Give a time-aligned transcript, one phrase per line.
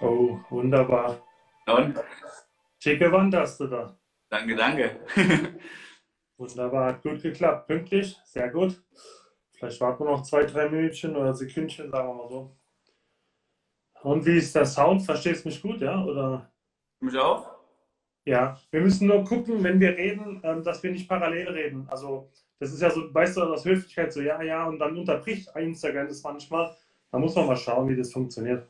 [0.00, 1.22] Oh, wunderbar.
[1.66, 1.98] Und?
[2.78, 3.98] Schicke Wand hast du da.
[4.28, 5.00] Danke, danke.
[6.36, 7.68] Wunderbar, hat gut geklappt.
[7.68, 8.82] Pünktlich, sehr gut.
[9.52, 12.56] Vielleicht warten wir noch zwei, drei Minütchen oder Sekündchen, sagen wir mal so.
[14.02, 15.02] Und wie ist der Sound?
[15.02, 16.04] Verstehst du mich gut, ja?
[16.04, 16.52] Oder?
[17.00, 17.53] Mich auch?
[18.24, 21.86] Ja, wir müssen nur gucken, wenn wir reden, ähm, dass wir nicht parallel reden.
[21.90, 25.50] Also, das ist ja so, weißt du, aus Höflichkeit so, ja, ja, und dann unterbricht
[25.56, 26.74] Instagram das manchmal.
[27.10, 28.66] Da muss man mal schauen, wie das funktioniert.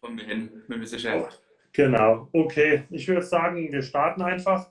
[0.00, 1.28] Kommen wir hin, bin mir sicher.
[1.72, 2.84] Genau, okay.
[2.90, 4.70] Ich würde sagen, wir starten einfach.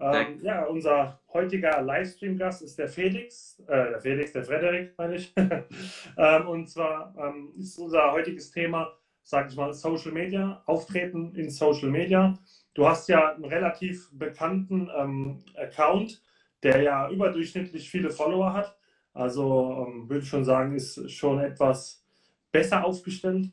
[0.00, 5.34] Ähm, ja, unser heutiger Livestream-Gast ist der Felix, äh, der Felix, der Frederik, meine ich.
[6.16, 8.92] ähm, und zwar ähm, ist unser heutiges Thema,
[9.24, 12.38] sage ich mal, Social Media, Auftreten in Social Media.
[12.78, 16.22] Du hast ja einen relativ bekannten ähm, Account,
[16.62, 18.76] der ja überdurchschnittlich viele Follower hat.
[19.12, 22.04] Also ähm, würde ich schon sagen, ist schon etwas
[22.52, 23.50] besser aufgestellt.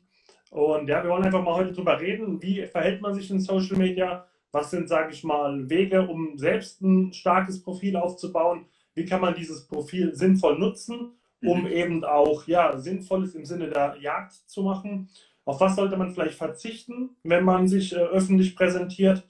[0.50, 3.76] Und ja, wir wollen einfach mal heute drüber reden, wie verhält man sich in Social
[3.76, 9.20] Media, was sind, sage ich mal, Wege, um selbst ein starkes Profil aufzubauen, wie kann
[9.20, 11.66] man dieses Profil sinnvoll nutzen, um Mhm.
[11.66, 15.08] eben auch ja, Sinnvolles im Sinne der Jagd zu machen.
[15.46, 19.26] Auf was sollte man vielleicht verzichten, wenn man sich äh, öffentlich präsentiert?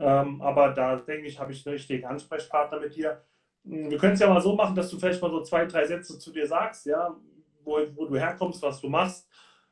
[0.00, 3.22] Ähm, aber da denke ich, habe ich einen richtigen Ansprechpartner mit dir.
[3.64, 5.86] Hm, Wir können es ja mal so machen, dass du vielleicht mal so zwei, drei
[5.86, 7.16] Sätze zu dir sagst, ja,
[7.64, 9.28] wo, wo du herkommst, was du machst.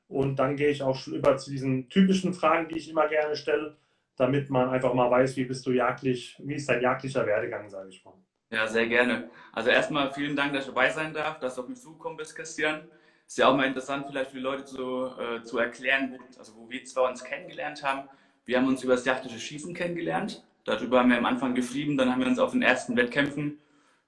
[0.06, 3.36] Und dann gehe ich auch schon über zu diesen typischen Fragen, die ich immer gerne
[3.36, 3.76] stelle,
[4.16, 7.90] damit man einfach mal weiß, wie bist du jagdlich, wie ist dein jagdlicher Werdegang, sage
[7.90, 8.14] ich mal.
[8.50, 9.30] Ja, sehr gerne.
[9.52, 12.34] Also erstmal vielen Dank, dass ich dabei sein darf, dass du auf mich zugekommen bist,
[12.34, 12.88] Christian.
[13.28, 16.56] Ist ja auch mal interessant, vielleicht für die Leute zu, äh, zu erklären, wo, also
[16.56, 18.08] wo wir zwei uns kennengelernt haben.
[18.46, 20.42] Wir haben uns über das jagdliche Schießen kennengelernt.
[20.64, 23.58] Darüber haben wir am Anfang geschrieben, dann haben wir uns auf den ersten Wettkämpfen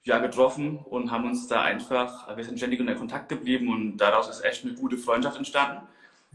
[0.05, 4.31] ja, getroffen und haben uns da einfach, wir sind ständig in Kontakt geblieben und daraus
[4.31, 5.87] ist echt eine gute Freundschaft entstanden.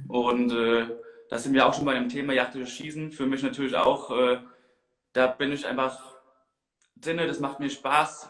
[0.07, 0.85] Und äh,
[1.31, 3.11] da sind wir auch schon bei dem Thema jagdliches Schießen.
[3.11, 4.37] Für mich natürlich auch, äh,
[5.11, 5.99] da bin ich einfach
[6.97, 8.29] drinne, das macht mir Spaß.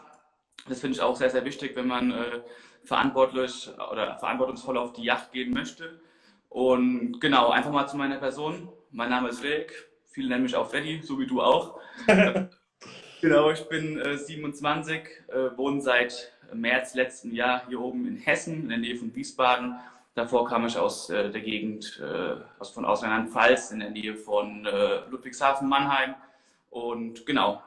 [0.68, 2.40] Das finde ich auch sehr, sehr wichtig, wenn man äh,
[2.84, 6.00] verantwortlich oder verantwortungsvoll auf die Yacht gehen möchte.
[6.48, 8.68] Und genau, einfach mal zu meiner Person.
[8.90, 9.88] Mein Name ist Rick.
[10.06, 11.78] Viele nennen mich auch Freddy, so wie du auch.
[13.20, 18.62] genau, ich bin äh, 27, äh, wohne seit März letzten Jahr hier oben in Hessen,
[18.62, 19.76] in der Nähe von Wiesbaden.
[20.14, 24.14] Davor kam ich aus äh, der Gegend äh, aus, von aus Rheinland-Pfalz, in der Nähe
[24.16, 26.14] von äh, Ludwigshafen-Mannheim.
[26.70, 27.62] Und genau,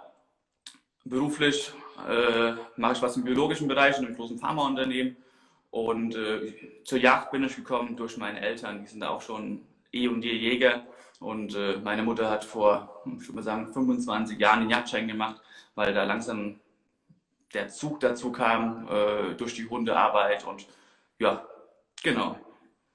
[1.06, 1.72] beruflich
[2.08, 5.18] äh, mache ich was im biologischen Bereich in einem großen Pharmaunternehmen.
[5.72, 8.82] Und äh, zur Jagd bin ich gekommen durch meine Eltern.
[8.82, 9.62] Die sind auch schon
[9.92, 10.84] eh und je Jäger.
[11.20, 15.42] Und äh, meine Mutter hat vor, ich würde mal sagen, 25 Jahren den Jagdschein gemacht,
[15.76, 16.60] weil da langsam
[17.54, 20.46] der Zug dazu kam äh, durch die Hundearbeit.
[20.46, 20.66] Und
[21.20, 21.46] ja,
[22.02, 22.38] genau.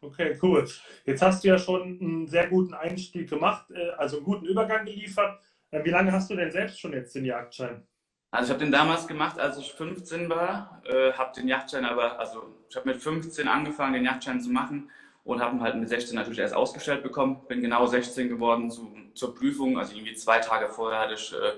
[0.01, 0.69] Okay, cool.
[1.05, 4.85] Jetzt hast du ja schon einen sehr guten Einstieg gemacht, äh, also einen guten Übergang
[4.85, 5.41] geliefert.
[5.71, 7.87] Äh, Wie lange hast du denn selbst schon jetzt den Jagdschein?
[8.35, 12.19] Also ich habe den damals gemacht, als ich 15 war, äh, habe den Yachtschein aber,
[12.19, 14.91] also ich habe mit 15 angefangen, den Yachtschein zu machen
[15.23, 17.47] und habe ihn halt mit 16 natürlich erst ausgestellt bekommen.
[17.47, 21.53] Bin genau 16 geworden zu, zur Prüfung, also irgendwie zwei Tage vorher hatte ich äh,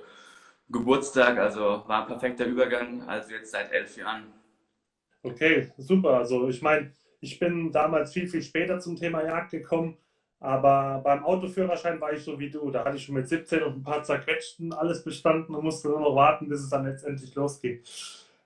[0.69, 4.25] Geburtstag, also war ein perfekter Übergang, also jetzt seit elf Jahren.
[5.22, 6.19] Okay, super.
[6.19, 9.97] Also ich meine, ich bin damals viel, viel später zum Thema Jagd gekommen,
[10.41, 12.71] aber beim Autoführerschein war ich so wie du.
[12.71, 16.01] Da hatte ich schon mit 17 und ein paar zerquetschten alles bestanden und musste nur
[16.01, 17.81] noch warten, bis es dann letztendlich losging.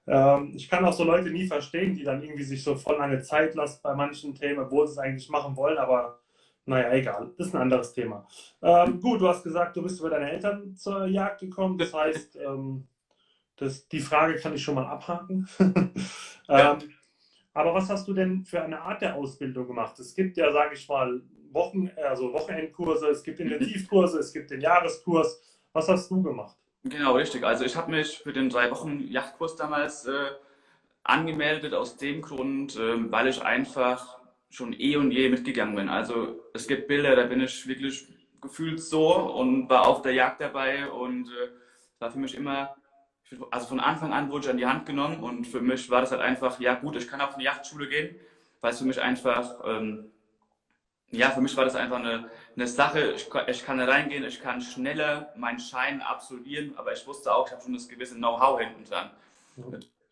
[0.07, 3.21] Ähm, ich kann auch so Leute nie verstehen, die dann irgendwie sich so voll lange
[3.23, 6.21] Zeit lassen bei manchen Themen, obwohl sie es eigentlich machen wollen, aber
[6.67, 7.31] naja, egal.
[7.37, 8.27] Das ist ein anderes Thema.
[8.63, 11.79] Ähm, gut, du hast gesagt, du bist über deine Eltern zur Jagd gekommen.
[11.79, 12.87] Das heißt, ähm,
[13.57, 15.49] das, die Frage kann ich schon mal abhaken.
[16.49, 16.73] Ja.
[16.73, 16.79] ähm,
[17.55, 19.97] aber was hast du denn für eine Art der Ausbildung gemacht?
[20.01, 21.23] Es gibt ja, sage ich mal,
[21.53, 25.43] Wochen, also Wochenendkurse, es gibt Intensivkurse, es gibt den Jahreskurs.
[25.73, 26.57] Was hast du gemacht?
[26.85, 27.45] Genau, richtig.
[27.45, 30.31] Also ich habe mich für den drei Wochen Yachtkurs damals äh,
[31.03, 35.89] angemeldet aus dem Grund, ähm, weil ich einfach schon eh und je mitgegangen bin.
[35.89, 38.09] Also es gibt Bilder, da bin ich wirklich
[38.41, 41.51] gefühlt so und war auf der Jagd dabei und äh,
[42.01, 42.75] war für mich immer,
[43.51, 46.11] also von Anfang an wurde ich an die Hand genommen und für mich war das
[46.11, 48.17] halt einfach, ja gut, ich kann auf eine Yachtschule gehen,
[48.61, 50.11] weil es für mich einfach, ähm,
[51.11, 54.25] ja, für mich war das einfach eine, eine Sache, ich, kann- ich kann da reingehen,
[54.25, 58.15] ich kann schneller meinen Schein absolvieren, aber ich wusste auch, ich habe schon das gewisse
[58.17, 59.11] Know-how hinten dran.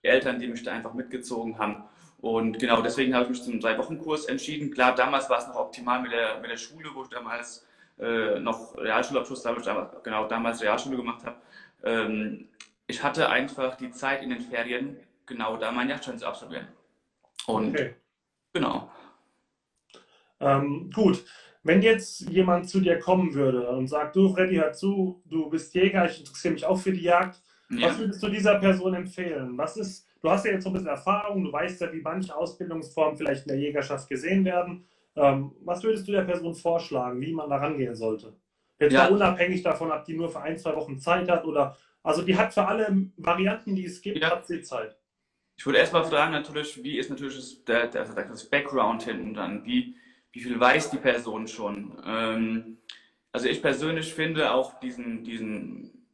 [0.03, 1.85] Die Eltern, die mich da einfach mitgezogen haben.
[2.21, 4.71] Und genau deswegen habe ich mich zum Drei-Wochen-Kurs entschieden.
[4.73, 7.65] Klar, damals war es noch optimal mit der, mit der Schule, wo ich damals
[7.99, 11.37] äh, noch Realschulabschluss, da ich damals, genau damals Realschule gemacht habe.
[11.85, 12.49] Ähm,
[12.87, 14.97] ich hatte einfach die Zeit in den Ferien,
[15.27, 16.67] genau da meinen Yachtschein zu absolvieren.
[17.47, 17.95] Und okay.
[18.53, 18.91] genau.
[20.41, 21.25] Ähm, gut,
[21.63, 25.75] wenn jetzt jemand zu dir kommen würde und sagt, du Freddy, hör zu, du bist
[25.75, 27.41] Jäger, ich interessiere mich auch für die Jagd,
[27.71, 27.89] ja.
[27.89, 29.59] was würdest du dieser Person empfehlen?
[29.59, 32.35] Was ist, du hast ja jetzt so ein bisschen Erfahrung, du weißt ja, wie manche
[32.35, 34.87] Ausbildungsformen vielleicht in der Jägerschaft gesehen werden.
[35.17, 38.37] Ähm, was würdest du der Person vorschlagen, wie man da rangehen sollte?
[38.79, 39.09] Jetzt ja.
[39.09, 42.55] unabhängig davon, ob die nur für ein, zwei Wochen Zeit hat oder, also die hat
[42.55, 44.31] für alle Varianten, die es gibt, ja.
[44.31, 44.97] hat sie Zeit.
[45.57, 49.65] Ich würde erstmal fragen, natürlich, wie ist natürlich das, der, der, das Background hinten dann?
[49.65, 49.97] Wie,
[50.39, 52.01] wie viel weiß die Person schon?
[52.07, 52.79] Ähm,
[53.33, 56.07] also ich persönlich finde auch diesen, diesen,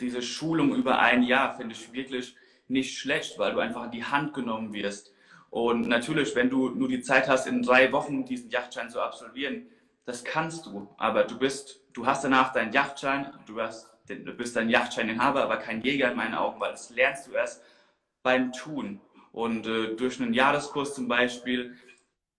[0.00, 2.34] diese Schulung über ein Jahr finde ich wirklich
[2.66, 5.14] nicht schlecht, weil du einfach in die Hand genommen wirst.
[5.48, 9.68] Und natürlich, wenn du nur die Zeit hast, in drei Wochen diesen Yachtschein zu absolvieren,
[10.04, 10.88] das kannst du.
[10.98, 15.58] Aber du bist, du hast danach deinen Yachtschein, du, hast, du bist ein Yachtscheininhaber, aber
[15.58, 17.62] kein Jäger in meinen Augen, weil das lernst du erst
[18.24, 19.00] beim Tun.
[19.30, 21.76] Und äh, durch einen Jahreskurs zum Beispiel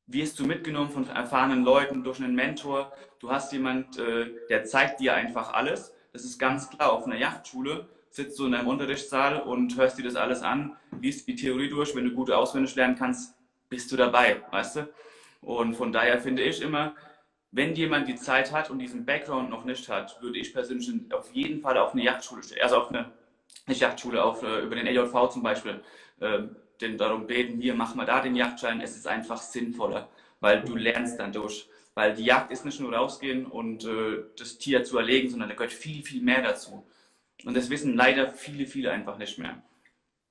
[0.08, 2.94] wirst du mitgenommen von erfahrenen Leuten, durch einen Mentor.
[3.20, 5.94] Du hast jemand, äh, der zeigt dir einfach alles.
[6.14, 6.94] Das ist ganz klar.
[6.94, 11.28] Auf einer Yachtschule sitzt du in deinem Unterrichtssaal und hörst dir das alles an, liest
[11.28, 11.96] die Theorie durch.
[11.96, 13.36] Wenn du gut auswendig lernen kannst,
[13.70, 14.90] bist du dabei, weißt du?
[15.42, 16.96] Und von daher finde ich immer,
[17.52, 21.32] wenn jemand die Zeit hat und diesen Background noch nicht hat, würde ich persönlich auf
[21.34, 23.12] jeden Fall auf eine Yachtschule, also auf eine
[23.68, 25.82] nicht Yachtschule, auf, äh, über den LJV zum Beispiel,
[26.20, 26.44] äh,
[26.82, 30.10] denn darum beten, hier machen wir da den Jagdschein, es ist einfach sinnvoller,
[30.40, 31.70] weil du lernst dann durch.
[31.96, 35.56] Weil die Jagd ist nicht nur rausgehen und äh, das Tier zu erlegen, sondern da
[35.56, 36.86] gehört viel, viel mehr dazu.
[37.44, 39.64] Und das wissen leider viele, viele einfach nicht mehr.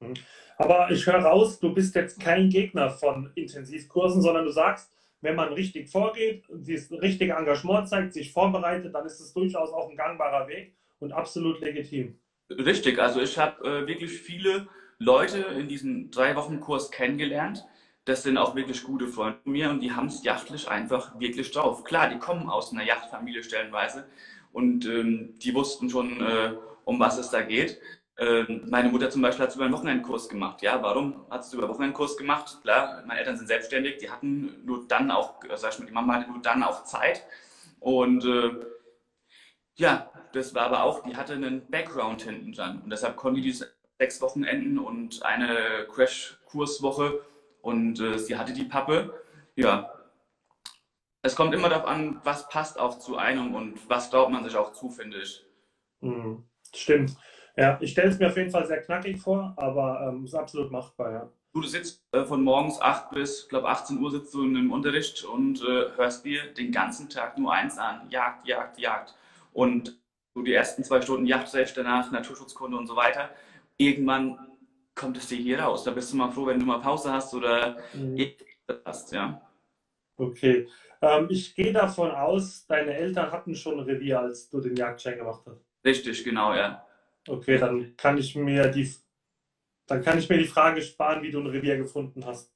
[0.00, 0.14] Mhm.
[0.58, 4.90] Aber ich höre raus, du bist jetzt kein Gegner von Intensivkursen, sondern du sagst,
[5.20, 9.90] wenn man richtig vorgeht, das richtige Engagement zeigt, sich vorbereitet, dann ist es durchaus auch
[9.90, 12.18] ein gangbarer Weg und absolut legitim.
[12.48, 17.64] Richtig, also ich habe äh, wirklich viele Leute in diesem drei Wochen Kurs kennengelernt.
[18.04, 21.50] Das sind auch wirklich gute Freunde von mir und die haben es jachtlich einfach wirklich
[21.50, 21.84] drauf.
[21.84, 24.06] Klar, die kommen aus einer Yachtfamilie stellenweise
[24.52, 26.52] und ähm, die wussten schon, äh,
[26.84, 27.80] um was es da geht.
[28.18, 30.62] Ähm, meine Mutter zum Beispiel hat es über einen Wochenendkurs gemacht.
[30.62, 32.58] Ja, warum hat es über einen Wochenendkurs gemacht?
[32.62, 35.92] Klar, meine Eltern sind selbstständig, die hatten nur dann auch, äh, sag ich mal, die
[35.92, 37.22] Mama hatte nur dann auch Zeit.
[37.80, 38.50] Und äh,
[39.74, 42.80] ja, das war aber auch, die hatte einen Background hinten dran.
[42.82, 47.20] Und deshalb konnte die diese sechs Wochenenden und eine Crash-Kurswoche
[47.62, 49.14] und äh, sie hatte die Pappe.
[49.54, 49.96] Ja,
[51.26, 54.56] es kommt immer darauf an, was passt auch zu einem und was glaubt man sich
[54.56, 55.44] auch zu, finde ich.
[56.00, 56.44] Mhm.
[56.72, 57.16] Stimmt.
[57.56, 60.70] Ja, ich stelle es mir auf jeden Fall sehr knackig vor, aber ähm, ist absolut
[60.70, 61.28] machbar, ja.
[61.52, 65.24] Du, sitzt äh, von morgens 8 bis, glaube 18 Uhr sitzt du in einem Unterricht
[65.24, 68.08] und äh, hörst dir den ganzen Tag nur eins an.
[68.10, 69.14] Jagd, Jagd, Jagd.
[69.52, 69.98] Und
[70.34, 73.30] so die ersten zwei Stunden Jagdrecht, danach Naturschutzkunde und so weiter.
[73.78, 74.38] Irgendwann
[74.94, 75.84] kommt es dir hier raus.
[75.84, 78.18] Da bist du mal froh, wenn du mal Pause hast oder mhm.
[78.84, 79.40] hast, ja.
[80.16, 80.68] Okay.
[81.02, 85.18] Ähm, ich gehe davon aus, deine Eltern hatten schon ein Revier, als du den Jagdschein
[85.18, 85.64] gemacht hast.
[85.84, 86.84] Richtig, genau, ja.
[87.28, 88.90] Okay, dann kann ich mir die,
[89.86, 92.52] dann kann ich mir die Frage sparen, wie du ein Revier gefunden hast.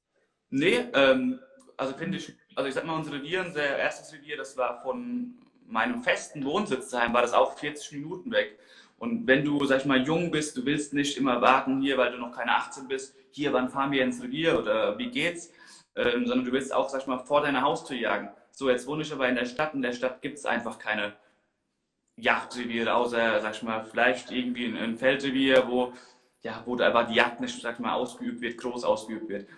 [0.48, 1.38] Nee, ähm,
[1.76, 5.34] also finde ich, also ich sag mal, unser Revier, unser erstes Revier, das war von
[5.66, 8.58] meinem festen Wohnsitz daheim war das auch 40 Minuten weg.
[9.00, 12.12] Und wenn du, sag ich mal, jung bist, du willst nicht immer warten hier, weil
[12.12, 15.50] du noch keine 18 bist, hier, wann fahren wir ins Revier oder wie geht's,
[15.96, 18.28] ähm, sondern du willst auch, sag ich mal, vor deiner Haustür jagen.
[18.52, 19.72] So, jetzt wohne ich aber in der Stadt.
[19.72, 21.14] In der Stadt gibt es einfach keine
[22.16, 25.94] Jagdreviere, außer, sag ich mal, vielleicht irgendwie ein, ein Feldrevier, wo,
[26.42, 29.48] ja, wo einfach die Jagd nicht, sag ich mal, ausgeübt wird, groß ausgeübt wird.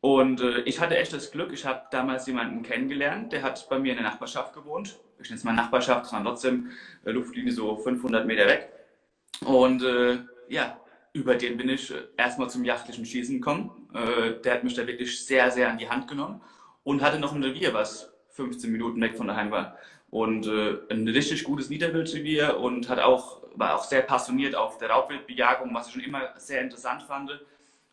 [0.00, 3.78] Und äh, ich hatte echt das Glück, ich habe damals jemanden kennengelernt, der hat bei
[3.78, 6.70] mir in der Nachbarschaft gewohnt ich nenne es mal Nachbarschaft, waren trotzdem
[7.04, 8.68] äh, Luftlinie so 500 Meter weg.
[9.44, 10.78] Und äh, ja,
[11.12, 13.88] über den bin ich äh, erstmal zum jachtlichen Schießen gekommen.
[13.94, 16.40] Äh, der hat mich da wirklich sehr, sehr an die Hand genommen
[16.84, 19.76] und hatte noch ein Revier, was 15 Minuten weg von daheim war.
[20.10, 24.90] Und äh, ein richtig gutes Niederwildrevier und hat auch, war auch sehr passioniert auf der
[24.90, 27.40] Raubwildbejagung, was ich schon immer sehr interessant fand.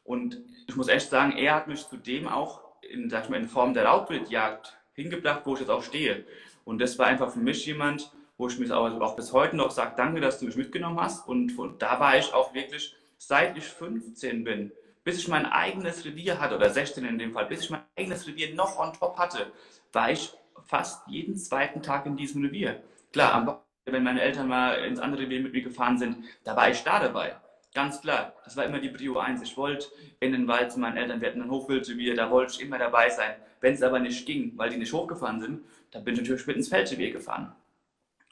[0.03, 3.47] Und ich muss echt sagen, er hat mich zudem auch in, sag ich mal, in
[3.47, 6.25] Form der Raubwildjagd hingebracht, wo ich jetzt auch stehe.
[6.65, 9.69] Und das war einfach für mich jemand, wo ich mich auch, auch bis heute noch
[9.69, 11.27] sage, danke, dass du mich mitgenommen hast.
[11.27, 14.71] Und von, da war ich auch wirklich, seit ich 15 bin,
[15.03, 18.25] bis ich mein eigenes Revier hatte, oder 16 in dem Fall, bis ich mein eigenes
[18.25, 19.51] Revier noch on top hatte,
[19.91, 20.31] war ich
[20.63, 22.81] fast jeden zweiten Tag in diesem Revier.
[23.11, 26.81] Klar, wenn meine Eltern mal ins andere Revier mit mir gefahren sind, da war ich
[26.83, 27.35] da dabei.
[27.73, 29.41] Ganz klar, das war immer die Prio 1.
[29.41, 29.87] Ich wollte
[30.21, 33.09] in den Wald zu meinen Eltern, wir hatten ein Hochwildrevier, da wollte ich immer dabei
[33.09, 33.35] sein.
[33.59, 36.55] Wenn es aber nicht ging, weil die nicht hochgefahren sind, dann bin ich natürlich mit
[36.55, 37.53] ins Feldrevier gefahren.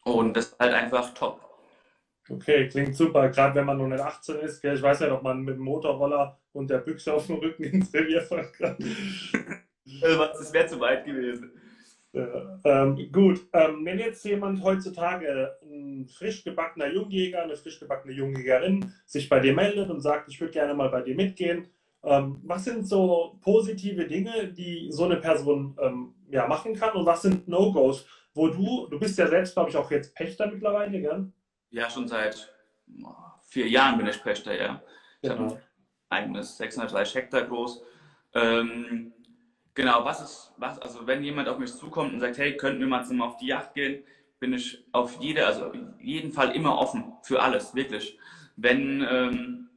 [0.08, 1.42] Und das ist halt einfach top.
[2.30, 3.30] Okay, klingt super.
[3.30, 4.62] Gerade wenn man noch nicht 18 ist.
[4.62, 4.76] Gell?
[4.76, 7.94] Ich weiß ja, ob man mit dem Motorroller und der Büchse auf dem Rücken ins
[7.94, 8.78] Revier fahren kann.
[10.02, 11.50] Also, das wäre zu weit gewesen.
[12.12, 18.14] Ja, ähm, gut, ähm, wenn jetzt jemand heutzutage, ein frisch gebackener Jungjäger, eine frisch gebackene
[18.14, 21.68] Jungjägerin, sich bei dir meldet und sagt, ich würde gerne mal bei dir mitgehen,
[22.04, 27.06] ähm, was sind so positive Dinge, die so eine Person ähm, ja, machen kann und
[27.06, 28.06] was sind No-Gos,
[28.38, 31.32] wo du, du bist ja selbst, glaube ich, auch jetzt Pächter mittlerweile, gell?
[31.72, 32.54] Ja, schon seit
[33.50, 34.82] vier Jahren bin ich Pächter, ja.
[35.22, 35.42] Ich Genau.
[35.46, 35.62] habe ein
[36.10, 37.82] eigenes 630 Hektar groß.
[38.36, 39.12] Ähm,
[39.74, 42.88] genau, was ist, was, also wenn jemand auf mich zukommt und sagt, hey, könnten wir
[42.88, 44.04] mal zusammen auf die Yacht gehen,
[44.40, 48.20] bin ich auf jede, also jeden Fall immer offen für alles, wirklich.
[48.56, 49.70] Wenn, ähm,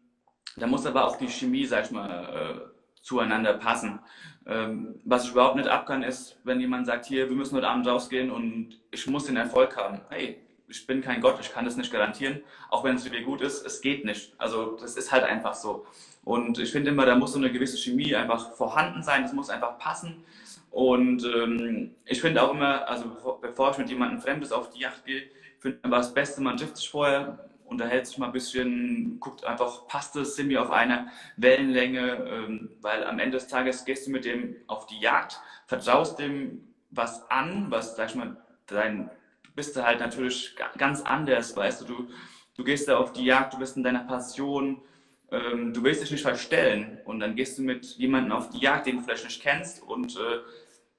[0.56, 4.00] da muss aber auch die Chemie, sag ich mal, äh, zueinander passen.
[4.46, 7.68] Ähm, was ich überhaupt nicht ab kann, ist, wenn jemand sagt, hier, wir müssen heute
[7.68, 10.00] Abend rausgehen und ich muss den Erfolg haben.
[10.08, 10.38] Hey,
[10.70, 13.40] ich bin kein Gott, ich kann das nicht garantieren, auch wenn es für dir gut
[13.40, 14.32] ist, es geht nicht.
[14.38, 15.84] Also das ist halt einfach so.
[16.24, 19.50] Und ich finde immer, da muss so eine gewisse Chemie einfach vorhanden sein, es muss
[19.50, 20.22] einfach passen.
[20.70, 24.80] Und ähm, ich finde auch immer, also bevor, bevor ich mit jemandem Fremdes auf die
[24.80, 25.22] Yacht gehe,
[25.58, 29.44] finde ich einfach das Beste, man trifft sich vorher, unterhält sich mal ein bisschen, guckt
[29.44, 34.06] einfach, passt es, sind wir auf einer Wellenlänge, ähm, weil am Ende des Tages gehst
[34.06, 38.36] du mit dem auf die Jagd, vertraust dem was an, was, sag ich mal,
[38.66, 39.10] dein,
[39.54, 42.08] bist du halt natürlich ga- ganz anders, weißt du, du,
[42.56, 44.82] du gehst da auf die Jagd, du bist in deiner Passion,
[45.30, 48.86] ähm, du willst dich nicht verstellen und dann gehst du mit jemandem auf die Jagd,
[48.86, 50.40] den du vielleicht nicht kennst und äh,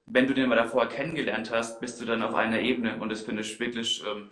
[0.06, 3.22] wenn du den mal davor kennengelernt hast, bist du dann auf einer Ebene und das
[3.22, 4.30] finde ich wirklich ähm,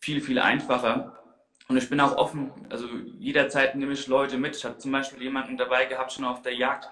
[0.00, 1.18] viel, viel einfacher.
[1.70, 2.88] Und ich bin auch offen, also
[3.20, 4.56] jederzeit nehme ich Leute mit.
[4.56, 6.88] Ich habe zum Beispiel jemanden dabei gehabt, schon auf der Jagd,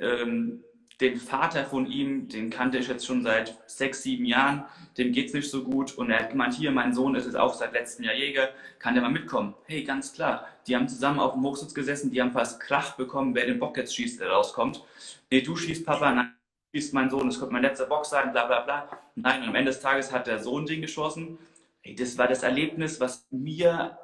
[0.00, 0.64] ähm,
[0.98, 4.64] den Vater von ihm, den kannte ich jetzt schon seit sechs, sieben Jahren,
[4.96, 7.52] dem geht's nicht so gut und er hat gemeint, hier, mein Sohn ist jetzt auch
[7.52, 9.54] seit letztem Jahr Jäger, kann der mal mitkommen?
[9.66, 13.34] Hey, ganz klar, die haben zusammen auf dem Hochsitz gesessen, die haben fast Krach bekommen,
[13.34, 14.82] wer den Bock jetzt schießt, der rauskommt.
[15.30, 16.32] Nee, du schießt, Papa, nein,
[16.72, 18.88] du schießt mein Sohn, das könnte mein letzter Bock sein, bla bla bla.
[19.16, 21.38] Nein, und am Ende des Tages hat der Sohn den geschossen.
[21.82, 23.98] Hey, das war das Erlebnis, was mir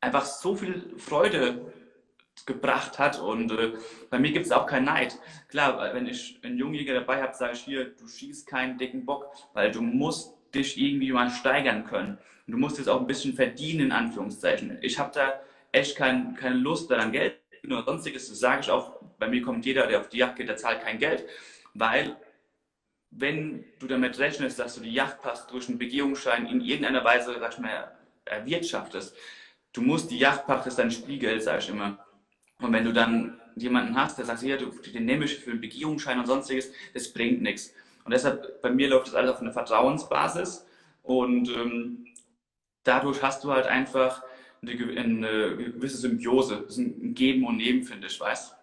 [0.00, 1.72] einfach so viel Freude
[2.46, 3.72] gebracht hat und äh,
[4.08, 5.18] bei mir gibt es auch keinen Neid.
[5.48, 9.30] Klar, wenn ich einen Jungjäger dabei habe, sage ich hier, du schießt keinen dicken Bock,
[9.52, 12.18] weil du musst dich irgendwie mal steigern können.
[12.46, 14.78] Und du musst jetzt auch ein bisschen verdienen, in Anführungszeichen.
[14.80, 15.40] Ich habe da
[15.72, 18.28] echt kein, keine Lust daran, Geld oder sonstiges.
[18.28, 20.82] Das sage ich auch, bei mir kommt jeder, der auf die Jagd geht, der zahlt
[20.82, 21.26] kein Geld,
[21.74, 22.16] weil
[23.10, 27.52] wenn du damit rechnest, dass du die Yachtpass durch einen Begehungsschein in irgendeiner Weise, sag
[27.52, 29.16] ich mal, erwirtschaftest,
[29.72, 31.98] du musst die Yachtpacht ist dein Spielgeld, sag ich immer.
[32.60, 35.60] Und wenn du dann jemanden hast, der sagt, ja, du, den nehme ich für einen
[35.60, 37.72] Begehungsschein und sonstiges, das bringt nichts.
[38.04, 40.66] Und deshalb, bei mir läuft das alles auf einer Vertrauensbasis
[41.02, 42.06] und ähm,
[42.84, 44.22] dadurch hast du halt einfach
[44.62, 46.62] eine, eine gewisse Symbiose.
[46.62, 48.56] Das ist ein Geben und Nehmen, finde ich, weißt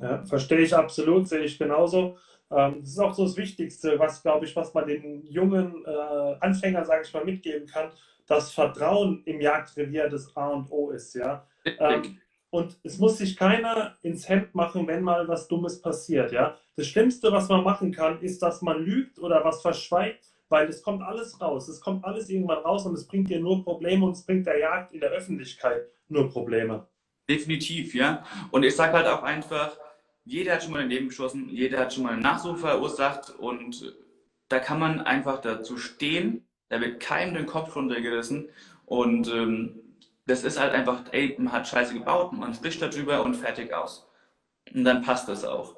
[0.00, 2.18] Ja, verstehe ich absolut, sehe ich genauso.
[2.50, 6.36] Ähm, das ist auch so das Wichtigste, was, glaube ich, was man den jungen äh,
[6.40, 7.90] Anfängern, sage ich mal, mitgeben kann,
[8.28, 11.46] dass Vertrauen im Jagdrevier das A und O ist, ja.
[11.64, 12.18] Ähm,
[12.50, 16.56] und es muss sich keiner ins Hemd machen, wenn mal was Dummes passiert, ja.
[16.76, 20.82] Das Schlimmste, was man machen kann, ist, dass man lügt oder was verschweigt, weil es
[20.82, 21.68] kommt alles raus.
[21.68, 24.58] Es kommt alles irgendwann raus und es bringt dir nur Probleme und es bringt der
[24.58, 26.86] Jagd in der Öffentlichkeit nur Probleme.
[27.28, 28.24] Definitiv, ja.
[28.50, 29.76] Und ich sage halt auch einfach,
[30.24, 33.94] jeder hat schon mal ein Leben geschossen, jeder hat schon mal einen Nachsuch verursacht und
[34.48, 38.48] da kann man einfach dazu stehen, da wird keinem den Kopf runtergerissen
[38.86, 39.80] und ähm,
[40.26, 44.06] das ist halt einfach, ey, man hat Scheiße gebaut, man spricht darüber und fertig aus.
[44.74, 45.76] Und dann passt das auch.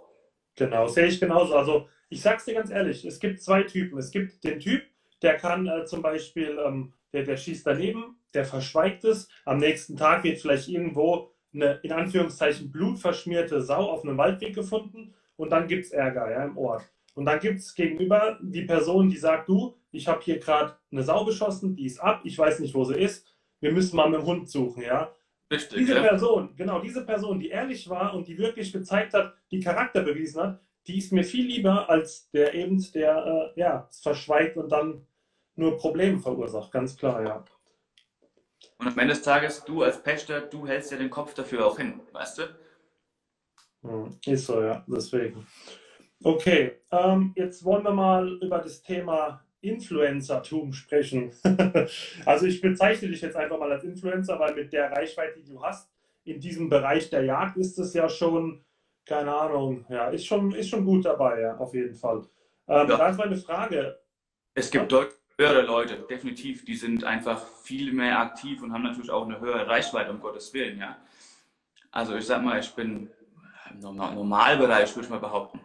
[0.57, 1.55] Genau, sehe ich genauso.
[1.55, 3.99] Also ich sag's dir ganz ehrlich, es gibt zwei Typen.
[3.99, 4.83] Es gibt den Typ,
[5.23, 9.29] der kann äh, zum Beispiel, ähm, der, der schießt daneben, der verschweigt es.
[9.45, 15.15] Am nächsten Tag wird vielleicht irgendwo eine in Anführungszeichen blutverschmierte Sau auf einem Waldweg gefunden
[15.37, 16.89] und dann gibt's Ärger ja, im Ort.
[17.15, 21.25] Und dann gibt's gegenüber die Person, die sagt, du, ich habe hier gerade eine Sau
[21.25, 23.27] beschossen, die ist ab, ich weiß nicht, wo sie ist,
[23.61, 25.15] wir müssen mal mit dem Hund suchen, ja.
[25.53, 26.03] Richtig, Diese ja.
[26.03, 30.43] Person, genau, diese Person, die ehrlich war und die wirklich gezeigt hat, die Charakter bewiesen
[30.43, 34.71] hat, die ist mir viel lieber als der eben, der äh, ja, es verschweigt und
[34.71, 35.07] dann
[35.57, 37.45] nur Probleme verursacht, ganz klar, ja.
[38.79, 41.79] Und am Ende des Tages, du als Pächter, du hältst ja den Kopf dafür auch
[41.79, 42.43] hin, weißt du?
[43.83, 45.47] Hm, Ist so, ja, deswegen.
[46.23, 51.33] Okay, ähm, jetzt wollen wir mal über das Thema Influencertum sprechen.
[52.27, 55.63] Also ich bezeichne dich jetzt einfach mal als Influencer, weil mit der Reichweite, die du
[55.63, 55.91] hast,
[56.25, 58.65] in diesem Bereich der Jagd ist es ja schon,
[59.07, 62.19] keine Ahnung, ja, ist schon, ist schon gut dabei, ja, auf jeden Fall.
[62.69, 62.97] Ähm, Ja.
[62.97, 63.99] Da ist meine Frage,
[64.55, 69.11] Es gibt Leute, höhere Leute, definitiv, die sind einfach viel mehr aktiv und haben natürlich
[69.11, 70.97] auch eine höhere Reichweite, um Gottes Willen, ja.
[71.91, 73.11] Also ich sag mal, ich bin
[73.73, 75.61] im Normalbereich, würde ich mal behaupten.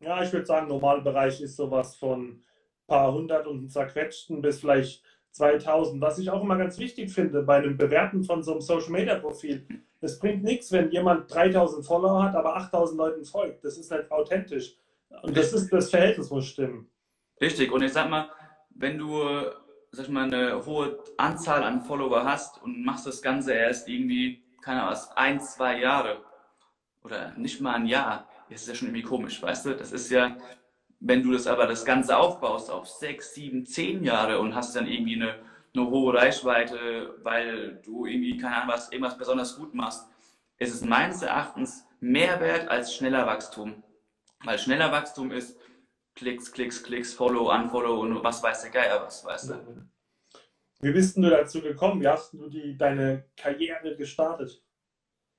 [0.00, 2.42] Ja, ich würde sagen, Normalbereich ist sowas von
[2.86, 6.00] paar hundert und zerquetschten bis vielleicht 2000.
[6.00, 9.16] Was ich auch immer ganz wichtig finde bei einem Bewerten von so einem Social Media
[9.16, 9.66] Profil,
[10.00, 13.64] es bringt nichts, wenn jemand 3000 Follower hat, aber 8000 Leuten folgt.
[13.64, 14.76] Das ist nicht authentisch.
[15.22, 16.88] Und das ist das Verhältnis muss stimmen.
[17.40, 17.72] Richtig.
[17.72, 18.28] Und ich sag mal,
[18.70, 19.22] wenn du
[19.94, 24.42] sag ich mal, eine hohe Anzahl an Follower hast und machst das Ganze erst irgendwie,
[24.62, 26.22] keine Ahnung, ein, zwei Jahre
[27.02, 29.76] oder nicht mal ein Jahr, ist ja schon irgendwie komisch, weißt du?
[29.76, 30.36] Das ist ja,
[31.06, 34.86] wenn du das aber das Ganze aufbaust auf sechs, sieben, zehn Jahre und hast dann
[34.86, 35.38] irgendwie eine,
[35.74, 40.08] eine hohe Reichweite, weil du irgendwie, keine Ahnung, was, irgendwas besonders gut machst,
[40.58, 43.82] ist es meines Erachtens mehr wert als schneller Wachstum.
[44.44, 45.58] Weil schneller Wachstum ist
[46.14, 49.86] Klicks, Klicks, Klicks, Follow, Unfollow und was weiß der Geier was, weißt du.
[50.80, 52.00] Wie bist du dazu gekommen?
[52.00, 54.62] Wie hast du die, deine Karriere gestartet?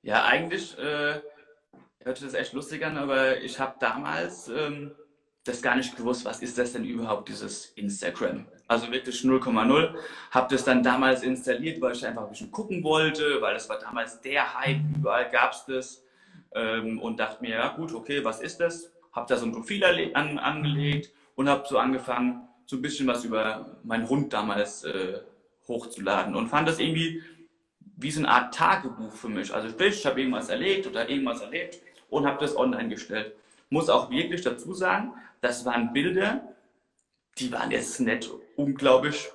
[0.02, 1.20] Ja, eigentlich äh,
[1.98, 4.94] hört sich das echt lustig an, aber ich habe damals ähm,
[5.48, 8.46] das gar nicht gewusst, was ist das denn überhaupt, dieses Instagram.
[8.68, 9.94] Also wirklich 0,0.
[10.30, 13.78] Habe das dann damals installiert, weil ich einfach ein bisschen gucken wollte, weil das war
[13.78, 16.02] damals der Hype, überall gab es das.
[16.54, 18.92] Ähm, und dachte mir, ja gut, okay, was ist das?
[19.12, 19.84] Habe da so ein Profil
[20.14, 25.20] an, angelegt und habe so angefangen, so ein bisschen was über meinen Hund damals äh,
[25.68, 27.22] hochzuladen und fand das irgendwie
[27.96, 29.52] wie so eine Art Tagebuch für mich.
[29.52, 31.78] Also sprich, ich habe irgendwas erlebt oder irgendwas erlebt
[32.10, 33.34] und habe das online gestellt.
[33.70, 35.14] Muss auch wirklich dazu sagen,
[35.46, 36.42] das waren Bilder,
[37.38, 39.30] die waren jetzt nicht unglaublich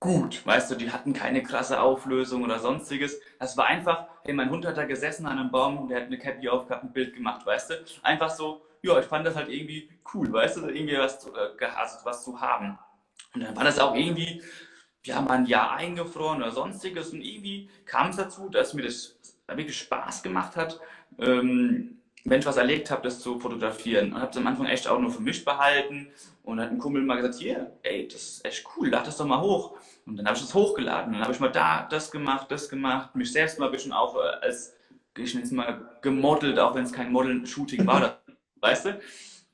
[0.00, 0.44] gut.
[0.44, 3.20] Weißt du, die hatten keine krasse Auflösung oder sonstiges.
[3.38, 6.18] Das war einfach, hey, mein Hund hat da gesessen an einem Baum, der hat eine
[6.18, 7.74] Cappy aufgehabt, ein Bild gemacht, weißt du?
[8.02, 12.04] Einfach so, ja, ich fand das halt irgendwie cool, weißt du, irgendwie was, äh, gehasst,
[12.04, 12.76] was zu haben.
[13.32, 14.42] Und dann war das auch irgendwie,
[15.04, 19.16] ja, mal ein Jahr eingefroren oder sonstiges und irgendwie kam es dazu, dass mir das
[19.46, 20.80] wirklich Spaß gemacht hat,
[21.18, 24.12] ähm, wenn ich was erlebt habe, das zu fotografieren.
[24.12, 26.08] Und habe es am Anfang echt auch nur für mich behalten.
[26.42, 29.26] Und hat ein Kumpel mal gesagt, hier, ey, das ist echt cool, lad das doch
[29.26, 29.76] mal hoch.
[30.06, 31.12] Und dann habe ich das hochgeladen.
[31.12, 34.16] Dann habe ich mal da das gemacht, das gemacht, mich selbst mal ein bisschen auch
[34.16, 34.74] äh, als,
[35.16, 38.20] ich nenne es mal, gemodelt, auch wenn es kein Model-Shooting war,
[38.60, 39.00] weißt du?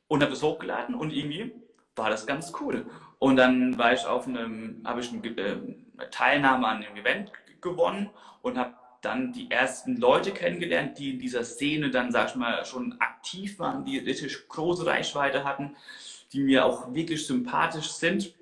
[0.08, 1.52] Und habe das hochgeladen und irgendwie
[1.96, 2.86] war das ganz cool.
[3.18, 5.58] Und dann war ich auf einem, habe ich eine, äh,
[6.10, 8.10] Teilnahme an einem Event gewonnen
[8.42, 12.64] und habe dann die ersten Leute kennengelernt, die in dieser Szene dann, sag ich mal,
[12.64, 15.76] schon aktiv waren, die richtig große Reichweite hatten,
[16.32, 18.34] die mir auch wirklich sympathisch sind.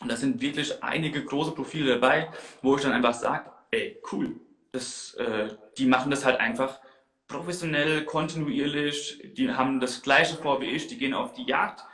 [0.00, 2.30] Und da sind wirklich einige große Profile dabei,
[2.62, 4.36] wo ich dann einfach sage, ey, cool,
[4.72, 6.80] das, äh, die machen das halt einfach
[7.26, 11.84] professionell, kontinuierlich, die haben das gleiche vor wie ich, die gehen auf die Jagd.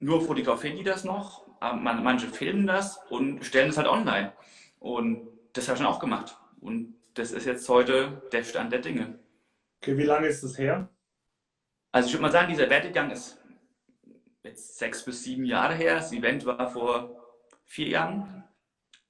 [0.00, 4.32] Nur fotografieren die das noch, manche filmen das und stellen es halt online.
[4.80, 6.36] Und das habe ich dann auch gemacht.
[6.62, 9.18] Und das ist jetzt heute der Stand der Dinge.
[9.80, 10.88] Okay, wie lange ist das her?
[11.90, 13.38] Also ich würde mal sagen, dieser Werdegang ist
[14.44, 15.96] jetzt sechs bis sieben Jahre her.
[15.96, 17.20] Das Event war vor
[17.64, 18.44] vier Jahren,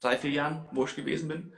[0.00, 1.54] drei, vier Jahren, wo ich gewesen bin.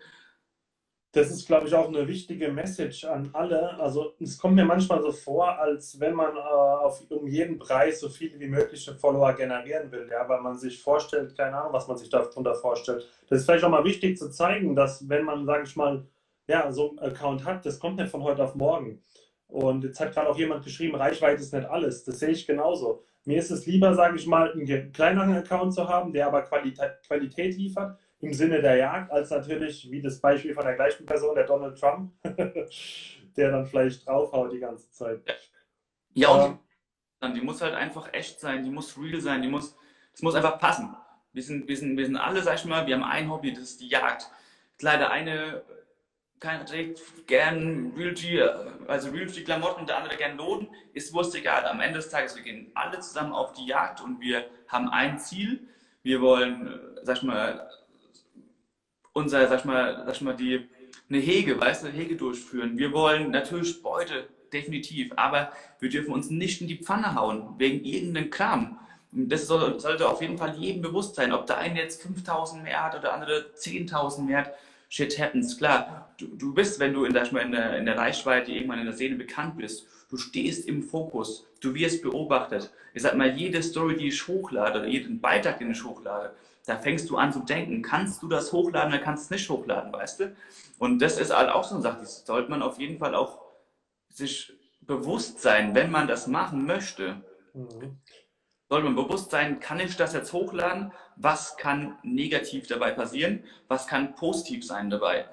[1.14, 3.78] Das ist, glaube ich, auch eine wichtige Message an alle.
[3.78, 8.00] Also es kommt mir manchmal so vor, als wenn man äh, auf, um jeden Preis
[8.00, 11.86] so viele wie mögliche Follower generieren will, ja, weil man sich vorstellt, keine Ahnung, was
[11.86, 13.08] man sich darunter vorstellt.
[13.28, 16.04] Das ist vielleicht auch mal wichtig zu zeigen, dass wenn man, sage ich mal,
[16.48, 19.00] ja, so einen Account hat, das kommt nicht von heute auf morgen.
[19.46, 22.02] Und jetzt hat gerade auch jemand geschrieben, Reichweite ist nicht alles.
[22.02, 23.04] Das sehe ich genauso.
[23.24, 26.90] Mir ist es lieber, sage ich mal, einen kleineren Account zu haben, der aber Qualität,
[27.06, 31.34] Qualität liefert, im Sinne der Jagd, als natürlich, wie das Beispiel von der gleichen Person,
[31.34, 32.12] der Donald Trump,
[33.36, 35.20] der dann vielleicht draufhaut die ganze Zeit.
[36.14, 36.58] Ja, und
[37.20, 39.76] ähm, die, die muss halt einfach echt sein, die muss real sein, die muss,
[40.12, 40.94] das muss einfach passen.
[41.32, 43.64] Wir sind, wir, sind, wir sind alle, sag ich mal, wir haben ein Hobby, das
[43.64, 44.30] ist die Jagd.
[44.78, 45.62] Klar, der eine
[46.44, 48.40] keiner trägt gern Realty,
[48.86, 51.64] also Realty-Klamotten, der andere gern Loden, ist wurscht egal.
[51.64, 55.18] Am Ende des Tages, wir gehen alle zusammen auf die Jagd und wir haben ein
[55.18, 55.66] Ziel.
[56.02, 57.68] Wir wollen, sag ich mal,
[59.14, 60.68] unser, sag ich mal, sag ich mal, die,
[61.08, 62.76] eine Hege, weißt du, Hege durchführen.
[62.78, 65.50] Wir wollen natürlich Beute, definitiv, aber
[65.80, 68.78] wir dürfen uns nicht in die Pfanne hauen, wegen irgendeinem Kram.
[69.10, 72.92] Das sollte auf jeden Fall jedem bewusst sein, ob der eine jetzt 5000 mehr hat
[72.94, 74.54] oder der andere 10.000 mehr hat
[74.94, 75.58] shit happens.
[75.58, 78.86] Klar, du, du bist, wenn du in der, in, der, in der Reichweite irgendwann in
[78.86, 82.70] der Szene bekannt bist, du stehst im Fokus, du wirst beobachtet.
[82.92, 86.32] Ich sag mal, jede Story, die ich hochlade oder jeden Beitrag, den ich hochlade,
[86.66, 89.50] da fängst du an zu denken, kannst du das hochladen oder kannst du es nicht
[89.50, 90.36] hochladen, weißt du?
[90.78, 93.42] Und das ist halt auch so eine Sache, das sollte man auf jeden Fall auch
[94.08, 97.22] sich bewusst sein, wenn man das machen möchte.
[97.52, 97.98] Mhm.
[98.68, 100.92] sollte man bewusst sein, kann ich das jetzt hochladen?
[101.14, 103.44] Was kann negativ dabei passieren?
[103.68, 105.28] Was kann positiv sein dabei?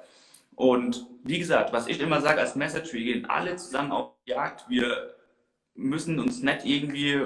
[0.56, 4.70] Und wie gesagt, was ich immer sage als Message, wir gehen alle zusammen auf Jagd,
[4.70, 5.16] wir
[5.74, 7.20] müssen uns nicht irgendwie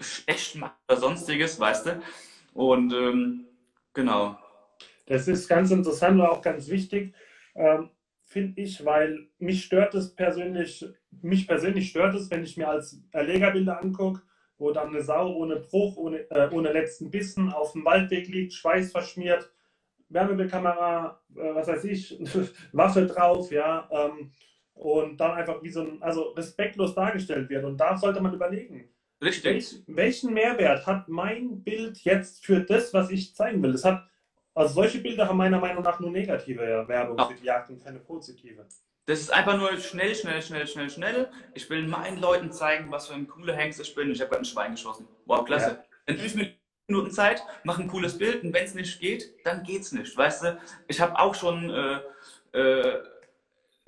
[0.00, 2.02] schlecht machen oder sonstiges, weißt du?
[2.54, 3.46] Und ähm,
[3.94, 4.38] genau.
[5.06, 7.14] Das ist ganz interessant und auch ganz wichtig,
[7.54, 7.90] ähm,
[8.24, 10.84] finde ich, weil mich stört es persönlich,
[11.22, 14.22] mich persönlich stört es, wenn ich mir als Erlegerbilder angucke,
[14.58, 18.52] wo dann eine Sau ohne Bruch, ohne, äh, ohne letzten Bissen auf dem Waldweg liegt,
[18.52, 19.50] Schweiß verschmiert,
[20.10, 22.18] Wärmebildkamera, äh, was weiß ich,
[22.72, 24.32] Waffe drauf, ja, ähm,
[24.74, 27.64] und dann einfach wie so ein, also respektlos dargestellt wird.
[27.64, 28.88] Und da sollte man überlegen,
[29.20, 29.44] Richtig.
[29.44, 33.72] welch, welchen Mehrwert hat mein Bild jetzt für das, was ich zeigen will?
[33.72, 34.08] Das hat,
[34.54, 37.26] also solche Bilder haben meiner Meinung nach nur negative Werbung Ja.
[37.26, 38.66] für die Jagd und keine positive.
[39.06, 41.30] Das ist einfach nur schnell, schnell, schnell, schnell, schnell.
[41.54, 44.10] Ich will meinen Leuten zeigen, was für ein cooler Hengst ich bin.
[44.10, 45.08] Ich habe gerade ein Schwein geschossen.
[45.24, 45.82] Wow, klasse.
[46.06, 46.36] Dann fünf
[46.86, 50.14] Minuten Zeit, mach ein cooles Bild und wenn es nicht geht, dann geht's nicht.
[50.16, 52.00] Weißt du, ich habe auch schon äh,
[52.52, 53.02] äh,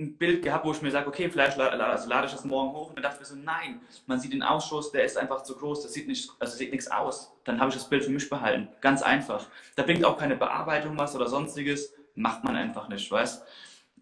[0.01, 2.45] ein Bild gehabt, wo ich mir sage, okay, vielleicht la- la- also lade ich das
[2.45, 5.17] morgen hoch und dann dachte ich mir so, nein, man sieht den Ausschuss, der ist
[5.19, 7.33] einfach zu groß, das sieht nicht, also sieht nichts aus.
[7.45, 8.69] Dann habe ich das Bild für mich behalten.
[8.81, 9.47] Ganz einfach.
[9.77, 13.45] Da bringt auch keine Bearbeitung was oder sonstiges, macht man einfach nicht, weißt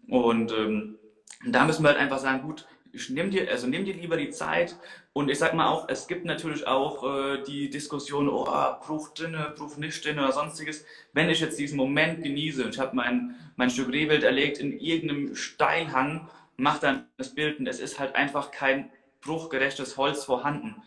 [0.07, 0.97] Und ähm,
[1.45, 4.29] da müssen wir halt einfach sagen, gut, ich nimm dir, also nimm dir lieber die
[4.29, 4.75] Zeit
[5.13, 8.45] und ich sag mal auch, es gibt natürlich auch äh, die Diskussion, oh,
[8.85, 10.85] Bruch drinne, Bruch nicht drinne oder sonstiges.
[11.13, 14.79] Wenn ich jetzt diesen Moment genieße und ich habe mein, mein Stück Rehwild erlegt in
[14.79, 20.81] irgendeinem Steilhang, mach dann das Bild und es ist halt einfach kein bruchgerechtes Holz vorhanden,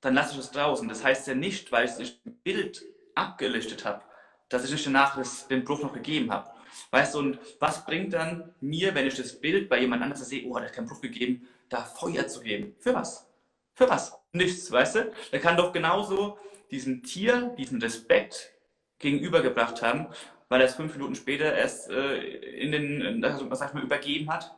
[0.00, 0.88] dann lasse ich es draußen.
[0.88, 2.12] Das heißt ja nicht, weil ich das
[2.44, 4.02] Bild abgelichtet habe,
[4.48, 6.50] dass ich nicht danach das, den Bruch noch gegeben habe.
[6.90, 10.46] Weißt du, und was bringt dann mir, wenn ich das Bild bei jemand anderem sehe,
[10.46, 12.74] oh, der hat keinen Bruch gegeben, da Feuer zu geben?
[12.78, 13.28] Für was?
[13.74, 14.18] Für was?
[14.32, 15.12] Nichts, weißt du?
[15.32, 16.38] Der kann doch genauso
[16.70, 18.52] diesem Tier, diesen Respekt
[18.98, 20.08] gegenübergebracht haben,
[20.48, 23.84] weil er es fünf Minuten später erst äh, in den, also, was sag ich mal,
[23.84, 24.54] übergeben hat.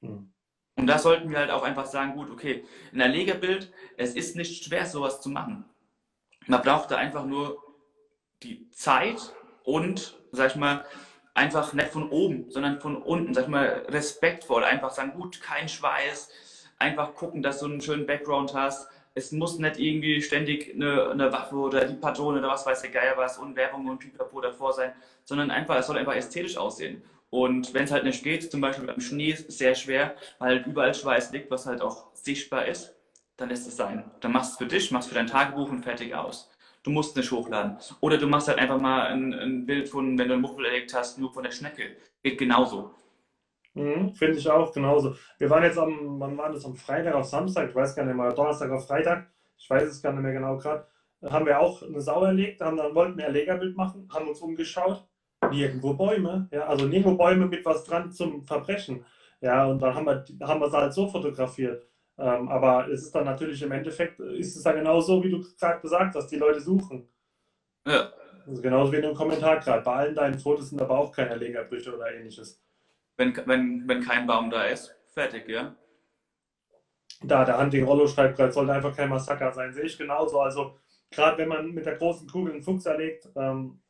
[0.00, 0.30] Hm.
[0.76, 4.64] Und da sollten wir halt auch einfach sagen, gut, okay, ein Erlegerbild, es ist nicht
[4.64, 5.64] schwer, sowas zu machen.
[6.46, 7.62] Man braucht da einfach nur
[8.42, 10.84] die Zeit und, sag ich mal,
[11.34, 14.64] einfach nicht von oben, sondern von unten, sag ich mal, respektvoll.
[14.64, 16.30] Einfach sagen, gut, kein Schweiß,
[16.78, 18.88] einfach gucken, dass du einen schönen Background hast.
[19.16, 22.90] Es muss nicht irgendwie ständig eine, eine Waffe oder die Patrone oder was weiß der
[22.90, 24.92] Geier was und Werbung und Pipapo davor sein,
[25.24, 27.02] sondern einfach, es soll einfach ästhetisch aussehen.
[27.30, 30.66] Und wenn es halt nicht geht, zum Beispiel beim Schnee ist sehr schwer, weil halt
[30.66, 32.94] überall Schweiß liegt, was halt auch sichtbar ist,
[33.36, 34.10] dann lässt es sein.
[34.20, 36.50] Dann machst du es für dich, machst für dein Tagebuch und fertig aus.
[36.84, 37.78] Du musst nicht hochladen.
[38.00, 40.94] Oder du machst halt einfach mal ein, ein Bild von, wenn du ein Muffel erlegt
[40.94, 41.96] hast, nur von der Schnecke.
[42.22, 42.90] Geht genauso.
[43.74, 45.16] Mhm, Finde ich auch genauso.
[45.38, 48.14] Wir waren jetzt am, wann war das, am Freitag auf Samstag, ich weiß gar nicht
[48.14, 50.86] mehr, Donnerstag auf Freitag, ich weiß es gar nicht mehr genau gerade,
[51.24, 55.04] haben wir auch eine Sau erlegt, haben dann wollten ein Erlegerbild machen, haben uns umgeschaut,
[55.50, 59.04] nirgendwo Bäume, ja, also nirgendwo Bäume mit was dran zum Verbrechen,
[59.40, 61.84] ja, und dann haben wir, haben wir es halt so fotografiert.
[62.16, 65.80] Ähm, aber es ist dann natürlich im Endeffekt, ist es dann genauso, wie du gerade
[65.80, 67.08] gesagt hast, die Leute suchen.
[67.86, 68.12] Ja.
[68.46, 69.82] Also genauso wie in dem Kommentar gerade.
[69.82, 72.62] Bei allen deinen Fotos sind aber auch keine Erlegerbrüche oder ähnliches.
[73.16, 75.74] Wenn, wenn, wenn kein Baum da ist, fertig, ja.
[77.22, 79.72] Da, der Hunting Rollo schreibt gerade, sollte einfach kein Massaker sein.
[79.72, 80.40] Sehe ich genauso.
[80.40, 80.76] Also,
[81.10, 83.80] gerade wenn man mit der großen Kugel einen Fuchs erlegt, ähm,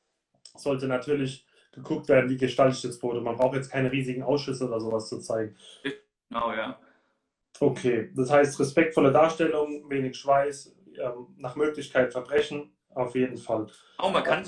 [0.55, 3.21] sollte natürlich geguckt werden, wie gestalte ich das Foto.
[3.21, 5.57] Man braucht jetzt keine riesigen Ausschüsse oder sowas zu zeigen.
[6.29, 6.79] Genau, ja.
[7.61, 13.67] Okay, das heißt respektvolle Darstellung, wenig Schweiß, ähm, nach Möglichkeit Verbrechen, auf jeden Fall.
[13.99, 14.45] Auch man kann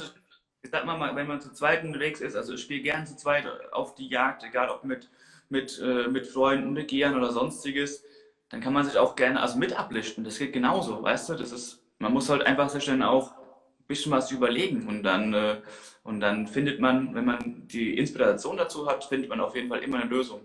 [0.66, 3.46] ich sag mal, wenn man zu zweit unterwegs ist, also ich gehe gern zu zweit
[3.72, 5.08] auf die Jagd, egal ob mit,
[5.48, 8.04] mit, äh, mit Freunden, mit Gehern oder sonstiges,
[8.48, 10.24] dann kann man sich auch gerne also mit ablichten.
[10.24, 11.34] Das geht genauso, weißt du?
[11.34, 15.34] Das ist, man muss halt einfach sich dann auch ein bisschen was überlegen und dann,
[15.34, 15.56] äh,
[16.02, 19.84] und dann findet man, wenn man die Inspiration dazu hat, findet man auf jeden Fall
[19.84, 20.40] immer eine Lösung.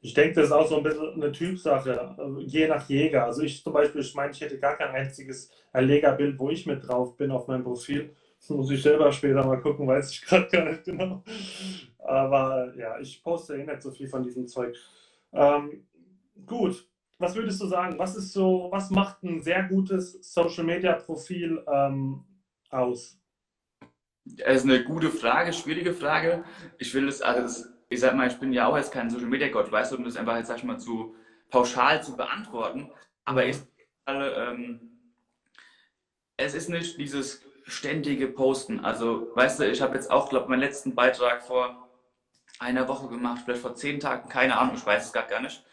[0.00, 3.24] Ich denke, das ist auch so ein bisschen eine Typsache, also je nach Jäger.
[3.24, 6.86] Also ich zum Beispiel, ich meine, ich hätte gar kein einziges Erlegerbild, wo ich mit
[6.86, 8.14] drauf bin auf meinem Profil.
[8.38, 11.24] Das muss ich selber später mal gucken, weiß ich gerade gar nicht genau.
[11.98, 14.76] Aber ja, ich poste eh nicht so viel von diesem Zeug.
[15.32, 15.86] Ähm,
[16.44, 16.86] gut,
[17.18, 17.98] was würdest du sagen?
[17.98, 22.24] Was ist so, was macht ein sehr gutes Social Media Profil ähm,
[22.70, 23.18] aus?
[24.24, 26.44] Das ist eine gute Frage, schwierige Frage.
[26.78, 27.22] Ich will das,
[27.88, 30.04] ich sag mal, ich bin ja auch jetzt kein Social Media Gott, weißt du, um
[30.04, 31.14] das einfach jetzt, sag ich mal, zu
[31.50, 32.90] pauschal zu beantworten.
[33.24, 33.56] Aber ich,
[34.06, 34.80] ähm,
[36.36, 38.80] es ist nicht dieses ständige Posten.
[38.80, 41.88] Also, weißt du, ich habe jetzt auch, glaube meinen letzten Beitrag vor
[42.58, 45.64] einer Woche gemacht, vielleicht vor zehn Tagen, keine Ahnung, ich weiß es gar, gar nicht.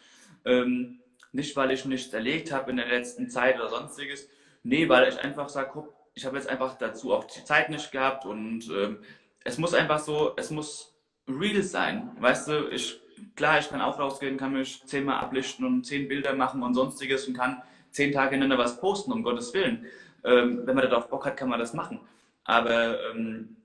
[0.44, 1.00] Ähm,
[1.32, 4.28] nicht, weil ich nichts erlegt habe in der letzten Zeit oder sonstiges,
[4.64, 7.92] Nee, weil ich einfach sage, guck, ich habe jetzt einfach dazu auch die Zeit nicht
[7.92, 9.04] gehabt und ähm,
[9.44, 10.93] es muss einfach so, es muss
[11.28, 12.10] real sein.
[12.20, 13.00] Weißt du, ich,
[13.36, 17.26] klar, ich kann auch rausgehen, kann mich zehnmal ablichten und zehn Bilder machen und sonstiges
[17.26, 19.86] und kann zehn Tage hintereinander was posten, um Gottes Willen.
[20.24, 22.00] Ähm, wenn man darauf Bock hat, kann man das machen.
[22.44, 23.56] Aber ähm,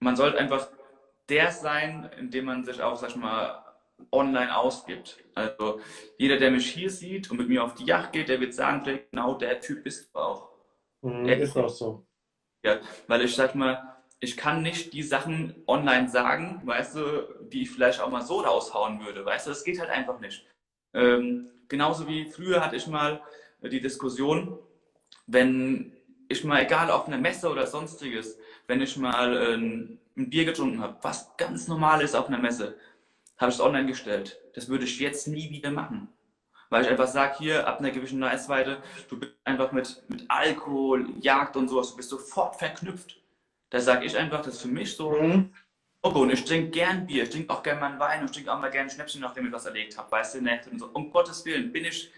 [0.00, 0.68] man sollte einfach
[1.28, 3.62] der sein, indem man sich auch, sag ich mal,
[4.12, 5.18] online ausgibt.
[5.34, 5.80] Also
[6.18, 8.82] jeder, der mich hier sieht und mit mir auf die Yacht geht, der wird sagen,
[9.10, 10.48] genau der Typ bist du auch.
[11.02, 12.06] Mhm, ist auch so.
[12.62, 17.62] Ja, weil ich sag mal, ich kann nicht die Sachen online sagen, weißt du, die
[17.62, 20.46] ich vielleicht auch mal so raushauen würde, weißt du, das geht halt einfach nicht.
[20.94, 23.20] Ähm, genauso wie früher hatte ich mal
[23.62, 24.58] die Diskussion,
[25.26, 25.92] wenn
[26.28, 30.80] ich mal, egal auf einer Messe oder sonstiges, wenn ich mal äh, ein Bier getrunken
[30.80, 32.76] habe, was ganz normal ist auf einer Messe,
[33.36, 34.40] habe ich es online gestellt.
[34.54, 36.08] Das würde ich jetzt nie wieder machen.
[36.68, 41.06] Weil ich einfach sage, hier, ab einer gewissen Reichweite, du bist einfach mit, mit Alkohol,
[41.20, 43.20] Jagd und sowas, du bist sofort verknüpft.
[43.76, 45.10] Da sage ich einfach, das ist für mich so.
[45.10, 45.50] Mhm.
[46.00, 48.58] Und ich trinke gern Bier, ich trinke auch gern mal Wein und ich trinke auch
[48.58, 50.88] mal gern Schnäppchen, nachdem ich was erlegt habe, weißt du, und so.
[50.94, 52.10] Um Gottes Willen bin ich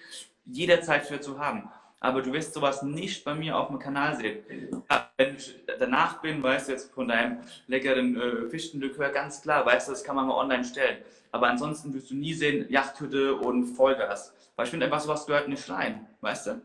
[0.45, 1.69] jederzeit für zu haben.
[1.99, 4.85] Aber du wirst sowas nicht bei mir auf dem Kanal sehen.
[4.89, 9.67] Ja, wenn ich danach bin, weißt du jetzt von deinem leckeren äh, Fichtenlikör, ganz klar,
[9.67, 10.99] weißt du, das kann man mal online stellen.
[11.33, 14.33] Aber ansonsten wirst du nie sehen, Yachthütte und Vollgas.
[14.55, 16.61] Weil ich finde einfach, sowas gehört nicht rein, weißt du?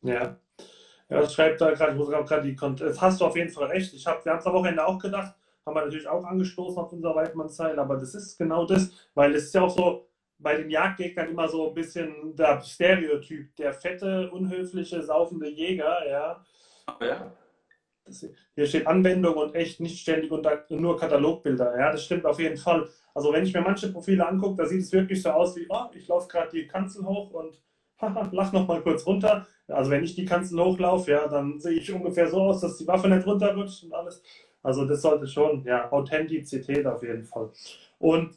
[0.00, 0.34] Ja.
[1.10, 3.50] Ja, das schreibt da gerade, ich muss gerade die Kont Das hast du auf jeden
[3.50, 3.92] Fall recht.
[3.92, 5.34] Ich hab, wir haben es am Wochenende auch gedacht,
[5.66, 9.46] haben wir natürlich auch angestoßen auf unserer Weidmann-Zeit, aber das ist genau das, weil es
[9.46, 10.06] ist ja auch so,
[10.42, 16.44] bei den Jagdgegnern immer so ein bisschen der Stereotyp, der fette, unhöfliche, saufende Jäger, ja.
[17.00, 17.32] ja.
[18.04, 22.38] Das, hier steht Anwendung und echt nicht ständig unter, nur Katalogbilder, ja, das stimmt auf
[22.38, 22.88] jeden Fall.
[23.14, 25.90] Also wenn ich mir manche Profile angucke, da sieht es wirklich so aus wie, oh,
[25.92, 27.60] ich laufe gerade die Kanzel hoch und
[28.32, 29.46] lach noch mal kurz runter.
[29.68, 32.86] Also wenn ich die Kanzel hochlaufe, ja, dann sehe ich ungefähr so aus, dass die
[32.86, 34.22] Waffe nicht runterrutscht und alles.
[34.62, 37.50] Also das sollte schon, ja, Authentizität auf jeden Fall.
[37.98, 38.34] Und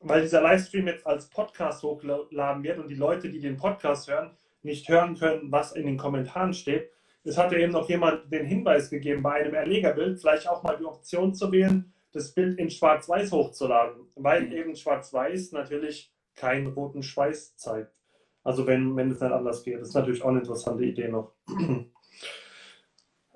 [0.00, 4.30] weil dieser Livestream jetzt als Podcast hochladen wird und die Leute, die den Podcast hören,
[4.62, 6.90] nicht hören können, was in den Kommentaren steht,
[7.22, 10.78] es hat ja eben noch jemand den Hinweis gegeben, bei einem Erlegerbild vielleicht auch mal
[10.78, 14.52] die Option zu wählen, das Bild in Schwarz-Weiß hochzuladen, weil mhm.
[14.52, 17.99] eben Schwarz-Weiß natürlich keinen roten Schweiß zeigt.
[18.42, 19.80] Also wenn, wenn es nicht anders geht.
[19.80, 21.32] Das ist natürlich auch eine interessante Idee noch.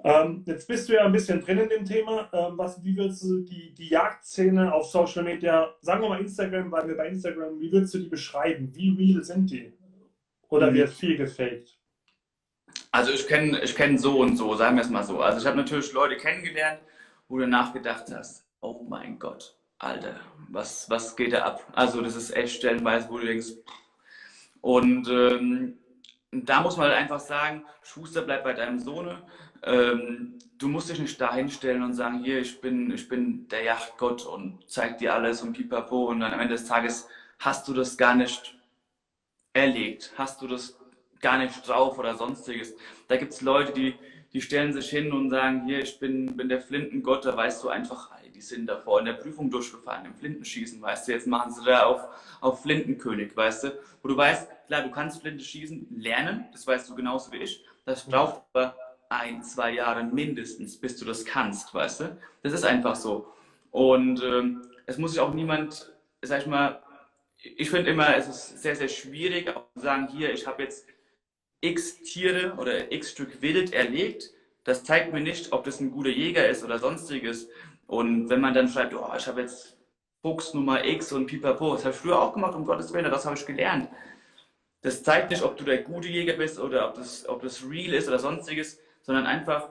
[0.06, 2.28] Ähm, jetzt bist du ja ein bisschen drin in dem Thema.
[2.34, 6.70] Ähm, was, wie würdest du die, die Jagdszene auf Social Media, sagen wir mal Instagram,
[6.70, 8.70] weil wir bei Instagram, wie würdest du die beschreiben?
[8.74, 9.72] Wie real sind die?
[10.50, 10.74] Oder mhm.
[10.74, 11.78] wird viel gefaked?
[12.90, 15.20] Also ich kenne ich kenn so und so, sagen wir es mal so.
[15.20, 16.80] Also ich habe natürlich Leute kennengelernt,
[17.26, 21.66] wo du nachgedacht hast, oh mein Gott, Alter, was, was geht da ab?
[21.72, 23.48] Also das ist echt stellenweise, wo du denkst,
[24.64, 25.76] und ähm,
[26.32, 29.22] da muss man halt einfach sagen, Schuster bleibt bei deinem Sohne.
[29.62, 33.62] Ähm, du musst dich nicht dahin stellen und sagen, hier, ich bin, ich bin der
[33.62, 37.06] Yachtgott und zeig dir alles und pipapo und dann am Ende des Tages
[37.38, 38.58] hast du das gar nicht
[39.52, 40.78] erlegt, hast du das
[41.20, 42.74] gar nicht drauf oder sonstiges.
[43.08, 43.94] Da gibt es Leute, die,
[44.34, 47.68] die stellen sich hin und sagen, hier, ich bin, bin der Flintengott, da weißt du
[47.68, 51.64] einfach, die sind davor in der Prüfung durchgefallen, im Flintenschießen, weißt du, jetzt machen sie
[51.64, 52.02] da auf,
[52.40, 56.90] auf Flintenkönig, weißt du, wo du weißt, klar, du kannst Flinte schießen lernen, das weißt
[56.90, 58.76] du genauso wie ich, das braucht aber
[59.08, 62.16] ein, zwei Jahre mindestens, bis du das kannst, weißt du?
[62.42, 63.32] Das ist einfach so.
[63.70, 65.92] Und ähm, es muss sich auch niemand,
[66.22, 66.82] sag ich mal,
[67.36, 70.88] ich finde immer, es ist sehr, sehr schwierig, auch zu sagen, hier, ich habe jetzt
[71.64, 74.32] x Tiere oder x Stück Wild erlegt.
[74.64, 77.48] Das zeigt mir nicht, ob das ein guter Jäger ist oder sonstiges.
[77.86, 79.76] Und wenn man dann schreibt, oh, ich habe jetzt
[80.22, 83.26] Fuchs Nummer X und Pipapo, das habe ich früher auch gemacht, um Gottes Willen, das
[83.26, 83.88] habe ich gelernt.
[84.80, 87.92] Das zeigt nicht, ob du der gute Jäger bist oder ob das, ob das real
[87.92, 89.68] ist oder sonstiges sondern einfach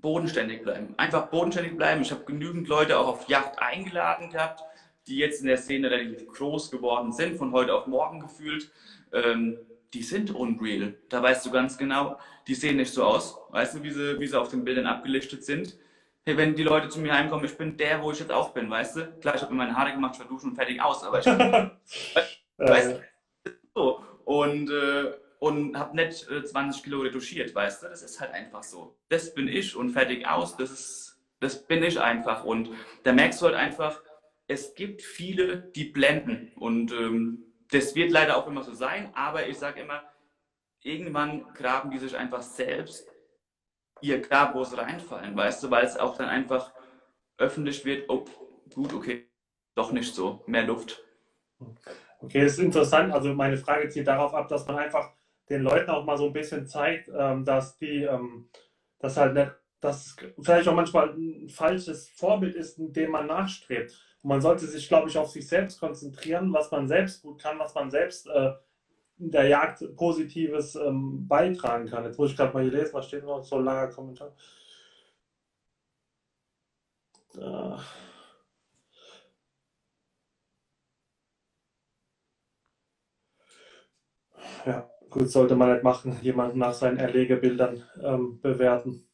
[0.00, 0.94] bodenständig bleiben.
[0.96, 2.02] Einfach bodenständig bleiben.
[2.02, 4.62] Ich habe genügend Leute auch auf Yacht eingeladen gehabt,
[5.06, 8.70] die jetzt in der Szene relativ groß geworden sind, von heute auf morgen gefühlt.
[9.12, 9.58] Ähm,
[9.94, 10.94] die sind unreal.
[11.08, 13.38] Da weißt du ganz genau, die sehen nicht so aus.
[13.50, 15.78] Weißt du, wie sie, wie sie auf den Bildern abgelichtet sind?
[16.24, 18.70] Hey, wenn die Leute zu mir heimkommen, ich bin der, wo ich jetzt auch bin,
[18.70, 19.12] weißt du?
[19.20, 21.70] Klar, ich habe mir meine Haare gemacht, verduschen und fertig aus, aber ich bin,
[22.58, 23.00] weißt
[23.44, 24.04] du, so.
[24.24, 27.88] Und äh, und habe nicht äh, 20 Kilo retuschiert, weißt du?
[27.88, 28.96] Das ist halt einfach so.
[29.08, 30.56] Das bin ich und fertig aus.
[30.56, 32.44] Das ist, das bin ich einfach.
[32.44, 32.70] Und
[33.02, 34.00] da merkst du halt einfach,
[34.46, 36.52] es gibt viele, die blenden.
[36.54, 39.10] Und ähm, das wird leider auch immer so sein.
[39.14, 40.02] Aber ich sage immer,
[40.82, 43.08] irgendwann graben die sich einfach selbst
[44.00, 45.70] ihr Grab, wo sie reinfallen, weißt du?
[45.70, 46.72] Weil es auch dann einfach
[47.38, 48.24] öffentlich wird, oh,
[48.74, 49.28] gut, okay,
[49.74, 51.02] doch nicht so, mehr Luft.
[52.20, 53.12] Okay, das ist interessant.
[53.12, 55.12] Also meine Frage zielt darauf ab, dass man einfach
[55.48, 58.48] den Leuten auch mal so ein bisschen zeigt, ähm, dass die, ähm,
[58.98, 64.11] das halt dass vielleicht auch manchmal ein falsches Vorbild ist, dem man nachstrebt.
[64.22, 67.58] Und man sollte sich, glaube ich, auf sich selbst konzentrieren, was man selbst gut kann,
[67.58, 68.52] was man selbst äh,
[69.18, 72.04] in der Jagd Positives ähm, beitragen kann.
[72.04, 74.32] Jetzt muss ich gerade mal hier lesen, was steht noch so ein langer Kommentar.
[84.66, 89.08] Ja, gut, sollte man nicht machen, jemanden nach seinen Erlegebildern ähm, bewerten.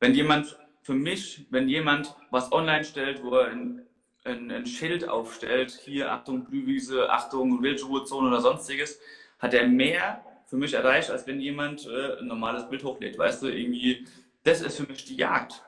[0.00, 3.86] Wenn jemand, für mich, wenn jemand was online stellt, wo er ein,
[4.24, 9.00] ein, ein Schild aufstellt, hier Achtung Blühwiese, Achtung Wildruhezone oder sonstiges,
[9.38, 13.16] hat er mehr für mich erreicht, als wenn jemand äh, ein normales Bild hochlädt.
[13.16, 14.06] Weißt du, irgendwie,
[14.42, 15.62] das ist für mich die Jagd.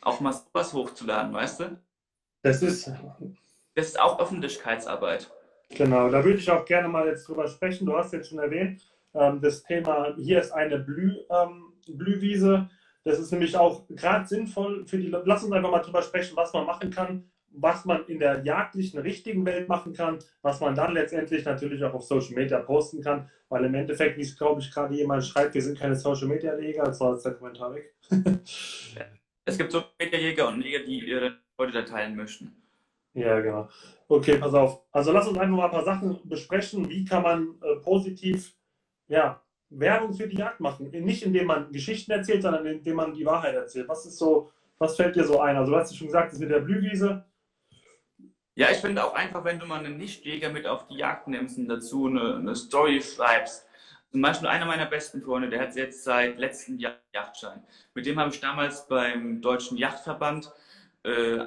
[0.00, 1.78] Auch mal sowas hochzuladen, weißt du?
[2.42, 2.90] Das ist.
[3.74, 5.30] Das ist auch Öffentlichkeitsarbeit.
[5.70, 7.86] Genau, da würde ich auch gerne mal jetzt drüber sprechen.
[7.86, 8.82] Du hast jetzt schon erwähnt,
[9.14, 12.68] ähm, das Thema, hier ist eine Blüh, ähm, Blühwiese.
[13.04, 15.08] Das ist nämlich auch gerade sinnvoll für die.
[15.08, 19.00] Lass uns einfach mal drüber sprechen, was man machen kann, was man in der jagdlichen,
[19.00, 23.30] richtigen Welt machen kann, was man dann letztendlich natürlich auch auf Social Media posten kann,
[23.48, 26.58] weil im Endeffekt, wie es glaube ich gerade jemand schreibt, wir sind keine Social Media
[26.58, 27.94] Jäger, jetzt war jetzt der Kommentar weg.
[29.44, 32.54] es gibt Social Media Jäger und Jäger, die ihre Leute da teilen möchten.
[33.14, 33.68] Ja, genau.
[34.06, 34.82] Okay, pass auf.
[34.92, 36.88] Also lass uns einfach mal ein paar Sachen besprechen.
[36.88, 38.54] Wie kann man äh, positiv
[39.08, 40.90] ja, Werbung für die Jagd machen?
[40.90, 43.88] Nicht indem man Geschichten erzählt, sondern indem man die Wahrheit erzählt.
[43.88, 45.56] Was ist so, was fällt dir so ein?
[45.56, 47.24] Also du hast schon gesagt, das mit der Blühwiese.
[48.58, 51.58] Ja, ich finde auch einfach, wenn du mal einen Nichtjäger mit auf die Jagd nimmst
[51.58, 53.64] und dazu eine, eine Story schreibst.
[54.10, 57.62] Zum Beispiel einer meiner besten Freunde, der hat jetzt seit letztem Jahr Yachtschein.
[57.94, 60.50] Mit dem habe ich damals beim Deutschen Yachtverband
[61.04, 61.46] äh,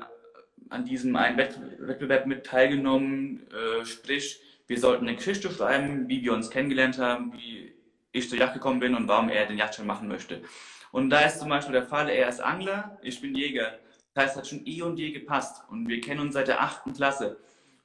[0.70, 3.46] an diesem einen Wettbewerb mit teilgenommen.
[3.52, 7.74] Äh, sprich, wir sollten eine Geschichte schreiben, wie wir uns kennengelernt haben, wie
[8.14, 10.44] ich zur Yacht gekommen bin und warum er den Yachtschein machen möchte.
[10.94, 13.80] Und da ist zum Beispiel der Fall, er ist Angler, ich bin Jäger.
[14.14, 15.64] Das heißt, es hat schon eh und je gepasst.
[15.70, 17.38] Und wir kennen uns seit der achten Klasse.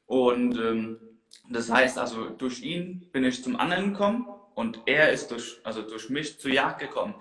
[0.06, 0.98] Und ähm,
[1.48, 5.82] das heißt also, durch ihn bin ich zum Angeln gekommen und er ist durch, also
[5.82, 7.14] durch mich zur Jagd gekommen.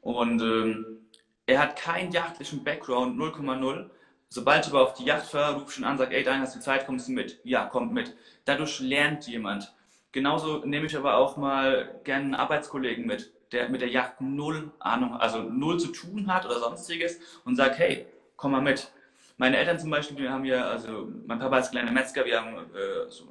[0.00, 1.00] Und ähm,
[1.46, 3.90] er hat keinen jagdlichen Background, 0,0.
[4.28, 6.54] Sobald ich aber auf die Yacht fahre, rufe ich schon an, sage, ey, Dein, hast
[6.54, 7.40] du Zeit, kommst du mit?
[7.44, 8.16] Ja, kommt mit.
[8.44, 9.74] Dadurch lernt jemand.
[10.12, 14.72] Genauso nehme ich aber auch mal gerne einen Arbeitskollegen mit, der mit der Yacht null
[14.78, 18.06] Ahnung, also null zu tun hat oder sonstiges und sagt, hey,
[18.40, 18.90] komm mal mit.
[19.36, 22.56] Meine Eltern zum Beispiel, wir haben ja, also mein Papa ist kleiner Metzger, wir haben
[22.56, 23.24] äh, so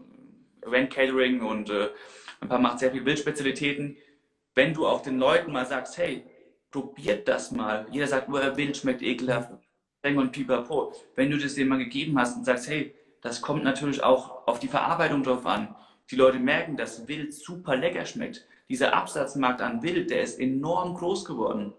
[0.61, 1.89] Event Catering und äh,
[2.39, 3.97] mein Papa macht sehr viele Wildspezialitäten.
[4.55, 6.23] Wenn du auch den Leuten mal sagst, hey,
[6.71, 7.87] probiert das mal.
[7.91, 9.51] Jeder sagt, oh, Wild schmeckt ekelhaft
[10.03, 10.93] und pipapo.
[11.15, 14.59] Wenn du das dem mal gegeben hast und sagst, hey, das kommt natürlich auch auf
[14.59, 15.75] die Verarbeitung drauf an.
[16.11, 18.45] Die Leute merken, dass Wild super lecker schmeckt.
[18.69, 21.73] Dieser Absatzmarkt an Wild, der ist enorm groß geworden.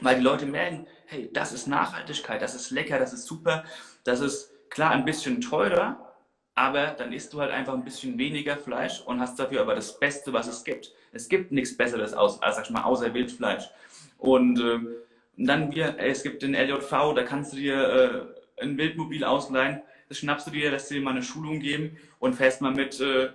[0.00, 3.64] Weil die Leute merken, hey, das ist Nachhaltigkeit, das ist lecker, das ist super,
[4.04, 6.14] das ist klar ein bisschen teurer,
[6.54, 9.98] aber dann isst du halt einfach ein bisschen weniger Fleisch und hast dafür aber das
[9.98, 10.92] Beste, was es gibt.
[11.12, 13.70] Es gibt nichts Besseres aus, als, sag ich mal, außer Wildfleisch.
[14.18, 14.78] Und äh,
[15.36, 20.18] dann wir, es gibt den LJV, da kannst du dir äh, ein Wildmobil ausleihen, das
[20.18, 23.30] schnappst du dir, lässt dir mal eine Schulung geben und fährst mal mit, äh,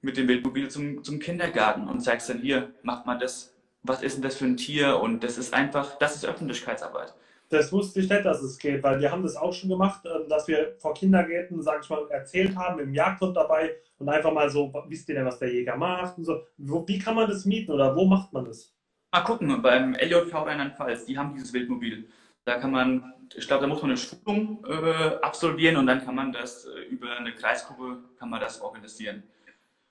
[0.00, 4.16] mit dem Wildmobil zum, zum Kindergarten und zeigst dann hier, macht mal das, was ist
[4.16, 7.14] denn das für ein Tier und das ist einfach, das ist Öffentlichkeitsarbeit.
[7.50, 10.28] Das wusste ich nicht, dass es geht, weil wir haben das auch schon gemacht, ähm,
[10.28, 14.50] dass wir vor Kindergärten, sag ich mal, erzählt haben, im Jagdhund dabei und einfach mal
[14.50, 16.42] so, wisst ihr denn, was der Jäger macht und so.
[16.58, 18.74] Wie kann man das mieten oder wo macht man das?
[19.10, 22.08] Mal gucken, beim LJV Rheinland-Pfalz, die haben dieses Wildmobil.
[22.44, 26.14] Da kann man, ich glaube, da muss man eine Schulung äh, absolvieren und dann kann
[26.14, 29.22] man das äh, über eine Kreisgruppe, kann man das organisieren.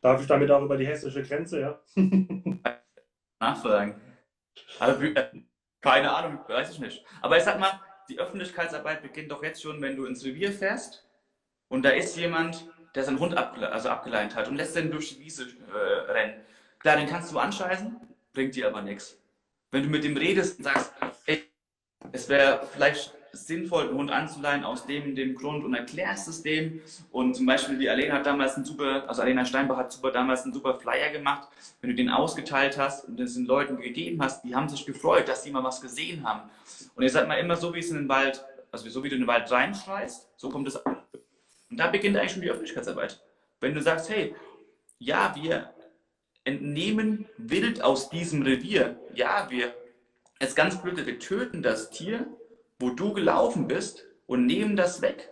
[0.02, 1.80] Darf ich damit auch über die hessische Grenze, ja?
[3.40, 4.02] Nachfragen.
[4.80, 5.02] Also,
[5.82, 7.06] keine Ahnung, weiß ich nicht.
[7.22, 11.08] Aber ich sag mal, die Öffentlichkeitsarbeit beginnt doch jetzt schon, wenn du ins Revier fährst
[11.68, 15.10] und da ist jemand, der seinen Hund abgele also abgeleint hat und lässt den durch
[15.10, 16.46] die Wiese äh, rennen.
[16.80, 18.00] Klar, den kannst du anscheißen,
[18.34, 19.20] bringt dir aber nichts.
[19.72, 20.94] Wenn du mit dem redest und sagst,
[21.26, 21.44] ey,
[22.12, 26.82] es wäre vielleicht sinnvoll, einen Hund anzuleihen aus dem dem Grund und erklärst es dem.
[27.12, 30.44] Und zum Beispiel die Alena hat damals einen super, also Alena Steinbach hat super damals
[30.44, 31.48] einen super Flyer gemacht.
[31.82, 35.28] Wenn du den ausgeteilt hast und es den Leuten gegeben hast, die haben sich gefreut,
[35.28, 36.50] dass sie mal was gesehen haben.
[36.96, 39.16] Und ihr sagt mal immer so, wie es in den Wald, also so wie du
[39.16, 40.98] in den Wald reinschreist, so kommt es an.
[41.70, 43.22] Und da beginnt eigentlich schon die Öffentlichkeitsarbeit.
[43.60, 44.36] Wenn du sagst, hey,
[45.00, 45.74] ja, wir
[46.48, 49.00] entnehmen wild aus diesem Revier.
[49.14, 49.76] Ja, wir,
[50.40, 52.26] es ist ganz blöd, wir töten das Tier,
[52.80, 55.30] wo du gelaufen bist und nehmen das weg.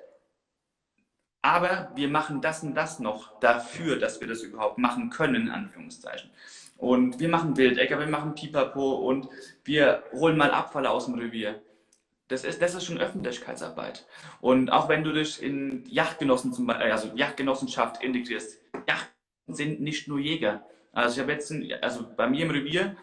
[1.42, 5.50] Aber wir machen das und das noch dafür, dass wir das überhaupt machen können, in
[5.52, 6.32] Anführungszeichen.
[6.78, 9.30] Und wir machen Wildecker, wir machen Pipapo und
[9.64, 11.62] wir holen mal Abfall aus dem Revier.
[12.28, 14.08] Das ist, das ist schon Öffentlichkeitsarbeit.
[14.42, 19.14] Und auch wenn du dich in Yachtgenossen also Yachtgenossenschaft integrierst, Yachten
[19.48, 20.66] sind nicht nur Jäger.
[20.92, 22.96] Also ich habe jetzt, ein, also bei mir im Revier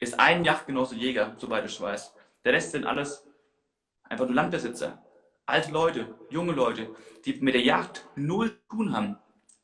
[0.00, 2.14] ist ein Yachtgenosse Jäger, soweit ich weiß.
[2.44, 3.27] Der Rest sind alles
[4.08, 5.02] einfach nur Landbesitzer.
[5.46, 6.94] Alte Leute, junge Leute,
[7.24, 9.16] die mit der Jagd null zu tun haben.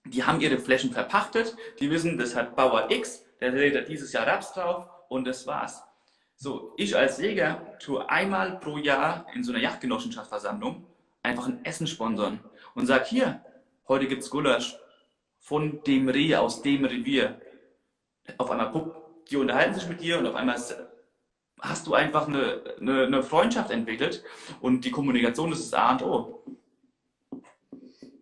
[0.06, 4.26] Die haben ihre Flächen verpachtet, die wissen, das hat Bauer X, der redet dieses Jahr
[4.26, 5.82] Raps drauf und das war's.
[6.36, 10.86] So, ich als Jäger tue einmal pro Jahr in so einer Yachtgenossenschaftsversammlung
[11.22, 12.40] einfach ein Essen sponsern
[12.74, 13.44] und sage, hier,
[13.88, 14.76] heute gibt's Gulasch
[15.38, 17.40] von dem Reh aus dem Revier.
[18.38, 20.58] Auf einmal guck, die unterhalten sich mit dir und auf einmal
[21.64, 24.22] hast du einfach eine, eine, eine Freundschaft entwickelt
[24.60, 26.42] und die Kommunikation ist das A und O.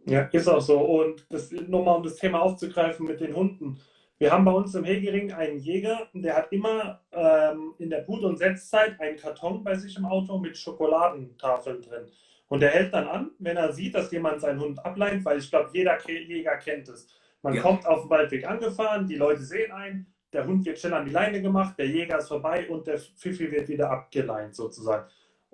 [0.07, 0.79] Ja, ist auch so.
[0.81, 3.81] Und das, nochmal um das Thema aufzugreifen mit den Hunden.
[4.19, 8.23] Wir haben bei uns im Hegering einen Jäger, der hat immer ähm, in der Brut-
[8.23, 12.07] und Setzzeit einen Karton bei sich im Auto mit Schokoladentafeln drin.
[12.49, 15.51] Und der hält dann an, wenn er sieht, dass jemand seinen Hund ableint, weil ich
[15.51, 17.09] glaube, jeder Jäger kennt es.
[17.43, 17.63] Man ja.
[17.63, 21.13] kommt auf dem Waldweg angefahren, die Leute sehen einen, der Hund wird schnell an die
[21.13, 25.09] Leine gemacht, der Jäger ist vorbei und der Pfiffi wird wieder abgeleint sozusagen.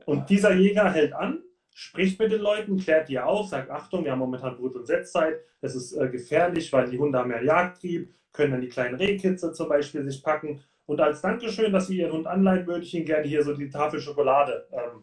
[0.06, 1.42] Und dieser Jäger hält an,
[1.74, 5.40] spricht mit den Leuten, klärt die auf, sagt, Achtung, wir haben momentan Brut- und Setzzeit,
[5.60, 9.52] es ist äh, gefährlich, weil die Hunde haben ja Jagdtrieb, können dann die kleinen Rehkitze
[9.52, 10.60] zum Beispiel sich packen.
[10.86, 13.68] Und als Dankeschön, dass Sie Ihren Hund anleihen, würde ich Ihnen gerne hier so die
[13.68, 15.02] Tafel Schokolade ähm,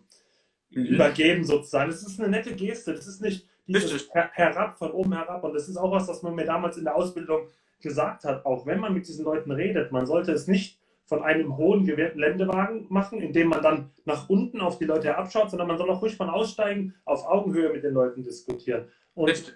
[0.72, 0.86] mhm.
[0.86, 1.92] übergeben sozusagen.
[1.92, 5.44] Das ist eine nette Geste, das ist nicht dieses her herab, von oben herab.
[5.44, 7.48] Und das ist auch was, was man mir damals in der Ausbildung
[7.86, 11.56] gesagt hat, auch wenn man mit diesen Leuten redet, man sollte es nicht von einem
[11.56, 15.90] hohen Geländewagen machen, indem man dann nach unten auf die Leute herabschaut, sondern man soll
[15.92, 18.86] auch ruhig von aussteigen, auf Augenhöhe mit den Leuten diskutieren.
[19.14, 19.54] Und Richtig.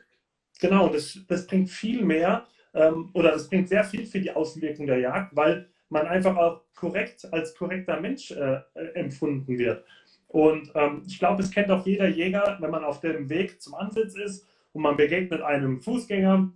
[0.60, 4.86] genau, das, das bringt viel mehr ähm, oder das bringt sehr viel für die Außenwirkung
[4.86, 8.62] der Jagd, weil man einfach auch korrekt als korrekter Mensch äh,
[8.94, 9.84] empfunden wird.
[10.28, 13.74] Und ähm, ich glaube, es kennt auch jeder Jäger, wenn man auf dem Weg zum
[13.74, 16.52] Ansitz ist und man begegnet einem Fußgänger,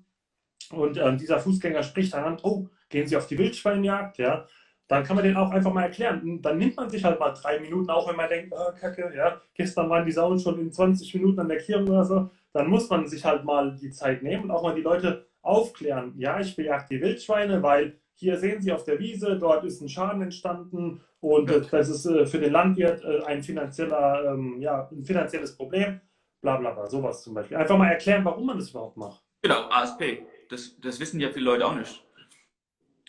[0.71, 4.45] und ähm, dieser Fußgänger spricht dann an, oh, gehen Sie auf die Wildschweinjagd, ja,
[4.87, 6.41] dann kann man den auch einfach mal erklären.
[6.41, 9.41] dann nimmt man sich halt mal drei Minuten, auch wenn man denkt, oh, Kacke, ja,
[9.55, 12.89] gestern waren die Sauen schon in 20 Minuten an der Kirche oder so, dann muss
[12.89, 16.13] man sich halt mal die Zeit nehmen und auch mal die Leute aufklären.
[16.17, 19.89] Ja, ich bejag die Wildschweine, weil hier sehen Sie auf der Wiese, dort ist ein
[19.89, 24.87] Schaden entstanden und äh, das ist äh, für den Landwirt äh, ein, finanzieller, ähm, ja,
[24.91, 25.99] ein finanzielles Problem,
[26.41, 27.57] bla bla bla, sowas zum Beispiel.
[27.57, 29.23] Einfach mal erklären, warum man das überhaupt macht.
[29.41, 30.23] Genau, ASP.
[30.49, 32.03] Das, das wissen ja viele Leute auch nicht.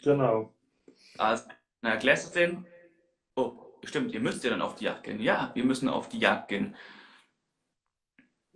[0.03, 0.53] Genau.
[1.18, 1.45] Also,
[1.82, 2.66] na, erklärst du es denen?
[3.37, 3.53] Oh,
[3.85, 5.20] stimmt, ihr müsst ja dann auf die Jagd gehen.
[5.20, 6.74] Ja, wir müssen auf die Jagd gehen.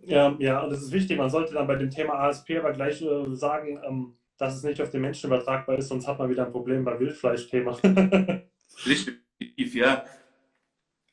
[0.01, 1.17] Ja, ja, und das ist wichtig.
[1.17, 4.81] Man sollte dann bei dem Thema ASP aber gleich äh, sagen, ähm, dass es nicht
[4.81, 7.77] auf den Menschen übertragbar ist, sonst hat man wieder ein Problem beim Wildfleischthema.
[8.85, 9.19] Richtig,
[9.73, 10.05] ja.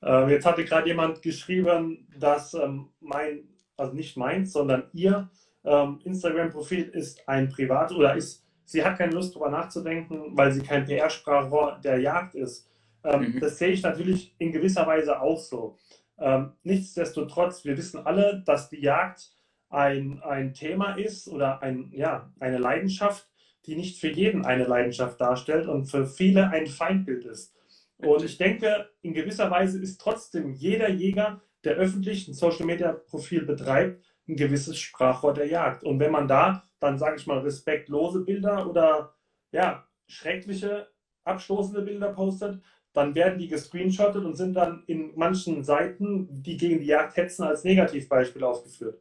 [0.03, 5.29] Ähm, jetzt hatte gerade jemand geschrieben, dass ähm, mein, also nicht meins, sondern ihr
[5.67, 10.63] ähm, Instagram-Profil ist ein Privat oder ist, sie hat keine Lust darüber nachzudenken, weil sie
[10.63, 12.69] kein PR-Sprachrohr der Jagd ist.
[13.05, 13.41] Ähm, mhm.
[13.41, 15.77] Das sehe ich natürlich in gewisser Weise auch so.
[16.19, 19.31] Ähm, nichtsdestotrotz, wir wissen alle, dass die Jagd
[19.69, 23.29] ein, ein Thema ist oder ein, ja, eine Leidenschaft,
[23.67, 27.55] die nicht für jeden eine Leidenschaft darstellt und für viele ein Feindbild ist.
[27.99, 34.05] Und ich denke, in gewisser Weise ist trotzdem jeder Jäger, der öffentlich ein Social-Media-Profil betreibt,
[34.29, 35.85] ein gewisses Sprachrohr der Jagd.
[35.85, 39.15] Und wenn man da dann, sage ich mal, respektlose Bilder oder
[39.53, 40.89] ja, schreckliche,
[41.25, 42.63] abstoßende Bilder postet,
[42.93, 47.45] dann werden die gescreenshottet und sind dann in manchen Seiten, die gegen die Jagd hetzen,
[47.45, 49.01] als Negativbeispiel aufgeführt.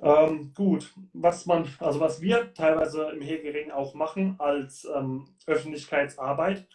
[0.00, 6.66] Ähm, gut, was man, also was wir teilweise im Hegering auch machen als ähm, Öffentlichkeitsarbeit,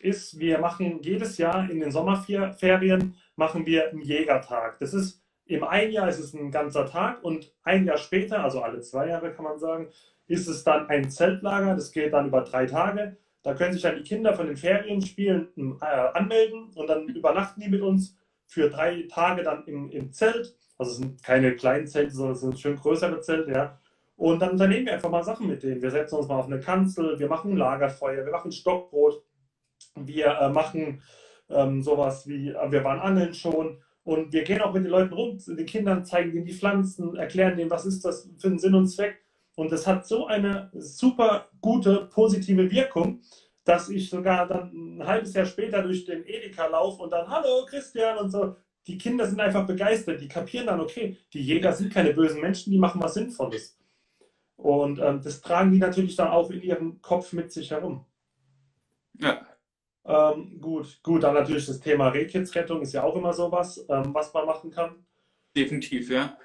[0.00, 4.78] ist, wir machen jedes Jahr in den Sommerferien machen wir einen Jägertag.
[4.80, 8.62] Das ist im einen Jahr ist es ein ganzer Tag und ein Jahr später, also
[8.62, 9.88] alle zwei Jahre kann man sagen,
[10.26, 11.74] ist es dann ein Zeltlager.
[11.74, 13.16] Das geht dann über drei Tage.
[13.42, 17.68] Da können sich dann die Kinder von den Ferienspielen äh, anmelden und dann übernachten die
[17.68, 20.56] mit uns für drei Tage dann im, im Zelt.
[20.78, 23.78] Also es sind keine kleinen Zelte, sondern es sind schön größere Zelte, ja.
[24.16, 25.80] Und dann unternehmen wir einfach mal Sachen mit denen.
[25.80, 29.22] Wir setzen uns mal auf eine Kanzel, wir machen Lagerfeuer, wir machen Stockbrot,
[29.94, 31.02] wir äh, machen
[31.48, 35.14] ähm, sowas wie, äh, wir waren angeln schon und wir gehen auch mit den Leuten
[35.14, 38.74] rum, den Kindern zeigen denen die Pflanzen, erklären denen, was ist das für einen Sinn
[38.74, 39.22] und Zweck.
[39.56, 43.22] Und das hat so eine super gute, positive Wirkung,
[43.64, 47.66] dass ich sogar dann ein halbes Jahr später durch den Edeka laufe und dann, hallo
[47.66, 48.54] Christian und so.
[48.86, 52.70] Die Kinder sind einfach begeistert, die kapieren dann, okay, die Jäger sind keine bösen Menschen,
[52.70, 53.76] die machen was Sinnvolles.
[54.54, 58.04] Und ähm, das tragen die natürlich dann auch in ihrem Kopf mit sich herum.
[59.18, 59.46] Ja.
[60.08, 64.32] Ähm, gut, gut, dann natürlich das Thema Rehkitzrettung ist ja auch immer sowas, ähm, was
[64.32, 65.04] man machen kann.
[65.56, 66.38] Definitiv, ja.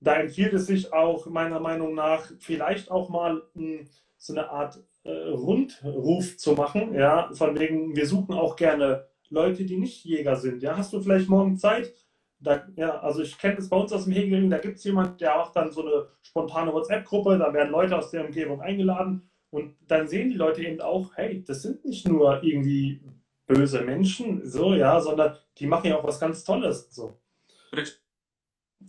[0.00, 3.88] Da empfiehlt es sich auch meiner Meinung nach vielleicht auch mal mh, hm,
[4.18, 9.64] so eine Art äh, Rundruf zu machen, ja, von wegen, wir suchen auch gerne Leute,
[9.64, 10.62] die nicht Jäger sind.
[10.62, 11.94] Ja, hast du vielleicht morgen Zeit?
[12.40, 15.16] Da, ja, also ich kenne es bei uns aus dem Hegel, da gibt es jemanden,
[15.18, 19.76] der macht dann so eine spontane WhatsApp-Gruppe, da werden Leute aus der Umgebung eingeladen und
[19.86, 23.00] dann sehen die Leute eben auch, hey, das sind nicht nur irgendwie
[23.46, 26.94] böse Menschen, so, ja, sondern die machen ja auch was ganz Tolles.
[26.94, 27.18] So.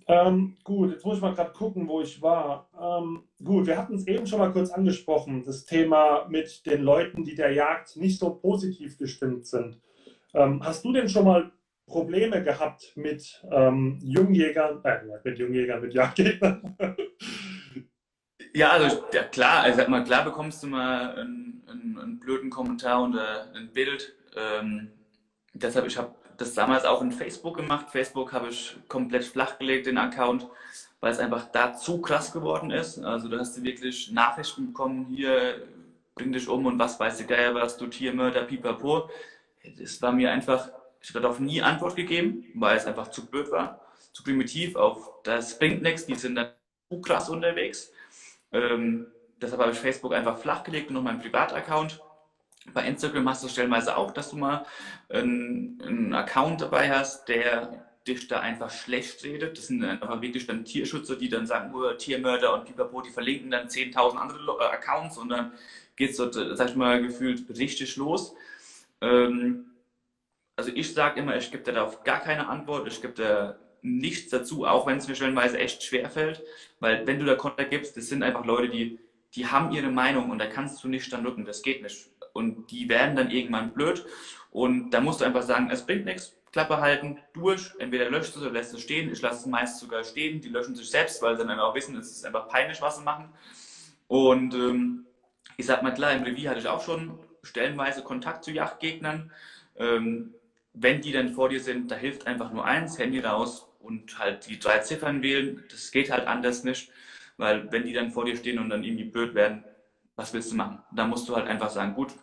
[0.08, 2.70] Ähm, gut, jetzt muss ich mal gerade gucken, wo ich war.
[2.80, 7.24] Ähm, gut, wir hatten es eben schon mal kurz angesprochen, das Thema mit den Leuten,
[7.24, 9.80] die der Jagd nicht so positiv gestimmt sind.
[10.34, 11.52] Ähm, hast du denn schon mal
[11.86, 16.76] Probleme gehabt mit ähm, Jungjägern, äh, mit Jungjägern, mit Jagdgegnern?
[18.54, 23.04] Ja, also ja, klar, also, mal, klar bekommst du mal einen, einen, einen blöden Kommentar
[23.04, 24.14] oder ein Bild.
[24.36, 24.92] Ähm,
[25.54, 27.90] deshalb, ich habe das damals auch in Facebook gemacht.
[27.90, 30.48] Facebook habe ich komplett flachgelegt, den Account,
[31.00, 33.00] weil es einfach da zu krass geworden ist.
[33.00, 35.62] Also da hast du wirklich Nachrichten bekommen, hier
[36.16, 39.10] bring dich um und was weiß der Geier, was du Tiermörder, pipapo.
[39.80, 40.70] Das war mir einfach,
[41.02, 43.80] ich habe darauf nie Antwort gegeben, weil es einfach zu blöd war,
[44.12, 44.76] zu primitiv.
[44.76, 46.50] Auch das bringt nichts, die sind dann
[46.90, 47.92] zu krass unterwegs.
[48.52, 49.08] Ähm,
[49.42, 52.02] deshalb habe ich Facebook einfach flachgelegt und noch meinen Privataccount
[52.74, 54.66] bei Instagram hast du stellenweise auch, dass du mal
[55.10, 59.58] einen, einen Account dabei hast, der dich da einfach schlecht redet.
[59.58, 63.52] Das sind einfach wirklich dann Tierschützer, die dann sagen, oh, Tiermörder und Pipapo, die verlinken
[63.52, 65.54] dann 10.000 andere äh, Accounts und dann
[65.96, 68.34] geht es dort, äh, sag ich mal, gefühlt richtig los.
[69.02, 69.66] Ähm,
[70.56, 74.66] also ich sage immer, ich gebe darauf gar keine Antwort, ich gebe da nichts dazu,
[74.66, 76.44] auch wenn es mir stellenweise echt schwer fällt,
[76.80, 79.00] weil wenn du da Konter gibst, das sind einfach Leute, die,
[79.36, 82.72] die haben ihre Meinung und da kannst du nicht dann rücken, das geht nicht und
[82.72, 84.06] die werden dann irgendwann blöd.
[84.52, 88.42] Und da musst du einfach sagen, es bringt nichts, Klappe halten, durch, entweder löscht es
[88.42, 89.12] oder lässt es stehen.
[89.12, 91.96] Ich lasse es meist sogar stehen, die löschen sich selbst, weil sie dann auch wissen,
[91.96, 93.30] es ist einfach peinlich, was sie machen.
[94.08, 95.06] Und ähm,
[95.56, 99.32] ich sag mal klar, im Revier hatte ich auch schon stellenweise Kontakt zu Yachtgegnern.
[99.78, 100.34] Ähm,
[100.74, 104.48] wenn die dann vor dir sind, da hilft einfach nur eins, Handy raus und halt
[104.48, 105.64] die drei Ziffern wählen.
[105.70, 106.92] Das geht halt anders nicht,
[107.38, 109.64] weil wenn die dann vor dir stehen und dann irgendwie blöd werden,
[110.16, 110.80] was willst du machen?
[110.94, 112.14] Da musst du halt einfach sagen, gut,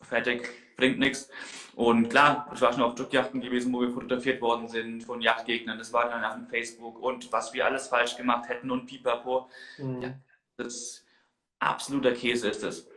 [0.00, 1.30] fertig, bringt nichts.
[1.74, 5.78] Und klar, ich war schon auf Drückjachten gewesen, wo wir fotografiert worden sind von Yachtgegnern.
[5.78, 9.50] Das war dann auf Facebook und was wir alles falsch gemacht hätten und pipapo.
[9.78, 10.02] Mhm.
[10.02, 10.14] Ja,
[10.56, 11.06] das ist
[11.58, 12.88] absoluter Käse ist es.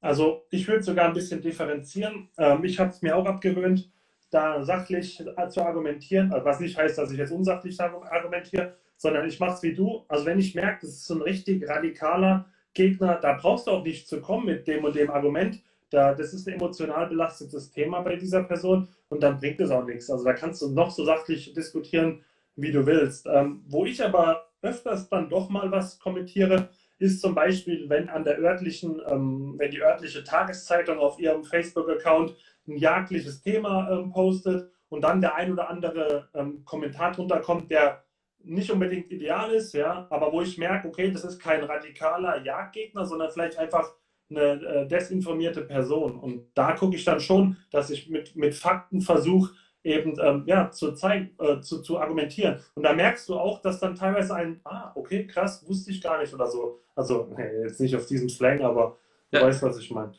[0.00, 2.28] Also ich würde sogar ein bisschen differenzieren.
[2.36, 3.90] Ähm, ich habe es mir auch abgewöhnt,
[4.32, 9.54] da sachlich zu argumentieren, was nicht heißt, dass ich jetzt unsachlich argumentiere, sondern ich mache
[9.54, 10.04] es wie du.
[10.08, 13.84] Also wenn ich merke, das ist so ein richtig radikaler Gegner, da brauchst du auch
[13.84, 15.60] nicht zu kommen mit dem und dem Argument.
[15.90, 19.84] Da, das ist ein emotional belastetes Thema bei dieser Person und dann bringt es auch
[19.84, 20.10] nichts.
[20.10, 22.24] Also da kannst du noch so sachlich diskutieren,
[22.56, 23.26] wie du willst.
[23.26, 28.24] Ähm, wo ich aber öfters dann doch mal was kommentiere, ist zum Beispiel, wenn an
[28.24, 32.34] der örtlichen, ähm, wenn die örtliche Tageszeitung auf ihrem Facebook-Account
[32.66, 37.70] ein jagdliches Thema ähm, postet und dann der ein oder andere ähm, Kommentar drunter kommt,
[37.70, 38.04] der
[38.44, 43.04] nicht unbedingt ideal ist, ja, aber wo ich merke, okay, das ist kein radikaler Jagdgegner,
[43.04, 43.94] sondern vielleicht einfach
[44.30, 46.18] eine äh, desinformierte Person.
[46.18, 49.54] Und da gucke ich dann schon, dass ich mit, mit Fakten versuche,
[49.84, 52.60] eben ähm, ja, zu, zeigen, äh, zu, zu argumentieren.
[52.74, 56.20] Und da merkst du auch, dass dann teilweise ein, ah, okay, krass, wusste ich gar
[56.20, 56.80] nicht oder so.
[56.94, 58.96] Also, hey, jetzt nicht auf diesem Slang, aber
[59.30, 59.46] du ja.
[59.46, 60.12] weißt, was ich meine.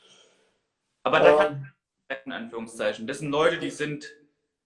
[1.03, 1.73] Aber da ähm, kann,
[2.25, 4.13] in Anführungszeichen, das sind Leute, die sind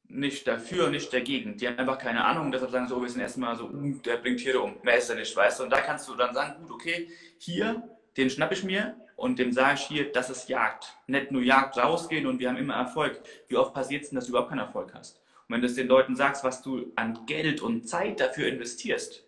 [0.10, 1.58] nicht dafür, nicht dagegen.
[1.58, 4.40] Die haben einfach keine Ahnung, deshalb sagen so, wir sind erstmal so, uh, der bringt
[4.40, 5.64] Tiere um, mehr ist er nicht, weißt du.
[5.64, 7.84] Und da kannst du dann sagen, gut, okay, hier,
[8.16, 10.96] den schnapp ich mir und dem sage ich hier, das ist Jagd.
[11.08, 13.22] Nicht nur Jagd rausgehen und wir haben immer Erfolg.
[13.48, 15.18] Wie oft passiert es denn, dass du überhaupt keinen Erfolg hast?
[15.48, 19.26] Und wenn du es den Leuten sagst, was du an Geld und Zeit dafür investierst,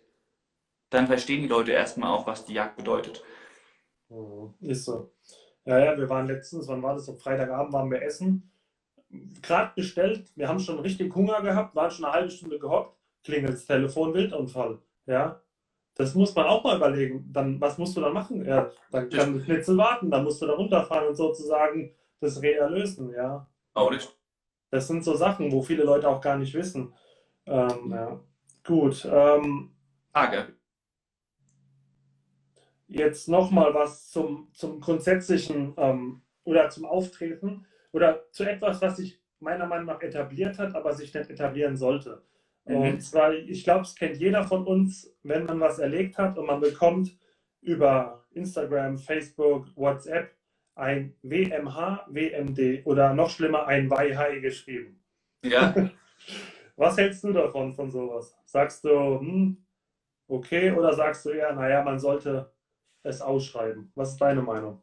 [0.90, 3.22] dann verstehen die Leute erstmal auch, was die Jagd bedeutet.
[4.08, 5.12] Mhm, ist so.
[5.64, 7.08] Ja, ja, wir waren letztens, wann war das?
[7.08, 8.50] Am Freitagabend waren wir essen
[9.42, 13.54] gerade bestellt, wir haben schon richtig Hunger gehabt, waren schon eine halbe Stunde gehockt, klingelt
[13.54, 14.78] das Telefon, Wildunfall.
[15.06, 15.40] Ja,
[15.94, 17.28] das muss man auch mal überlegen.
[17.32, 18.44] Dann, was musst du dann machen?
[18.44, 22.52] Ja, dann kann der Schnitzel warten, dann musst du da runterfahren und sozusagen das Reh
[22.52, 23.12] erlösen.
[23.12, 23.48] Ja.
[23.74, 24.16] Auch nicht.
[24.70, 26.94] Das sind so Sachen, wo viele Leute auch gar nicht wissen.
[27.46, 28.20] Ähm, ja.
[28.64, 29.08] Gut.
[29.10, 29.72] Ähm,
[30.12, 30.54] Frage.
[32.90, 39.20] Jetzt nochmal was zum, zum grundsätzlichen ähm, oder zum Auftreten oder zu etwas, was sich
[39.38, 42.22] meiner Meinung nach etabliert hat, aber sich nicht etablieren sollte.
[42.64, 42.76] Mhm.
[42.76, 46.46] Und zwar, ich glaube, es kennt jeder von uns, wenn man was erlegt hat und
[46.46, 47.16] man bekommt
[47.60, 50.34] über Instagram, Facebook, WhatsApp
[50.74, 55.02] ein WMH, WMD oder noch schlimmer ein YHI geschrieben.
[55.44, 55.74] Ja.
[56.76, 58.34] Was hältst du davon, von sowas?
[58.46, 59.66] Sagst du, hm,
[60.28, 62.50] okay, oder sagst du eher, naja, man sollte
[63.02, 63.90] es ausschreiben?
[63.94, 64.82] Was ist deine Meinung?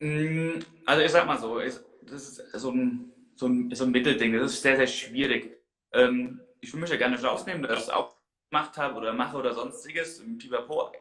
[0.00, 4.32] Mm, also ich sag mal so, das ist so ein, so ein, so ein Mittelding,
[4.34, 5.60] das ist sehr, sehr schwierig.
[5.92, 8.16] Ähm, ich will mich ja gerne rausnehmen, dass ich es auch
[8.50, 10.92] gemacht habe oder mache oder sonstiges, Pipapo.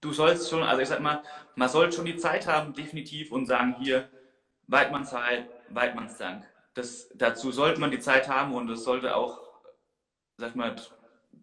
[0.00, 1.22] Du sollst schon, also ich sag mal,
[1.54, 4.10] man soll schon die Zeit haben, definitiv, und sagen, hier,
[4.66, 6.44] Weidmannsheil, Weidmannsdank.
[6.74, 9.40] Das, dazu sollte man die Zeit haben und es sollte auch,
[10.38, 10.74] sag mal,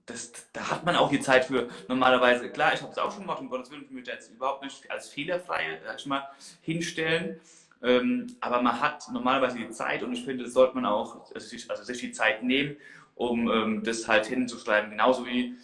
[0.06, 1.70] das, da hat man auch die Zeit für.
[1.88, 4.64] Normalerweise, klar, ich habe es auch schon gemacht, um Gottes Willen, ich will jetzt überhaupt
[4.64, 6.28] nicht als fehlerfrei sag ich mal,
[6.62, 7.40] hinstellen.
[7.82, 11.48] Ähm, aber man hat normalerweise die Zeit und ich finde, das sollte man auch also
[11.48, 12.76] sich, also sich die Zeit nehmen,
[13.16, 14.90] um ähm, das halt hinzuschreiben.
[14.90, 15.56] Genauso wie,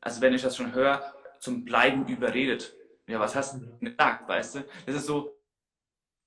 [0.00, 2.74] also wenn ich das schon höre, zum Bleiben überredet.
[3.06, 4.64] Ja, was hast du gesagt, weißt du?
[4.86, 5.36] Das ist so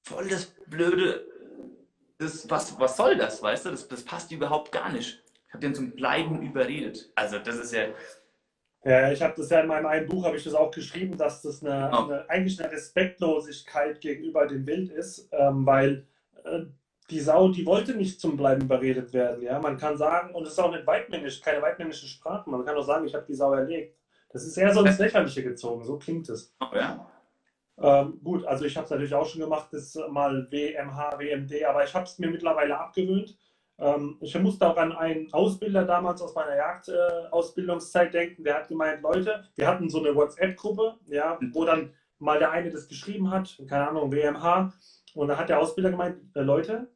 [0.03, 1.25] voll das blöde,
[2.17, 3.71] das, was, was soll das, weißt du?
[3.71, 5.21] Das, das passt überhaupt gar nicht.
[5.55, 7.09] Habe den zum Bleiben überredet.
[7.15, 7.85] Also das ist ja,
[8.83, 11.41] ja, ich habe das ja in meinem einen Buch, habe ich das auch geschrieben, dass
[11.41, 12.03] das eine, oh.
[12.03, 16.05] eine eigentlich eine Respektlosigkeit gegenüber dem Wild ist, ähm, weil
[16.43, 16.63] äh,
[17.09, 19.41] die Sau, die wollte nicht zum Bleiben überredet werden.
[19.43, 22.75] Ja, man kann sagen, und es ist auch nicht weitmännisch, keine weitmännische Sprache, man kann
[22.75, 23.95] auch sagen, ich habe die Sau erlegt.
[24.33, 26.53] Das ist eher so ins Lächerliche gezogen, so klingt es.
[26.59, 27.09] Oh, ja.
[27.77, 31.85] Ähm, gut, also ich habe es natürlich auch schon gemacht, das mal WMH, WMD, aber
[31.85, 33.37] ich habe es mir mittlerweile abgewöhnt
[34.21, 39.43] ich musste auch an einen Ausbilder damals aus meiner Jagdausbildungszeit denken, der hat gemeint, Leute,
[39.55, 43.89] wir hatten so eine WhatsApp-Gruppe, ja, wo dann mal der eine das geschrieben hat, keine
[43.89, 44.73] Ahnung, WMH,
[45.13, 46.89] und da hat der Ausbilder gemeint, äh, Leute,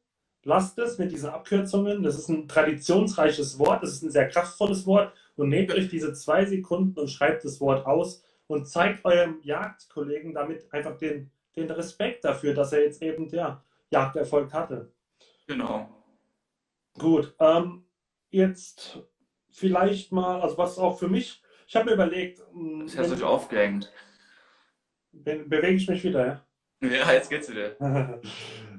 [0.44, 4.86] lasst es mit diesen Abkürzungen, das ist ein traditionsreiches Wort, das ist ein sehr kraftvolles
[4.86, 9.40] Wort und nehmt euch diese zwei Sekunden und schreibt das Wort aus und zeigt eurem
[9.42, 14.92] Jagdkollegen damit einfach den, den Respekt dafür, dass er jetzt eben ja, Jagderfolg hatte.
[15.48, 15.90] Genau.
[17.00, 17.86] Gut, ähm,
[18.30, 19.00] jetzt
[19.50, 22.42] vielleicht mal, also was auch für mich, ich habe mir überlegt.
[22.52, 23.92] Hm, das hast du dich aufgehängt.
[25.12, 26.46] Be bewege ich mich wieder, ja?
[26.82, 27.76] Ja, jetzt geht's wieder.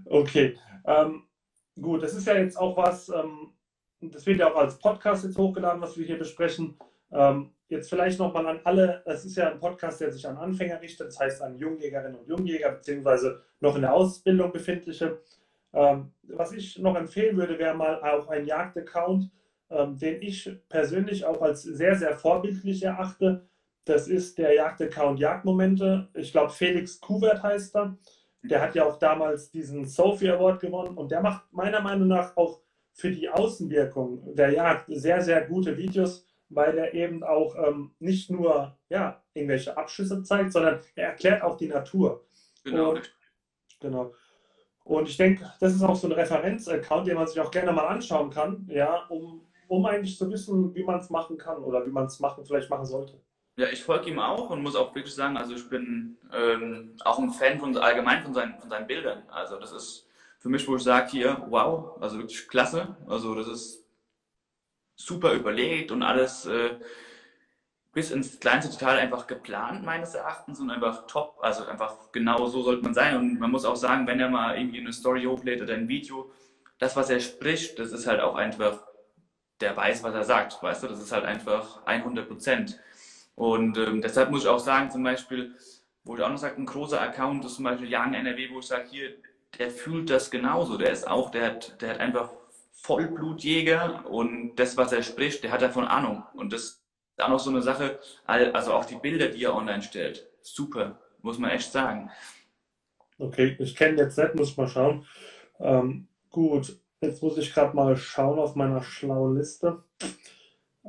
[0.05, 0.59] okay.
[0.85, 1.25] Ähm,
[1.81, 3.55] gut, das ist ja jetzt auch was, ähm,
[4.01, 6.79] das wird ja auch als Podcast jetzt hochgeladen, was wir hier besprechen.
[7.13, 10.81] Ähm, jetzt vielleicht nochmal an alle, es ist ja ein Podcast, der sich an Anfänger
[10.81, 15.21] richtet, das heißt an Jungjägerinnen und Jungjäger, beziehungsweise noch in der Ausbildung befindliche.
[15.73, 19.31] Ähm, was ich noch empfehlen würde, wäre mal auch ein Jagdaccount,
[19.71, 23.49] ähm, den ich persönlich auch als sehr, sehr vorbildlich erachte.
[23.85, 26.09] Das ist der Jagdaccount Jagdmomente.
[26.15, 27.97] Ich glaube, Felix Kuwert heißt er.
[28.43, 32.37] Der hat ja auch damals diesen Sophie Award gewonnen und der macht meiner Meinung nach
[32.37, 32.63] auch
[32.93, 38.31] für die Außenwirkung der Jagd sehr, sehr gute Videos, weil er eben auch ähm, nicht
[38.31, 42.27] nur ja, irgendwelche Abschüsse zeigt, sondern er erklärt auch die Natur.
[42.65, 42.93] Genau.
[42.93, 43.15] Und,
[43.81, 44.15] genau.
[44.91, 47.87] Und ich denke, das ist auch so ein Referenzaccount, den man sich auch gerne mal
[47.87, 51.93] anschauen kann, ja, um, um eigentlich zu wissen, wie man es machen kann oder wie
[51.93, 53.21] man es machen, vielleicht machen sollte.
[53.55, 57.21] Ja, ich folge ihm auch und muss auch wirklich sagen, also ich bin ähm, auch
[57.21, 59.23] ein Fan von allgemein von seinen, von seinen Bildern.
[59.29, 60.09] Also das ist
[60.41, 62.97] für mich, wo ich sage hier, wow, also wirklich klasse.
[63.07, 63.85] Also das ist
[64.97, 66.47] super überlegt und alles.
[66.47, 66.71] Äh,
[67.93, 71.39] bis ins kleinste Detail einfach geplant, meines Erachtens, und einfach top.
[71.43, 73.17] Also einfach genau so sollte man sein.
[73.17, 76.31] Und man muss auch sagen, wenn er mal irgendwie eine Story hochlädt oder ein Video,
[76.79, 78.85] das, was er spricht, das ist halt auch einfach,
[79.61, 82.79] der weiß, was er sagt, weißt du, das ist halt einfach 100 Prozent.
[83.35, 85.57] Und ähm, deshalb muss ich auch sagen, zum Beispiel,
[86.05, 88.67] wo ich auch noch sage, ein großer Account ist zum Beispiel Young NRW, wo ich
[88.67, 89.15] sage, hier,
[89.59, 90.79] der fühlt das genauso.
[90.79, 92.31] Der ist auch, der hat, der hat einfach
[92.73, 96.25] Vollblutjäger und das, was er spricht, der hat davon Ahnung.
[96.35, 96.80] Und das
[97.23, 100.29] auch noch so eine Sache, also auch die Bilder, die er online stellt.
[100.43, 102.11] Super, muss man echt sagen.
[103.19, 105.07] Okay, ich kenne jetzt nicht, muss mal schauen.
[105.59, 109.83] Ähm, gut, jetzt muss ich gerade mal schauen auf meiner schlauen Liste.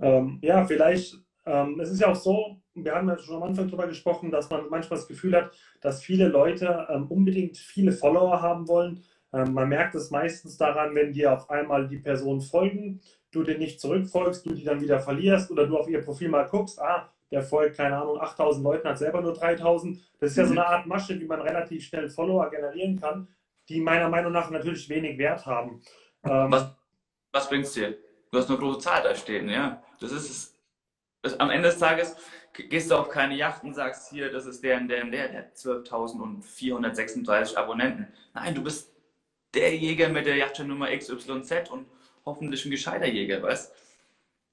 [0.01, 3.67] Ähm, ja, vielleicht, ähm, es ist ja auch so, wir haben ja schon am Anfang
[3.67, 5.51] darüber gesprochen, dass man manchmal das Gefühl hat,
[5.81, 9.03] dass viele Leute ähm, unbedingt viele Follower haben wollen.
[9.33, 13.01] Ähm, man merkt es meistens daran, wenn dir auf einmal die Personen folgen
[13.31, 16.47] du den nicht zurückfolgst, du die dann wieder verlierst oder du auf ihr Profil mal
[16.47, 19.99] guckst, ah, der folgt, keine Ahnung, 8000 Leuten, hat selber nur 3000.
[20.19, 23.27] Das ist ja so eine Art Masche, wie man relativ schnell Follower generieren kann,
[23.69, 25.81] die meiner Meinung nach natürlich wenig Wert haben.
[26.23, 26.75] Ähm, was,
[27.31, 27.97] was bringt's dir?
[28.31, 29.81] Du hast eine große Zahl da stehen, ja.
[29.99, 30.57] Das ist es.
[31.21, 32.15] Das, am Ende des Tages
[32.53, 35.29] gehst du auf keine Yacht und sagst hier, das ist der und der und der,
[35.29, 38.07] der hat 12.436 Abonnenten.
[38.33, 38.91] Nein, du bist
[39.53, 41.85] der Jäger mit der Yachtnummer XYZ und
[42.31, 43.73] hoffentlich ein gescheiter Jäger, weißt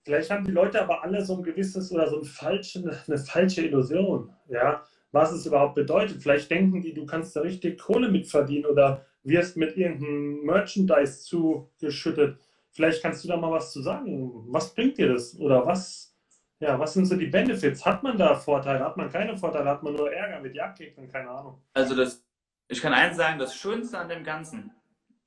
[0.09, 3.61] Vielleicht haben die Leute aber alle so ein gewisses oder so ein falsche, eine falsche
[3.61, 6.23] Illusion, ja, was es überhaupt bedeutet.
[6.23, 12.39] Vielleicht denken die, du kannst da richtig Kohle mitverdienen oder wirst mit irgendeinem Merchandise zugeschüttet.
[12.71, 14.47] Vielleicht kannst du da mal was zu sagen.
[14.51, 15.39] Was bringt dir das?
[15.39, 16.17] Oder was,
[16.59, 17.85] ja, was sind so die Benefits?
[17.85, 18.83] Hat man da Vorteile?
[18.83, 19.69] Hat man keine Vorteile?
[19.69, 21.09] Hat man nur Ärger mit Jagdgegnern?
[21.09, 21.63] Keine Ahnung.
[21.75, 22.25] Also das,
[22.69, 24.71] ich kann eins sagen, das Schönste an dem Ganzen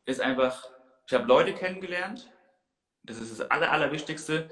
[0.06, 0.68] ist einfach,
[1.06, 2.32] ich habe Leute kennengelernt,
[3.04, 4.49] das ist das Aller, Allerwichtigste,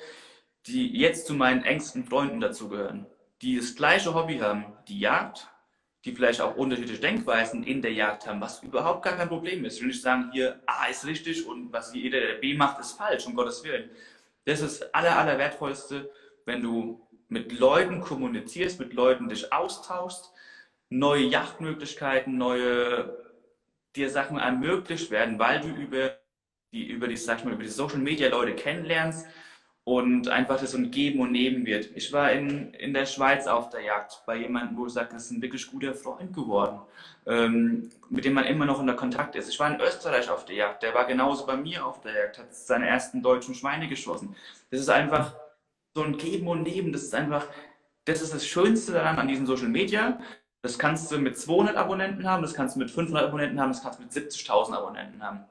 [0.65, 3.05] die jetzt zu meinen engsten Freunden dazugehören,
[3.41, 5.47] die das gleiche Hobby haben, die Jagd,
[6.05, 9.75] die vielleicht auch unterschiedliche Denkweisen in der Jagd haben, was überhaupt gar kein Problem ist.
[9.75, 12.93] Ich will nicht sagen, hier A ist richtig und was jeder der B macht, ist
[12.93, 13.89] falsch, um Gottes Willen.
[14.45, 16.09] Das ist das Aller, Allerwertvollste,
[16.45, 20.31] wenn du mit Leuten kommunizierst, mit Leuten dich austauschst,
[20.89, 23.15] neue Jagdmöglichkeiten, neue
[23.95, 26.18] dir Sachen ermöglicht werden, weil du über
[26.71, 29.27] die, über die, sag ich mal, über die Social Media Leute kennenlernst,
[29.89, 31.89] und einfach das so ein Geben und Nehmen wird.
[31.95, 35.25] Ich war in, in der Schweiz auf der Jagd bei jemandem, wo ich sage, das
[35.25, 36.79] ist ein wirklich guter Freund geworden,
[37.25, 39.49] ähm, mit dem man immer noch unter Kontakt ist.
[39.49, 42.37] Ich war in Österreich auf der Jagd, der war genauso bei mir auf der Jagd,
[42.37, 44.35] hat seine ersten deutschen Schweine geschossen.
[44.69, 45.33] Das ist einfach
[45.95, 47.47] so ein Geben und Nehmen, das ist einfach,
[48.05, 50.19] das ist das Schönste daran an diesen Social Media.
[50.61, 53.81] Das kannst du mit 200 Abonnenten haben, das kannst du mit 500 Abonnenten haben, das
[53.81, 55.45] kannst du mit 70.000 Abonnenten haben.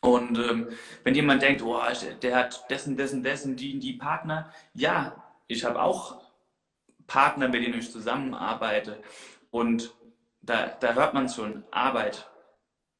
[0.00, 0.68] Und ähm,
[1.02, 1.80] wenn jemand denkt, oh,
[2.22, 6.20] der hat dessen, dessen, dessen, die, die Partner, ja, ich habe auch
[7.06, 9.02] Partner, mit denen ich zusammenarbeite.
[9.50, 9.94] Und
[10.42, 12.30] da, da hört man schon, Arbeit.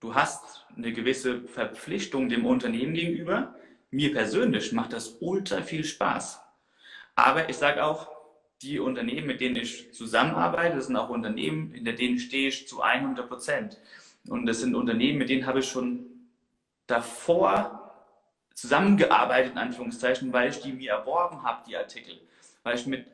[0.00, 3.54] Du hast eine gewisse Verpflichtung dem Unternehmen gegenüber.
[3.90, 6.40] Mir persönlich macht das ultra viel Spaß.
[7.14, 8.08] Aber ich sage auch,
[8.62, 12.82] die Unternehmen, mit denen ich zusammenarbeite, das sind auch Unternehmen, hinter denen stehe ich zu
[12.82, 13.78] 100 Prozent.
[14.28, 16.06] Und das sind Unternehmen, mit denen habe ich schon
[16.88, 17.94] davor
[18.54, 22.20] zusammengearbeitet, in Anführungszeichen, weil ich die mir erworben habe, die Artikel.
[22.64, 23.06] Weil ich mit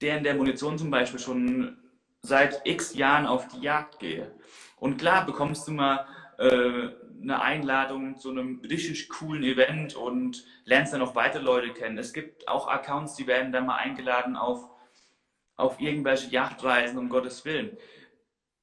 [0.00, 1.76] deren der Munition zum Beispiel schon
[2.20, 4.30] seit x Jahren auf die Jagd gehe.
[4.76, 6.06] Und klar bekommst du mal
[6.38, 11.98] äh, eine Einladung zu einem richtig coolen Event und lernst dann noch weitere Leute kennen.
[11.98, 14.68] Es gibt auch Accounts, die werden dann mal eingeladen auf,
[15.56, 17.76] auf irgendwelche Yachtreisen, um Gottes Willen.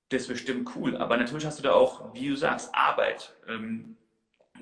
[0.09, 0.97] Das ist bestimmt cool.
[0.97, 3.35] Aber natürlich hast du da auch, wie du sagst, Arbeit.
[3.47, 3.97] Ähm,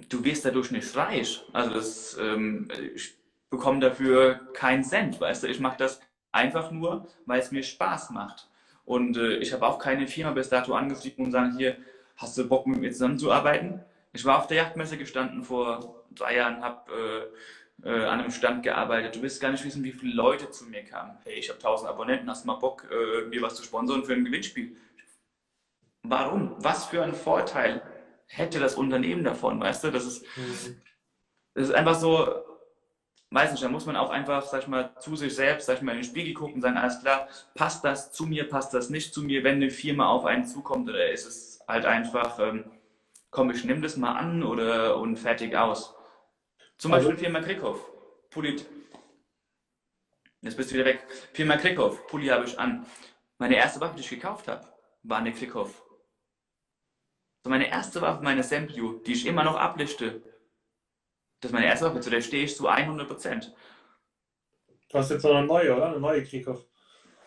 [0.09, 1.43] du wirst dadurch nicht reich.
[1.53, 3.15] Also das, ähm, ich
[3.49, 5.47] bekomme dafür keinen Cent, weißt du.
[5.47, 5.99] Ich mache das
[6.31, 8.49] einfach nur, weil es mir Spaß macht.
[8.85, 11.77] Und äh, ich habe auch keine Firma bis dato angeschrieben und sagen, hier,
[12.15, 13.83] hast du Bock mit mir zusammenzuarbeiten?
[14.13, 17.29] Ich war auf der Yachtmesse gestanden vor drei Jahren, habe
[17.83, 19.15] äh, äh, an einem Stand gearbeitet.
[19.15, 21.17] Du wirst gar nicht wissen, wie viele Leute zu mir kamen.
[21.23, 24.13] Hey, ich habe 1000 Abonnenten, hast du mal Bock, äh, mir was zu sponsern für
[24.13, 24.75] ein Gewinnspiel?
[26.03, 26.55] Warum?
[26.57, 27.81] Was für ein Vorteil
[28.27, 29.91] hätte das Unternehmen davon, weißt du?
[29.91, 30.81] Das ist, mhm.
[31.53, 32.27] das ist einfach so,
[33.31, 35.81] weiß nicht, da muss man auch einfach, sag ich mal, zu sich selbst, sag ich
[35.81, 38.89] mal, in den Spiegel gucken und sagen, alles klar, passt das zu mir, passt das
[38.89, 42.65] nicht zu mir, wenn eine Firma auf einen zukommt oder ist es halt einfach, ähm,
[43.31, 45.95] komm, ich nehme das mal an oder und fertig aus.
[46.77, 47.89] Zum also, Beispiel Firma Krickhoff,
[48.29, 48.55] Pulli,
[50.41, 52.85] jetzt bist du wieder weg, Firma Krickhoff, Pulli habe ich an.
[53.39, 54.65] Meine erste Waffe, die ich gekauft habe,
[55.03, 55.83] war eine Krickhoff
[57.47, 60.21] so meine erste Waffe, meine Semplio, die ich immer noch ablichte.
[61.39, 63.55] Das ist meine erste Waffe, zu der stehe ich zu 100 Prozent.
[64.89, 65.87] Du hast jetzt noch eine neue, oder?
[65.87, 66.65] Eine neue Krieghoff.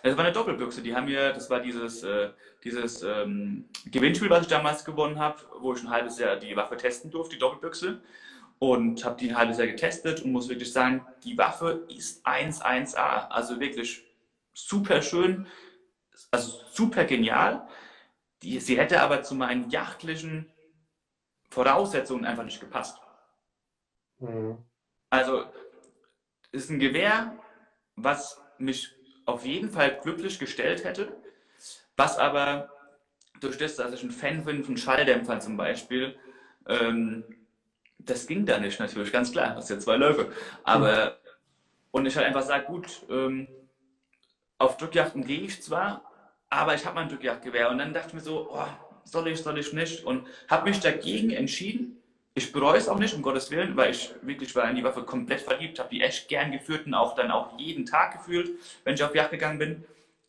[0.03, 0.83] Das war eine Doppelbüchse.
[0.83, 2.31] Die haben mir, das war dieses, äh,
[2.65, 6.77] dieses ähm, Gewinnspiel, was ich damals gewonnen habe, wo ich ein halbes Jahr die Waffe
[6.77, 8.03] testen durfte, die Doppelbüchse.
[8.59, 13.29] Und habe die ein halbes Jahr getestet und muss wirklich sagen, die Waffe ist 1-1A.
[13.29, 14.05] Also wirklich
[14.53, 15.47] super schön,
[16.31, 17.67] also super genial.
[18.43, 20.51] Die, sie hätte aber zu meinen jachtlichen
[21.51, 22.99] Voraussetzungen einfach nicht gepasst.
[24.19, 24.59] Mhm.
[25.11, 25.45] Also
[26.53, 27.39] ist ein Gewehr,
[27.97, 28.95] was mich
[29.27, 31.17] auf jeden Fall glücklich gestellt hätte,
[31.97, 32.71] was aber
[33.41, 36.19] durch das, dass ich ein Fan bin von Schalldämpfern zum Beispiel,
[36.67, 37.25] ähm,
[37.99, 40.33] das ging da nicht natürlich, ganz klar, das sind ja zwei Läufe.
[40.65, 41.17] Aber, mhm.
[41.93, 43.49] und ich halt einfach sage, gut, ähm,
[44.59, 46.10] auf Drückjachten gehe ich zwar,
[46.51, 47.71] aber ich habe mein Drückjagdgewehr.
[47.71, 48.67] Und dann dachte ich mir so, oh,
[49.05, 50.05] soll ich, soll ich nicht?
[50.05, 51.97] Und habe mich dagegen entschieden.
[52.35, 55.03] Ich bereue es auch nicht, um Gottes Willen, weil ich wirklich war in die Waffe
[55.03, 58.51] komplett verliebt, habe die echt gern geführt und auch dann auch jeden Tag gefühlt,
[58.85, 59.85] wenn ich auf Jagd gegangen bin.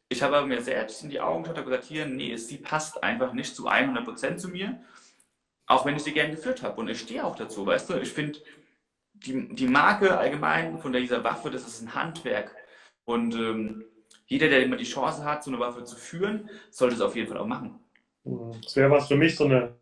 [0.10, 3.34] Ich habe mir selbst in die Augen geschaut und gesagt, hier, nee, sie passt einfach
[3.34, 4.82] nicht zu 100% zu mir,
[5.68, 6.82] auch wenn ich sie gern geführt habe.
[6.82, 8.40] Und ich stehe auch dazu, weißt du, ich finde,
[9.14, 12.56] die, die Marke allgemein von dieser Waffe, das ist ein Handwerk.
[13.06, 13.86] Und ähm,
[14.32, 17.28] jeder, der immer die Chance hat, so eine Waffe zu führen, sollte es auf jeden
[17.28, 17.78] Fall auch machen.
[18.24, 18.54] Mhm.
[18.64, 19.76] Das wäre was für mich, so eine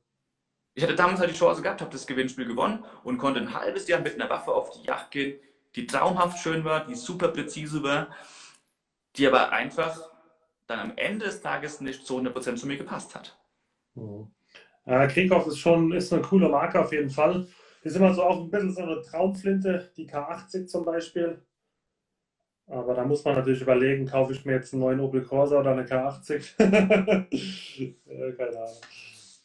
[0.74, 3.88] Ich hatte damals halt die Chance gehabt, habe das Gewinnspiel gewonnen und konnte ein halbes
[3.88, 5.40] Jahr mit einer Waffe auf die Yacht gehen,
[5.76, 8.08] die traumhaft schön war, die super präzise war,
[9.18, 10.10] die aber einfach
[10.66, 13.38] dann am Ende des Tages nicht zu 100% zu mir gepasst hat.
[13.94, 14.32] Mhm.
[14.86, 17.48] Äh, Krieghoff ist schon ist eine coole Marke auf jeden Fall.
[17.84, 21.40] Ist immer so auch ein bisschen so eine Traumflinte, die K80 zum Beispiel.
[22.70, 25.72] Aber da muss man natürlich überlegen, kaufe ich mir jetzt einen neuen Opel Corsa oder
[25.72, 26.56] eine K80?
[28.38, 28.78] Keine Ahnung.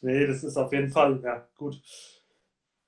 [0.01, 1.81] Nee, das ist auf jeden Fall, ja, gut.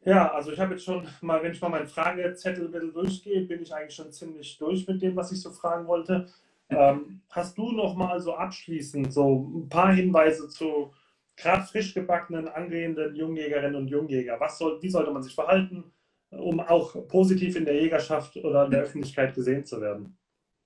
[0.06, 3.42] Ja, also ich habe jetzt schon mal, wenn ich mal meinen Fragezettel ein bisschen durchgehe,
[3.42, 6.28] bin ich eigentlich schon ziemlich durch mit dem, was ich so fragen wollte.
[6.70, 10.94] Ähm, hast du noch mal so abschließend so ein paar Hinweise zu
[11.36, 14.40] gerade frisch gebackenen, angehenden Jungjägerinnen und Jungjäger?
[14.40, 15.92] Was soll, wie sollte man sich verhalten,
[16.30, 20.17] um auch positiv in der Jägerschaft oder in der Öffentlichkeit gesehen zu werden?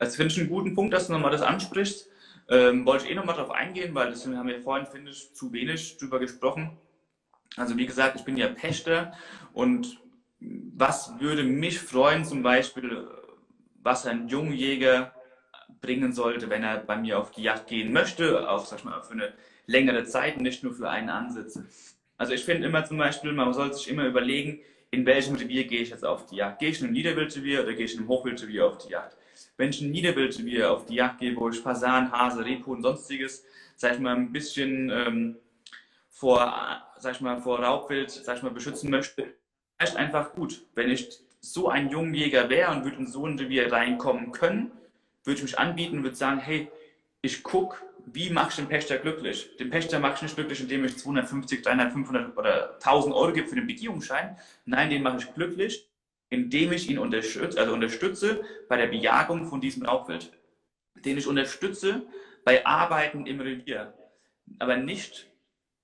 [0.01, 2.09] Also finde ich einen guten Punkt, dass du nochmal das ansprichst.
[2.49, 5.53] Ähm, wollte ich eh nochmal darauf eingehen, weil das haben wir vorhin, finde ich, zu
[5.53, 6.71] wenig drüber gesprochen.
[7.55, 9.13] Also wie gesagt, ich bin ja Pächter
[9.53, 9.99] und
[10.39, 13.07] was würde mich freuen, zum Beispiel,
[13.83, 15.13] was ein Jungjäger
[15.81, 19.03] bringen sollte, wenn er bei mir auf die Jagd gehen möchte, auch sag ich mal,
[19.03, 19.33] für eine
[19.67, 21.59] längere Zeit, nicht nur für einen Ansitz.
[22.17, 25.81] Also ich finde immer zum Beispiel, man sollte sich immer überlegen, in welchem Revier gehe
[25.81, 26.57] ich jetzt auf die Jagd?
[26.57, 29.15] Gehe ich in einem Niederwildrevier oder gehe ich in einem Hochwildrevier auf die Jagd?
[29.61, 32.81] Wenn ich in einem Niederwildrevier auf die Jagd gehe, wo ich Fasan, Hase, Rebhuhn und
[32.81, 33.45] sonstiges,
[33.75, 35.35] sag ich mal, ein bisschen ähm,
[36.09, 39.35] vor, sag ich mal, vor Raubwild, sag ich mal, beschützen möchte,
[39.79, 40.65] ist einfach gut.
[40.73, 44.71] Wenn ich so ein Jungjäger wäre und würde in so ein Revier reinkommen können,
[45.25, 46.71] würde ich mich anbieten würde sagen, hey,
[47.21, 49.57] ich gucke, wie mache ich den Pächter glücklich?
[49.57, 53.47] Den Pächter mache ich nicht glücklich, indem ich 250, 300, 500 oder 1000 Euro gebe
[53.47, 54.39] für den Begehungsschein.
[54.65, 55.87] Nein, den mache ich glücklich,
[56.31, 60.31] indem ich ihn unterstütze, also unterstütze bei der Bejagung von diesem Raubwild.
[60.95, 62.07] Den ich unterstütze
[62.43, 63.93] bei Arbeiten im Revier.
[64.57, 65.27] Aber nicht,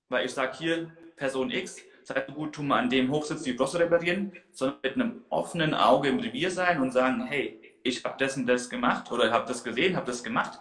[0.10, 3.56] weil ich sage, hier, Person X, sei so gut, tu mal an dem Hochsitz die
[3.56, 8.16] Rosse reparieren, sondern mit einem offenen Auge im Revier sein und sagen, hey, ich habe
[8.18, 10.60] das und das gemacht oder habe das gesehen, habe das gemacht.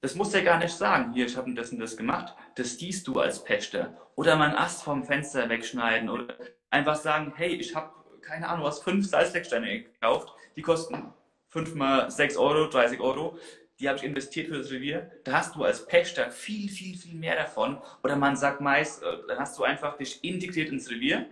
[0.00, 2.34] Das muss er gar nicht sagen, hier, ich habe das und das gemacht.
[2.56, 3.96] Das siehst du als Pächter.
[4.16, 6.34] Oder mal Ast vom Fenster wegschneiden oder
[6.70, 7.92] einfach sagen, hey, ich habe,
[8.26, 10.34] keine Ahnung, was, fünf Salzlecksteine gekauft.
[10.56, 11.12] Die kosten
[11.48, 13.38] fünf mal sechs Euro, 30 Euro.
[13.78, 15.10] Die habe ich investiert für das Revier.
[15.24, 17.78] Da hast du als Pächter viel, viel, viel mehr davon.
[18.02, 21.26] Oder man sagt meist, äh, dann hast du einfach dich integriert ins Revier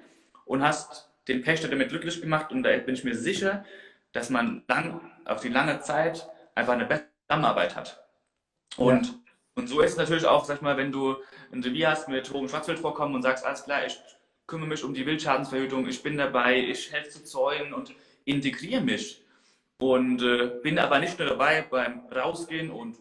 [0.45, 2.53] und hast den Pächter damit glücklich gemacht.
[2.53, 3.65] Und da bin ich mir sicher,
[4.13, 8.05] dass man dann auf die lange Zeit einfach eine bessere Zusammenarbeit hat.
[8.77, 9.15] Und, ja.
[9.55, 11.17] und so ist es natürlich auch, sag mal, wenn du
[11.51, 13.99] ein Revier hast mit hohem Schwarzwildvorkommen und sagst, alles klar, ich
[14.47, 19.23] kümmere mich um die Wildschadensverhütung, ich bin dabei, ich helfe zu zäunen und integriere mich.
[19.79, 22.97] Und äh, bin aber nicht nur dabei beim Rausgehen und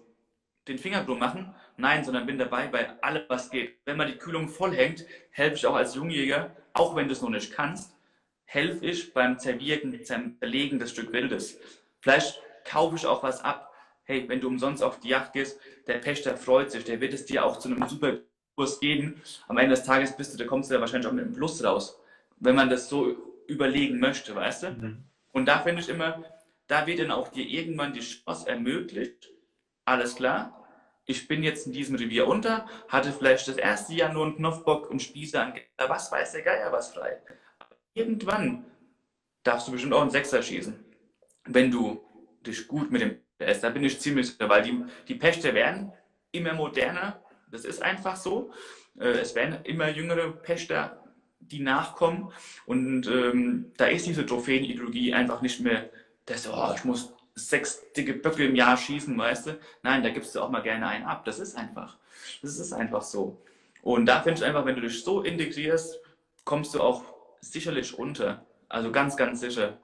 [0.68, 3.78] den Finger drum machen, nein, sondern bin dabei bei allem, was geht.
[3.86, 7.22] Wenn man die Kühlung voll hängt, helfe ich auch als Jungjäger, auch wenn du es
[7.22, 7.96] noch nicht kannst,
[8.46, 11.60] helfe ich beim Zerwirken, Zerlegen des Stück Wildes.
[12.00, 13.72] Vielleicht kaufe ich auch was ab.
[14.04, 17.26] Hey, wenn du umsonst auf die Yacht gehst, der Pächter freut sich, der wird es
[17.26, 18.20] dir auch zu einem super
[18.56, 19.22] Kurs geben.
[19.48, 21.64] Am Ende des Tages bist du, da kommst du ja wahrscheinlich auch mit einem Plus
[21.64, 22.00] raus,
[22.38, 23.16] wenn man das so
[23.48, 24.70] überlegen möchte, weißt du?
[24.72, 25.04] Mhm.
[25.32, 26.24] Und da finde ich immer,
[26.68, 29.30] da wird dann auch dir irgendwann die Chance ermöglicht,
[29.86, 30.60] alles klar,
[31.06, 34.90] ich bin jetzt in diesem Revier unter, hatte vielleicht das erste Jahr nur einen Knopfbock
[34.90, 37.22] und Spieße an, was weiß der Geier was frei
[37.94, 38.66] irgendwann
[39.44, 40.84] darfst du bestimmt auch einen Sechser schießen.
[41.46, 42.02] Wenn du
[42.46, 45.92] dich gut mit dem PS, da bin ich ziemlich sicher, weil die, die Pächter werden
[46.32, 47.23] immer moderner.
[47.54, 48.52] Das ist einfach so.
[49.00, 51.04] Äh, es werden immer jüngere Pächter,
[51.40, 52.32] die nachkommen.
[52.66, 55.90] Und ähm, da ist diese Trophäenideologie einfach nicht mehr,
[56.26, 59.60] dass oh, ich muss sechs dicke Böcke im Jahr schießen, weißt du?
[59.84, 61.26] Nein, da gibst du auch mal gerne einen ab.
[61.26, 61.98] Das ist einfach.
[62.42, 63.40] Das ist einfach so.
[63.84, 66.00] Und da finde ich einfach, wenn du dich so integrierst,
[66.46, 67.04] kommst du auch
[67.40, 68.46] sicherlich unter.
[68.68, 69.78] Also ganz, ganz sicher.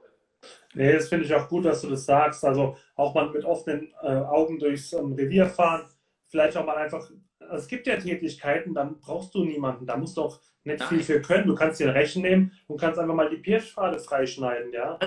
[0.74, 2.44] Nee, das finde ich auch gut, dass du das sagst.
[2.44, 5.86] Also auch mal mit offenen äh, Augen durchs ähm, Revier fahren.
[6.28, 7.08] Vielleicht auch mal einfach,
[7.50, 9.86] also es gibt ja Tätigkeiten, dann brauchst du niemanden.
[9.86, 10.88] Da musst du auch nicht Nein.
[10.88, 11.46] viel für können.
[11.46, 14.98] Du kannst dir ein Rechen nehmen und kannst einfach mal die Pirschpfade freischneiden, ja?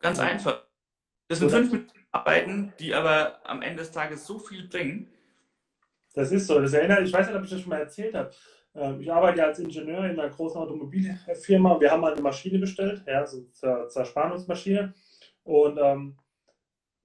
[0.00, 0.64] Ganz einfach.
[1.28, 5.12] Das sind fünf Minuten Arbeiten, die aber am Ende des Tages so viel bringen.
[6.14, 6.60] Das ist so.
[6.60, 8.30] Das erinnert, ich weiß nicht, ob ich das schon mal erzählt habe.
[8.74, 11.80] Ähm, ich arbeite ja als Ingenieur in einer großen Automobilfirma.
[11.80, 14.94] Wir haben mal eine Maschine bestellt, ja, so eine Zerspannungsmaschine.
[15.42, 16.16] Und ähm,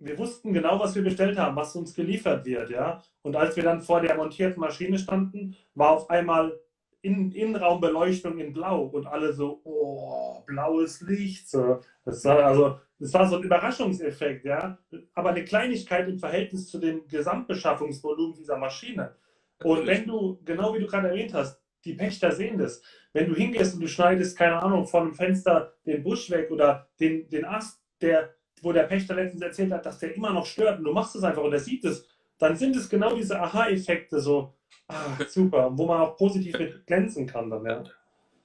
[0.04, 2.70] wir wussten genau, was wir bestellt haben, was uns geliefert wird.
[2.70, 3.02] Ja?
[3.22, 6.60] Und als wir dann vor der montierten Maschine standen, war auf einmal
[7.02, 11.50] in, Innenraumbeleuchtung in Blau und alle so, oh, blaues Licht.
[11.50, 11.80] So.
[12.06, 14.78] Das war also, das war so ein Überraschungseffekt, ja.
[15.14, 19.16] Aber eine Kleinigkeit im Verhältnis zu dem Gesamtbeschaffungsvolumen dieser Maschine.
[19.64, 22.82] Und wenn du, genau wie du gerade erwähnt hast, die Pächter sehen das.
[23.12, 26.88] Wenn du hingehst und du schneidest, keine Ahnung, von einem Fenster den Busch weg oder
[27.00, 28.34] den, den Ast, der,
[28.64, 31.24] wo der Pächter letztens erzählt hat, dass der immer noch stört und du machst es
[31.24, 32.08] einfach und er sieht es,
[32.40, 34.54] dann sind es genau diese Aha-Effekte, so,
[34.88, 37.84] ah, super, wo man auch positiv mit glänzen kann dann, ja.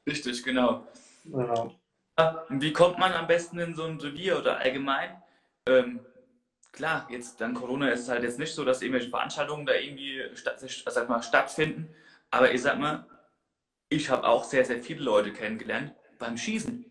[0.07, 0.87] Richtig, genau.
[1.25, 1.75] Genau.
[2.49, 5.23] Wie kommt man am besten in so ein Revier oder allgemein?
[5.67, 6.01] Ähm,
[6.73, 10.23] klar, jetzt dann Corona ist es halt jetzt nicht so, dass irgendwelche Veranstaltungen da irgendwie
[10.35, 11.89] statt, sag mal, stattfinden.
[12.31, 13.07] Aber ich sag mal,
[13.89, 16.85] ich habe auch sehr, sehr viele Leute kennengelernt beim Schießen.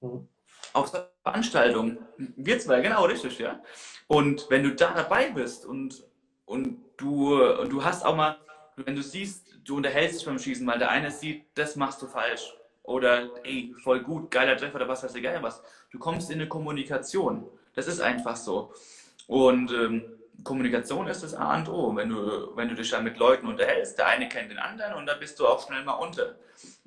[0.00, 0.28] Mhm.
[0.72, 0.92] Auf
[1.22, 1.98] Veranstaltungen.
[2.36, 3.60] Wir zwei, genau, richtig, ja.
[4.06, 6.04] Und wenn du da dabei bist und,
[6.46, 8.38] und du, du hast auch mal,
[8.76, 12.06] wenn du siehst, du unterhältst dich beim Schießen, weil der eine sieht, das machst du
[12.06, 12.54] falsch.
[12.82, 15.62] Oder, ey, voll gut, geiler Treffer oder was weiß ich, geil was.
[15.90, 17.46] Du kommst in eine Kommunikation.
[17.74, 18.72] Das ist einfach so.
[19.26, 20.04] Und ähm,
[20.42, 21.94] Kommunikation ist das A und O.
[21.94, 25.06] Wenn du, wenn du dich dann mit Leuten unterhältst, der eine kennt den anderen und
[25.06, 26.36] da bist du auch schnell mal unter.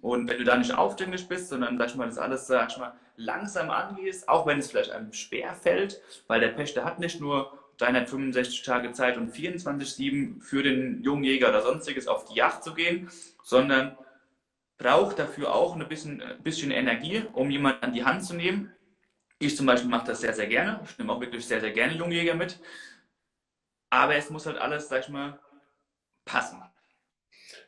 [0.02, 2.78] Und wenn du da nicht aufdringlich bist, sondern sag ich mal, das alles sag ich
[2.78, 7.20] mal, langsam angehst, auch wenn es vielleicht einem schwer fällt, weil der Pächter hat nicht
[7.20, 12.64] nur 365 Tage Zeit und 24-7 für den jungen Jäger oder sonstiges auf die Yacht
[12.64, 13.10] zu gehen,
[13.44, 13.98] sondern
[14.78, 18.72] braucht dafür auch ein bisschen, ein bisschen Energie, um jemanden an die Hand zu nehmen.
[19.40, 20.82] Ich zum Beispiel mache das sehr, sehr gerne.
[20.86, 22.60] Ich nehme auch wirklich sehr, sehr gerne Jungjäger mit.
[23.90, 25.40] Aber es muss halt alles, sag ich mal,
[26.26, 26.62] passen.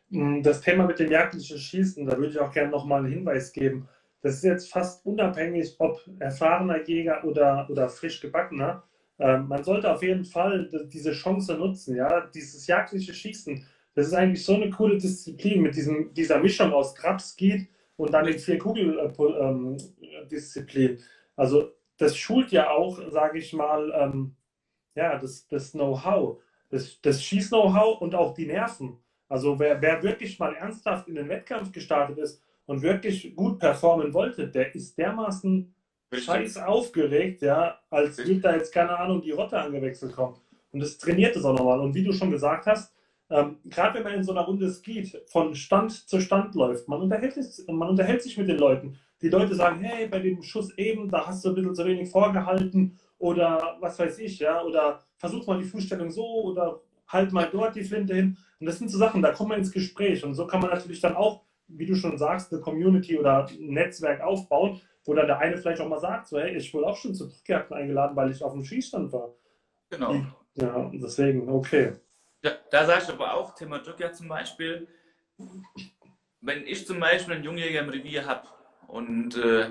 [0.10, 3.52] Mm, das Thema mit dem jagdlichen Schießen, da würde ich auch gerne nochmal einen Hinweis
[3.52, 3.90] geben.
[4.24, 8.84] Das ist jetzt fast unabhängig, ob erfahrener Jäger oder, oder frisch gebackener.
[9.20, 13.68] Ähm, man sollte auf jeden Fall diese Chance nutzen, ja, dieses jagdliche Schießen.
[13.94, 17.68] Das ist eigentlich so eine coole Disziplin mit diesem, dieser Mischung aus Trab, Skeet
[17.98, 20.92] und dann den vier Kugel-Disziplin.
[20.92, 21.00] Äh, ähm,
[21.36, 24.38] also das schult ja auch, sage ich mal, ähm,
[24.96, 29.00] ja, das, das Know-how, das, das Schieß-Know-how und auch die Nerven.
[29.28, 34.14] Also wer, wer wirklich mal ernsthaft in den Wettkampf gestartet ist und wirklich gut performen
[34.14, 35.74] wollte, der ist dermaßen
[36.12, 36.26] Richtig.
[36.26, 40.38] scheiß aufgeregt, ja, als würde da jetzt, keine Ahnung, die Rotte angewechselt kommen.
[40.72, 41.80] Und das trainiert es auch nochmal.
[41.80, 42.94] Und wie du schon gesagt hast,
[43.30, 47.02] ähm, gerade wenn man in so einer Runde skiet, von Stand zu Stand läuft, man
[47.02, 48.98] unterhält, sich, man unterhält sich mit den Leuten.
[49.22, 52.10] Die Leute sagen, hey, bei dem Schuss eben, da hast du ein bisschen zu wenig
[52.10, 57.48] vorgehalten oder was weiß ich, ja, oder versuch mal die Fußstellung so oder halt mal
[57.52, 58.38] dort die Flinte hin.
[58.60, 60.24] Und das sind so Sachen, da kommt man ins Gespräch.
[60.24, 61.42] Und so kann man natürlich dann auch,
[61.78, 65.82] wie du schon sagst, eine Community oder ein Netzwerk aufbauen, wo dann der eine vielleicht
[65.82, 68.54] auch mal sagt, so, hey, ich wurde auch schon zu Drückjagden eingeladen, weil ich auf
[68.54, 69.34] dem Schießstand war.
[69.90, 70.16] Genau.
[70.56, 71.94] Ja, deswegen, okay.
[72.44, 74.88] Ja, da sage ich aber auch, Thema Drückjagd zum Beispiel,
[76.42, 78.48] wenn ich zum Beispiel einen Jungjäger im Revier habe
[78.88, 79.70] und äh,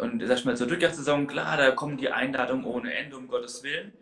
[0.00, 3.62] und sag ich mal, zur Rückjagdsaison, klar, da kommen die Einladungen ohne Ende, um Gottes
[3.62, 3.92] Willen.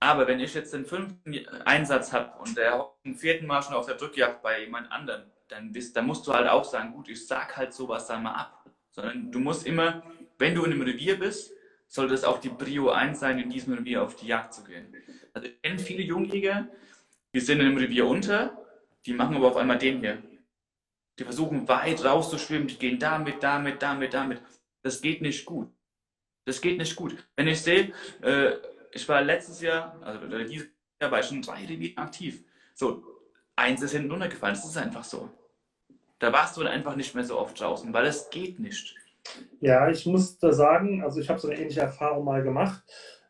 [0.00, 3.86] Aber wenn ich jetzt den fünften Einsatz habe und der im vierten Mal schon auf
[3.86, 7.26] der Rückjagd bei jemand anderem, dann, bist, dann musst du halt auch sagen, gut, ich
[7.26, 8.64] sag halt sowas da mal ab.
[8.90, 10.02] Sondern du musst immer,
[10.38, 11.52] wenn du in einem Revier bist,
[11.88, 14.94] sollte es auch die Prio 1 sein, in diesem Revier auf die Jagd zu gehen.
[15.32, 16.68] Also ich kenne viele Jungjäger,
[17.32, 18.58] die sind in einem Revier unter,
[19.06, 20.22] die machen aber auf einmal den hier.
[21.18, 24.42] Die versuchen weit rauszuschwimmen, die gehen damit, damit, damit, damit.
[24.82, 25.70] Das geht nicht gut.
[26.44, 27.16] Das geht nicht gut.
[27.36, 27.92] Wenn ich sehe,
[28.22, 28.52] äh,
[28.92, 30.68] ich war letztes Jahr, also dieses
[31.00, 32.44] Jahr war ich schon drei Revieren aktiv.
[32.74, 33.02] So,
[33.56, 34.54] eins ist hinten runtergefallen.
[34.54, 35.30] Das ist einfach so.
[36.18, 38.94] Da warst du dann einfach nicht mehr so oft draußen, weil es geht nicht.
[39.60, 42.82] Ja, ich muss da sagen, also ich habe so eine ähnliche Erfahrung mal gemacht.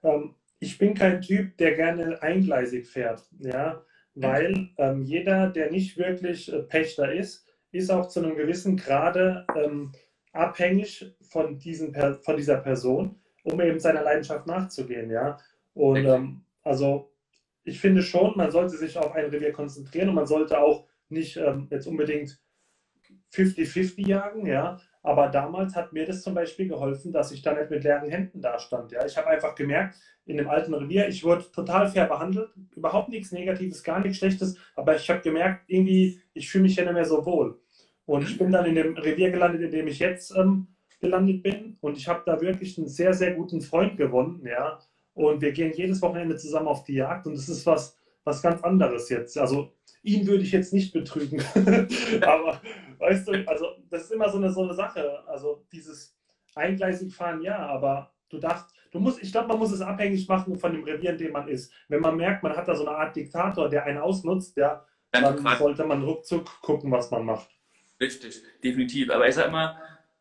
[0.03, 3.83] Ähm, ich bin kein Typ, der gerne eingleisig fährt, ja,
[4.15, 9.47] weil ähm, jeder, der nicht wirklich äh, Pächter ist, ist auch zu einem gewissen Grade
[9.55, 9.93] ähm,
[10.33, 15.11] abhängig von, diesen, von dieser Person, um eben seiner Leidenschaft nachzugehen.
[15.11, 15.39] Ja?
[15.75, 17.11] Und ähm, also
[17.65, 21.37] ich finde schon, man sollte sich auf ein Revier konzentrieren und man sollte auch nicht
[21.37, 22.39] ähm, jetzt unbedingt
[23.33, 24.79] 50-50 jagen, ja.
[25.03, 28.41] Aber damals hat mir das zum Beispiel geholfen, dass ich da nicht mit leeren Händen
[28.41, 28.91] dastand.
[28.91, 29.07] Ja.
[29.07, 33.31] Ich habe einfach gemerkt, in dem alten Revier, ich wurde total fair behandelt, überhaupt nichts
[33.31, 37.05] Negatives, gar nichts Schlechtes, aber ich habe gemerkt, irgendwie, ich fühle mich ja nicht mehr
[37.05, 37.61] so wohl.
[38.07, 40.67] Und ich bin dann in dem Revier gelandet, in dem ich jetzt ähm,
[41.01, 41.77] gelandet bin.
[41.81, 44.45] Und ich habe da wirklich einen sehr, sehr guten Freund gewonnen.
[44.47, 44.79] Ja.
[45.15, 47.27] Und wir gehen jedes Wochenende zusammen auf die Jagd.
[47.27, 49.39] Und es ist was, was ganz anderes jetzt.
[49.39, 49.73] Also
[50.03, 51.43] ihn würde ich jetzt nicht betrügen.
[52.23, 52.61] Aber
[52.99, 55.27] weißt du, also das ist immer so eine, so eine Sache.
[55.27, 56.17] Also dieses
[56.57, 60.57] eingleisig fahren, ja, aber du darfst, du musst, ich glaube, man muss es abhängig machen
[60.57, 61.73] von dem Revier, in dem man ist.
[61.89, 65.39] Wenn man merkt, man hat da so eine Art Diktator, der einen ausnutzt, ja, dann
[65.59, 67.49] sollte man ruckzuck gucken, was man macht.
[68.01, 69.11] Richtig, definitiv.
[69.11, 69.77] Aber ich sag mal,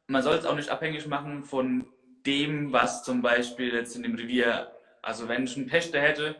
[0.07, 1.85] man soll es auch nicht abhängig machen von
[2.25, 6.35] dem, was zum Beispiel jetzt in dem Revier, also wenn ich einen Pächter hätte,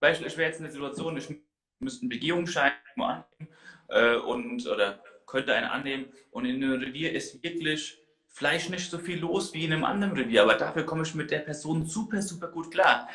[0.00, 1.28] Beispiel, ich wäre jetzt in der Situation, ich
[1.78, 3.48] müsste einen Begehungsschein annehmen
[3.88, 6.06] äh, und oder könnte einen annehmen.
[6.30, 7.98] Und in einem Revier ist wirklich
[8.28, 11.30] vielleicht nicht so viel los wie in einem anderen Revier, aber dafür komme ich mit
[11.30, 13.08] der Person super, super gut klar.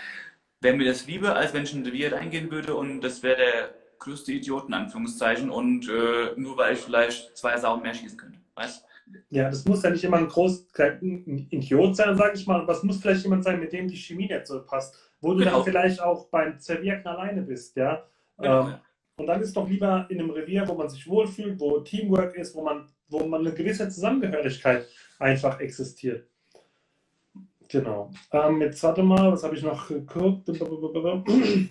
[0.60, 3.38] Wäre mir das lieber, als wenn ich in ein Revier reingehen würde und das wäre
[3.38, 8.18] der größte Idiot in Anführungszeichen und äh, nur weil ich vielleicht zwei Sauen mehr schießen
[8.18, 8.40] könnte.
[8.56, 8.84] Weißt
[9.30, 12.74] Ja, das muss ja nicht immer ein groß ein Idiot sein, sage ich mal, aber
[12.74, 15.58] es muss vielleicht jemand sein, mit dem die Chemie nicht so passt, wo du genau.
[15.58, 18.04] dann vielleicht auch beim Zerwirken alleine bist, ja.
[18.38, 18.76] Genau, ähm,
[19.18, 22.56] Und dann ist doch lieber in einem Revier, wo man sich wohlfühlt, wo Teamwork ist,
[22.56, 24.88] wo man, wo man eine gewisse Zusammengehörigkeit
[25.20, 26.28] einfach existiert.
[27.70, 28.12] Genau.
[28.34, 30.46] Ähm, jetzt warte mal, was habe ich noch geguckt?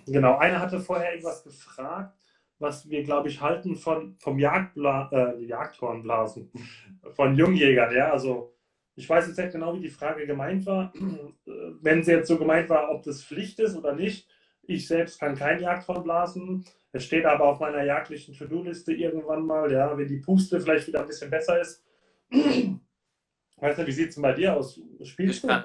[0.07, 2.20] genau, einer hatte vorher irgendwas gefragt,
[2.61, 6.51] was wir, glaube ich, halten von, vom Jagdbla äh, Jagdhornblasen,
[7.15, 7.93] von Jungjägern.
[7.95, 8.53] Ja, also
[8.95, 10.93] ich weiß jetzt nicht genau, wie die Frage gemeint war.
[11.81, 14.27] Wenn sie jetzt so gemeint war, ob das Pflicht ist oder nicht.
[14.63, 16.65] Ich selbst kann kein Jagdhorn blasen.
[16.91, 21.01] Es steht aber auf meiner jagdlichen To-Do-Liste irgendwann mal, ja, wenn die Puste vielleicht wieder
[21.01, 21.83] ein bisschen besser ist.
[23.57, 24.79] Weißt du, wie sieht es bei dir aus?
[25.03, 25.47] Spielst du?
[25.47, 25.63] Ich kann,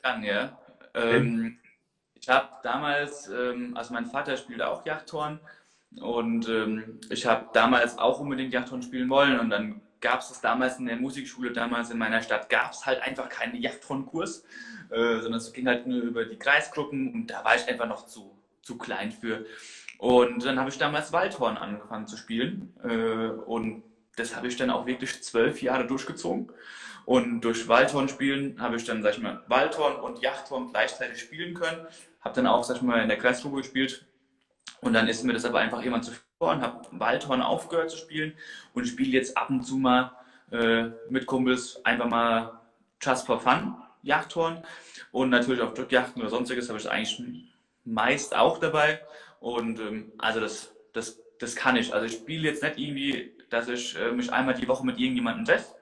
[0.00, 0.58] kann ja.
[0.94, 1.58] Ähm,
[2.14, 5.40] ich habe damals, ähm, also mein Vater spielt auch Jagdhorn
[6.00, 10.40] und ähm, ich habe damals auch unbedingt Jagdhorn spielen wollen und dann gab es das
[10.40, 14.44] damals in der Musikschule, damals in meiner Stadt, gab es halt einfach keinen Jagdhornkurs,
[14.90, 18.06] äh, sondern es ging halt nur über die Kreisgruppen und da war ich einfach noch
[18.06, 19.46] zu, zu klein für.
[19.98, 23.82] Und dann habe ich damals Waldhorn angefangen zu spielen äh, und
[24.16, 26.52] das habe ich dann auch wirklich zwölf Jahre durchgezogen.
[27.04, 31.54] Und durch Waldhorn spielen habe ich dann, sag ich mal, Waldhorn und Jachthorn gleichzeitig spielen
[31.54, 31.86] können.
[32.20, 34.06] Habe dann auch, sag ich mal, in der Kreisgruppe gespielt.
[34.84, 37.96] Und dann ist mir das aber einfach jemand zu viel und habe Waldhorn aufgehört zu
[37.96, 38.34] spielen
[38.74, 40.12] und spiele jetzt ab und zu mal
[40.50, 42.60] äh, mit Kumpels einfach mal
[43.00, 44.62] Just for Fun Jachthorn.
[45.10, 47.22] Und natürlich auch Drückjachten oder sonstiges habe ich eigentlich
[47.84, 49.00] meist auch dabei.
[49.40, 51.94] Und ähm, also das, das, das kann ich.
[51.94, 55.46] Also ich spiele jetzt nicht irgendwie, dass ich äh, mich einmal die Woche mit irgendjemandem
[55.46, 55.74] treffe,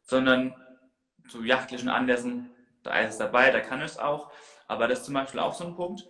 [0.00, 0.54] sondern
[1.28, 2.50] zu jachtlichen Anlässen,
[2.82, 4.30] da ist es dabei, da kann es auch.
[4.66, 6.08] Aber das ist zum Beispiel auch so ein Punkt,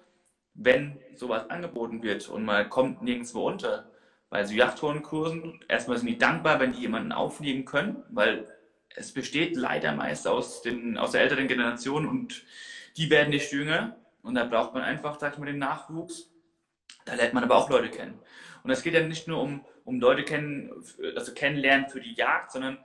[0.57, 3.91] wenn sowas angeboten wird und man kommt nirgendwo unter,
[4.29, 8.47] bei so Yachthornkursen, erstmal sind die dankbar, wenn die jemanden aufnehmen können, weil
[8.97, 12.45] es besteht leider meist aus, den, aus der älteren Generation und
[12.97, 16.31] die werden nicht jünger und da braucht man einfach, sag ich mal, den Nachwuchs.
[17.05, 18.19] Da lernt man aber auch Leute kennen.
[18.65, 20.73] Und es geht ja nicht nur um, um Leute kennen,
[21.15, 22.79] also kennenlernen für die Jagd, sondern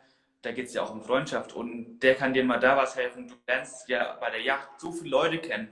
[0.44, 3.28] da geht es ja auch um Freundschaft und der kann dir mal da was helfen.
[3.28, 5.70] Du lernst ja bei der Jagd so viele Leute kennen,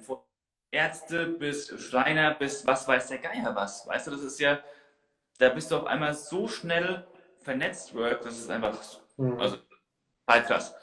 [0.71, 3.87] Ärzte bis Schreiner bis was weiß der Geier was.
[3.87, 4.59] Weißt du, das ist ja,
[5.39, 7.05] da bist du auf einmal so schnell
[7.39, 8.77] vernetzt, Work, das ist einfach,
[9.17, 9.39] mhm.
[9.39, 9.57] also
[10.27, 10.75] halt krass.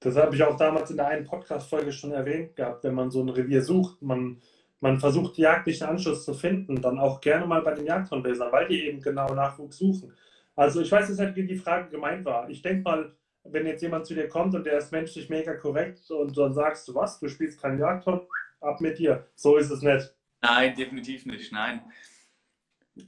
[0.00, 3.22] Das habe ich auch damals in der einen Podcast-Folge schon erwähnt gehabt, wenn man so
[3.22, 4.42] ein Revier sucht, man,
[4.80, 8.84] man versucht jagdlichen Anschluss zu finden, dann auch gerne mal bei den Jagdhornbläsern, weil die
[8.88, 10.12] eben genau Nachwuchs suchen.
[10.56, 12.50] Also ich weiß jetzt nicht, wie die Frage gemeint war.
[12.50, 16.10] Ich denke mal, wenn jetzt jemand zu dir kommt und der ist menschlich mega korrekt
[16.10, 18.22] und dann sagst du was, du spielst keinen Jagdhund,
[18.62, 19.28] ab mit dir.
[19.34, 20.14] So ist es nicht.
[20.40, 21.82] Nein, definitiv nicht, nein.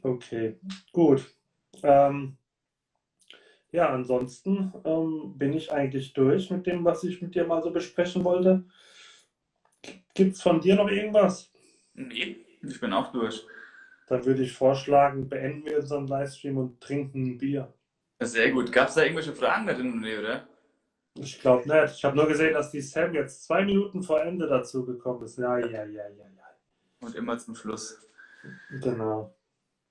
[0.02, 0.59] Okay,
[0.92, 1.34] gut.
[1.82, 2.36] Ähm,
[3.72, 7.70] ja, ansonsten ähm, bin ich eigentlich durch mit dem, was ich mit dir mal so
[7.70, 8.64] besprechen wollte.
[10.14, 11.50] Gibt es von dir noch irgendwas?
[11.94, 13.44] Nee, ich bin auch durch.
[14.07, 17.72] Dann würde ich vorschlagen, beenden wir unseren Livestream und trinken ein Bier.
[18.20, 18.70] Sehr gut.
[18.70, 20.46] Gab es da irgendwelche Fragen da drin, oder?
[21.14, 21.96] Ich glaube nicht.
[21.96, 25.38] Ich habe nur gesehen, dass die Sam jetzt zwei Minuten vor Ende dazu gekommen ist.
[25.38, 26.26] Ja, ja, ja, ja, ja.
[27.00, 28.00] Und immer zum Schluss.
[28.82, 29.34] Genau.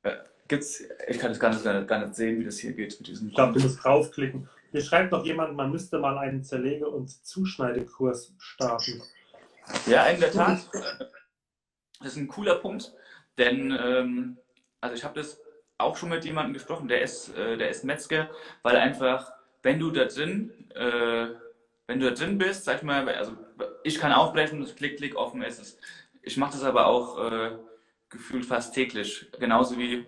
[0.04, 3.08] Ja, gibt's, ich kann das gar nicht, gar nicht sehen, wie das hier geht mit
[3.08, 3.30] diesem.
[3.30, 4.50] Ich glaube, du musst draufklicken.
[4.72, 9.02] Hier schreibt noch jemand, man müsste mal einen Zerlege- und Zuschneidekurs starten.
[9.86, 10.68] Ja, in der Tat.
[12.00, 12.94] Das ist ein cooler Punkt.
[13.38, 14.38] Denn, ähm,
[14.82, 15.40] also ich habe das
[15.78, 18.30] auch schon mit jemandem gesprochen, der ist, äh, der ist Metzger,
[18.62, 19.32] weil einfach,
[19.64, 21.28] wenn du da drin, äh,
[21.88, 23.36] wenn du da drin bist, sag ich mal, also
[23.84, 25.80] ich kann aufbrechen, das Klick, Klick offen ist es.
[26.22, 27.52] Ich mache das aber auch äh,
[28.10, 30.06] gefühlt fast täglich, genauso wie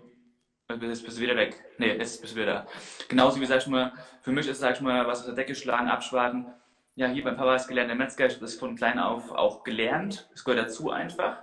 [0.68, 1.64] Jetzt bist du wieder weg.
[1.78, 2.68] Nee, jetzt bist du wieder da.
[3.08, 5.54] Genauso wie, sag ich mal, für mich ist, sag ich mal, was aus der Decke
[5.54, 6.48] schlagen, abschwarten.
[6.96, 10.28] Ja, hier beim Papa ist gelernter Metzger, ich habe das von klein auf auch gelernt.
[10.32, 11.38] Das gehört dazu einfach.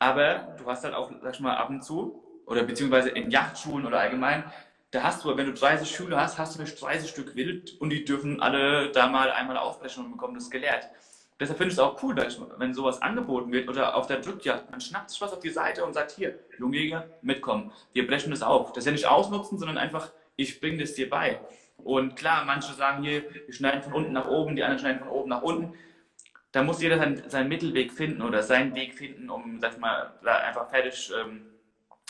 [0.00, 3.86] Aber du hast halt auch, sag ich mal, ab und zu, oder beziehungsweise in Jachtschulen
[3.86, 4.44] oder allgemein,
[4.90, 7.90] da hast du, wenn du 30 Schüler hast, hast du nicht 30 Stück Wild und
[7.90, 10.88] die dürfen alle da mal einmal aufbrechen und bekommen das gelehrt.
[11.38, 12.16] Deshalb finde ich es auch cool,
[12.56, 15.84] wenn sowas angeboten wird oder auf der Drückjagd, man schnappt sich was auf die Seite
[15.84, 18.72] und sagt, hier, Jungjäger, mitkommen, wir brechen das auf.
[18.72, 21.40] Das ist ja nicht ausnutzen, sondern einfach, ich bringe das dir bei.
[21.76, 25.08] Und klar, manche sagen hier, wir schneiden von unten nach oben, die anderen schneiden von
[25.08, 25.74] oben nach unten
[26.56, 30.10] da muss jeder seinen, seinen Mittelweg finden oder seinen Weg finden, um, sag ich mal,
[30.24, 31.50] einfach fertig, ähm,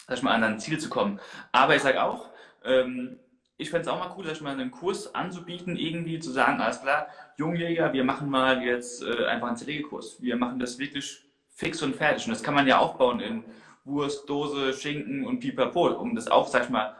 [0.06, 1.18] sag ich mal, an ein Ziel zu kommen.
[1.50, 2.30] Aber ich sage auch,
[2.66, 3.18] ähm,
[3.58, 6.60] ich fände es auch mal cool, sag ich mal, einen Kurs anzubieten, irgendwie zu sagen,
[6.60, 10.20] alles klar, Jungjäger, wir machen mal jetzt äh, einfach einen Zerlegekurs.
[10.20, 12.26] Wir machen das wirklich fix und fertig.
[12.26, 13.44] Und das kann man ja aufbauen in
[13.84, 16.94] Wurst, Dose, Schinken und Pipapo, um das auch, sag ich mal,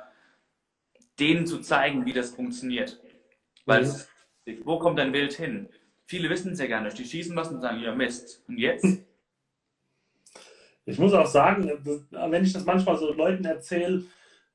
[1.19, 3.01] denen zu zeigen, wie das funktioniert.
[3.67, 3.87] Weil mhm.
[3.87, 4.09] es,
[4.65, 5.69] wo kommt dein Wild hin?
[6.07, 6.99] Viele wissen es ja gar nicht.
[6.99, 8.43] Die schießen was und sagen, ja Mist.
[8.49, 8.85] Und jetzt?
[10.89, 11.69] Ich muss auch sagen,
[12.13, 14.05] wenn ich das manchmal so Leuten erzähle,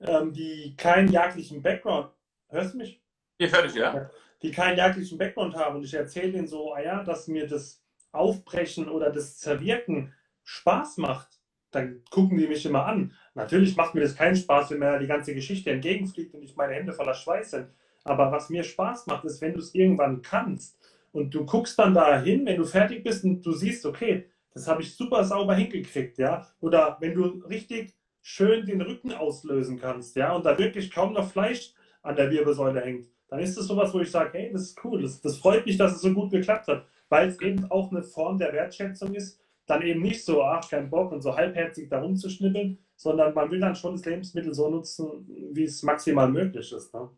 [0.01, 2.11] ähm, die keinen jagdlichen Background,
[2.49, 3.01] hörst du mich?
[3.37, 4.09] Ich höre dich, ja.
[4.41, 7.83] Die keinen jagdlichen Background haben und ich erzähle denen so, ah ja, dass mir das
[8.11, 10.13] Aufbrechen oder das Zerwirken
[10.43, 11.39] Spaß macht,
[11.71, 13.13] dann gucken die mich immer an.
[13.33, 16.73] Natürlich macht mir das keinen Spaß, wenn mir die ganze Geschichte entgegenfliegt und ich meine
[16.73, 17.67] Hände voller Schweiß sind.
[18.03, 20.77] Aber was mir Spaß macht, ist, wenn du es irgendwann kannst
[21.11, 24.67] und du guckst dann da hin, wenn du fertig bist und du siehst, okay, das
[24.67, 26.47] habe ich super sauber hingekriegt, ja.
[26.59, 31.31] Oder wenn du richtig schön den Rücken auslösen kannst, ja, und da wirklich kaum noch
[31.31, 34.83] Fleisch an der Wirbelsäule hängt, dann ist das sowas, wo ich sage, hey, das ist
[34.83, 37.91] cool, das, das freut mich, dass es so gut geklappt hat, weil es eben auch
[37.91, 41.89] eine Form der Wertschätzung ist, dann eben nicht so, ach, kein Bock und so halbherzig
[41.89, 46.71] da rumzuschnippeln, sondern man will dann schon das Lebensmittel so nutzen, wie es maximal möglich
[46.71, 46.93] ist.
[46.93, 47.09] Ne?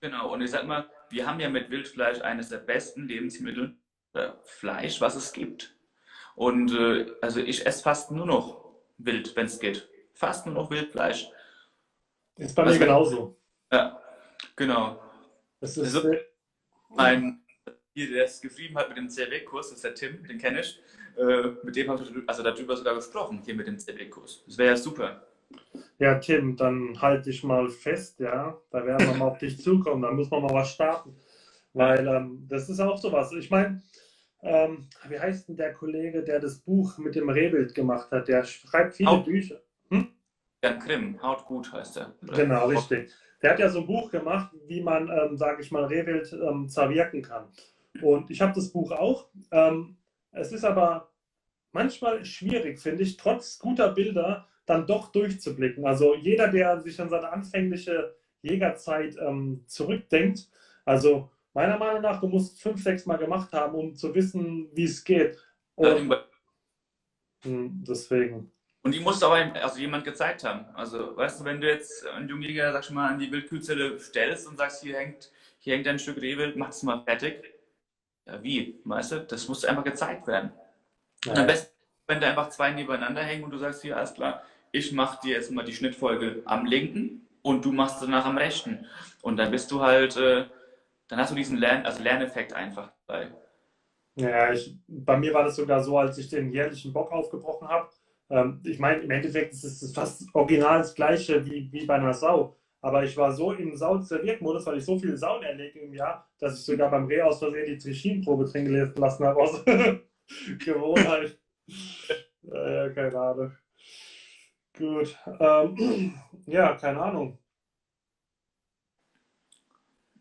[0.00, 3.76] Genau, und ich sag mal, wir haben ja mit Wildfleisch eines der besten Lebensmittel,
[4.14, 5.74] äh, Fleisch, was es gibt.
[6.34, 9.88] Und äh, also ich esse fast nur noch Wild, wenn es geht
[10.22, 11.28] fast nur noch Wildfleisch.
[12.36, 13.36] Ist bei mir genauso.
[13.72, 14.00] Ja,
[14.54, 15.02] genau.
[15.60, 16.12] Das ist also,
[16.90, 17.42] mein,
[17.96, 20.80] der es geschrieben hat mit dem CW-Kurs, das ist der Tim, den kenne ich.
[21.18, 24.44] Äh, mit dem habe ich also darüber sogar gesprochen, hier mit dem CW-Kurs.
[24.46, 25.26] Das wäre ja super.
[25.98, 28.56] Ja, Tim, dann halte ich mal fest, ja.
[28.70, 31.16] Da werden wir mal auf dich zukommen, da muss man mal was starten.
[31.72, 33.32] Weil ähm, das ist auch sowas.
[33.32, 33.82] Ich meine,
[34.42, 38.28] ähm, wie heißt denn der Kollege, der das Buch mit dem Rehbild gemacht hat?
[38.28, 39.24] Der schreibt viele Auch.
[39.24, 39.60] Bücher.
[40.62, 42.14] Jan Grimm, Haut gut heißt er.
[42.22, 43.12] Genau, richtig.
[43.42, 46.68] Der hat ja so ein Buch gemacht, wie man, ähm, sage ich mal, Rehwild ähm,
[46.68, 47.48] zerwirken kann.
[48.00, 49.28] Und ich habe das Buch auch.
[49.50, 49.96] Ähm,
[50.30, 51.10] es ist aber
[51.72, 55.84] manchmal schwierig, finde ich, trotz guter Bilder dann doch durchzublicken.
[55.84, 60.48] Also jeder, der sich an seine anfängliche Jägerzeit ähm, zurückdenkt,
[60.84, 64.84] also meiner Meinung nach, du musst fünf, sechs Mal gemacht haben, um zu wissen, wie
[64.84, 65.38] es geht.
[65.74, 66.14] Und,
[67.42, 68.52] hm, deswegen.
[68.82, 70.66] Und die muss aber also jemand gezeigt haben.
[70.74, 74.48] Also, weißt du, wenn du jetzt einen Jungjäger, sag ich mal, an die Wildkühlzelle stellst
[74.48, 75.30] und sagst, hier hängt,
[75.60, 77.54] hier hängt ein Stück Rehwild, mach es mal fertig.
[78.26, 78.80] Ja, wie?
[78.84, 80.52] Weißt du, das muss einfach gezeigt werden.
[81.24, 81.32] Ja.
[81.32, 81.72] Und am besten,
[82.08, 84.42] wenn da einfach zwei nebeneinander hängen und du sagst, hier, alles klar,
[84.72, 88.86] ich mach dir jetzt mal die Schnittfolge am linken und du machst danach am rechten.
[89.20, 90.46] Und dann bist du halt, äh,
[91.06, 93.30] dann hast du diesen Lern also Lerneffekt einfach dabei.
[94.16, 97.88] Ja, ich, bei mir war das sogar so, als ich den jährlichen Bock aufgebrochen habe,
[98.32, 102.14] ähm, ich meine, im Endeffekt ist es fast original das gleiche wie, wie bei einer
[102.14, 102.56] Sau.
[102.80, 106.58] Aber ich war so im Sau-Zerwirk-Modus, weil ich so viele Sauen erlege im Jahr, dass
[106.58, 109.62] ich sogar beim Reh aus Versehen die Trichine-Probe drin lassen habe aus
[110.58, 111.38] Gewohnheit.
[112.42, 113.52] ja, keine Ahnung.
[114.78, 115.16] Gut.
[115.38, 116.14] Ähm,
[116.46, 117.38] ja, keine Ahnung.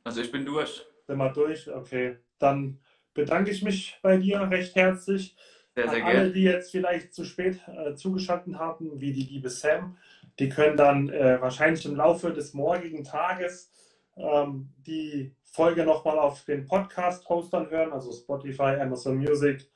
[0.04, 0.86] Also ich bin durch.
[1.08, 1.74] Sind wir durch?
[1.74, 2.18] Okay.
[2.40, 2.82] Dann
[3.14, 5.36] bedanke ich mich bei dir recht herzlich.
[5.76, 6.31] Sehr, sehr Alle, gerne.
[6.31, 9.98] die jetzt vielleicht zu spät äh, zugeschaltet haben, wie die liebe Sam,
[10.39, 13.72] die können dann äh, wahrscheinlich im Laufe des morgigen Tages
[14.18, 19.69] ähm, die Folge nochmal auf den Podcast-Hostern hören, also Spotify, Amazon Music.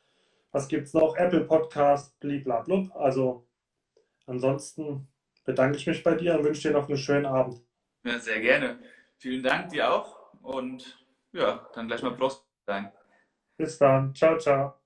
[0.52, 1.16] Was gibt es noch?
[1.18, 2.96] Apple Podcast, bliblablub.
[2.96, 3.48] Also
[4.26, 5.08] ansonsten
[5.44, 7.62] bedanke ich mich bei dir und wünsche dir noch einen schönen Abend.
[8.04, 8.80] Ja, sehr gerne.
[9.18, 10.98] Vielen Dank dir auch und
[11.32, 12.92] ja, dann gleich mal Prost sein.
[13.58, 14.14] Bis dann.
[14.14, 14.85] Ciao, ciao.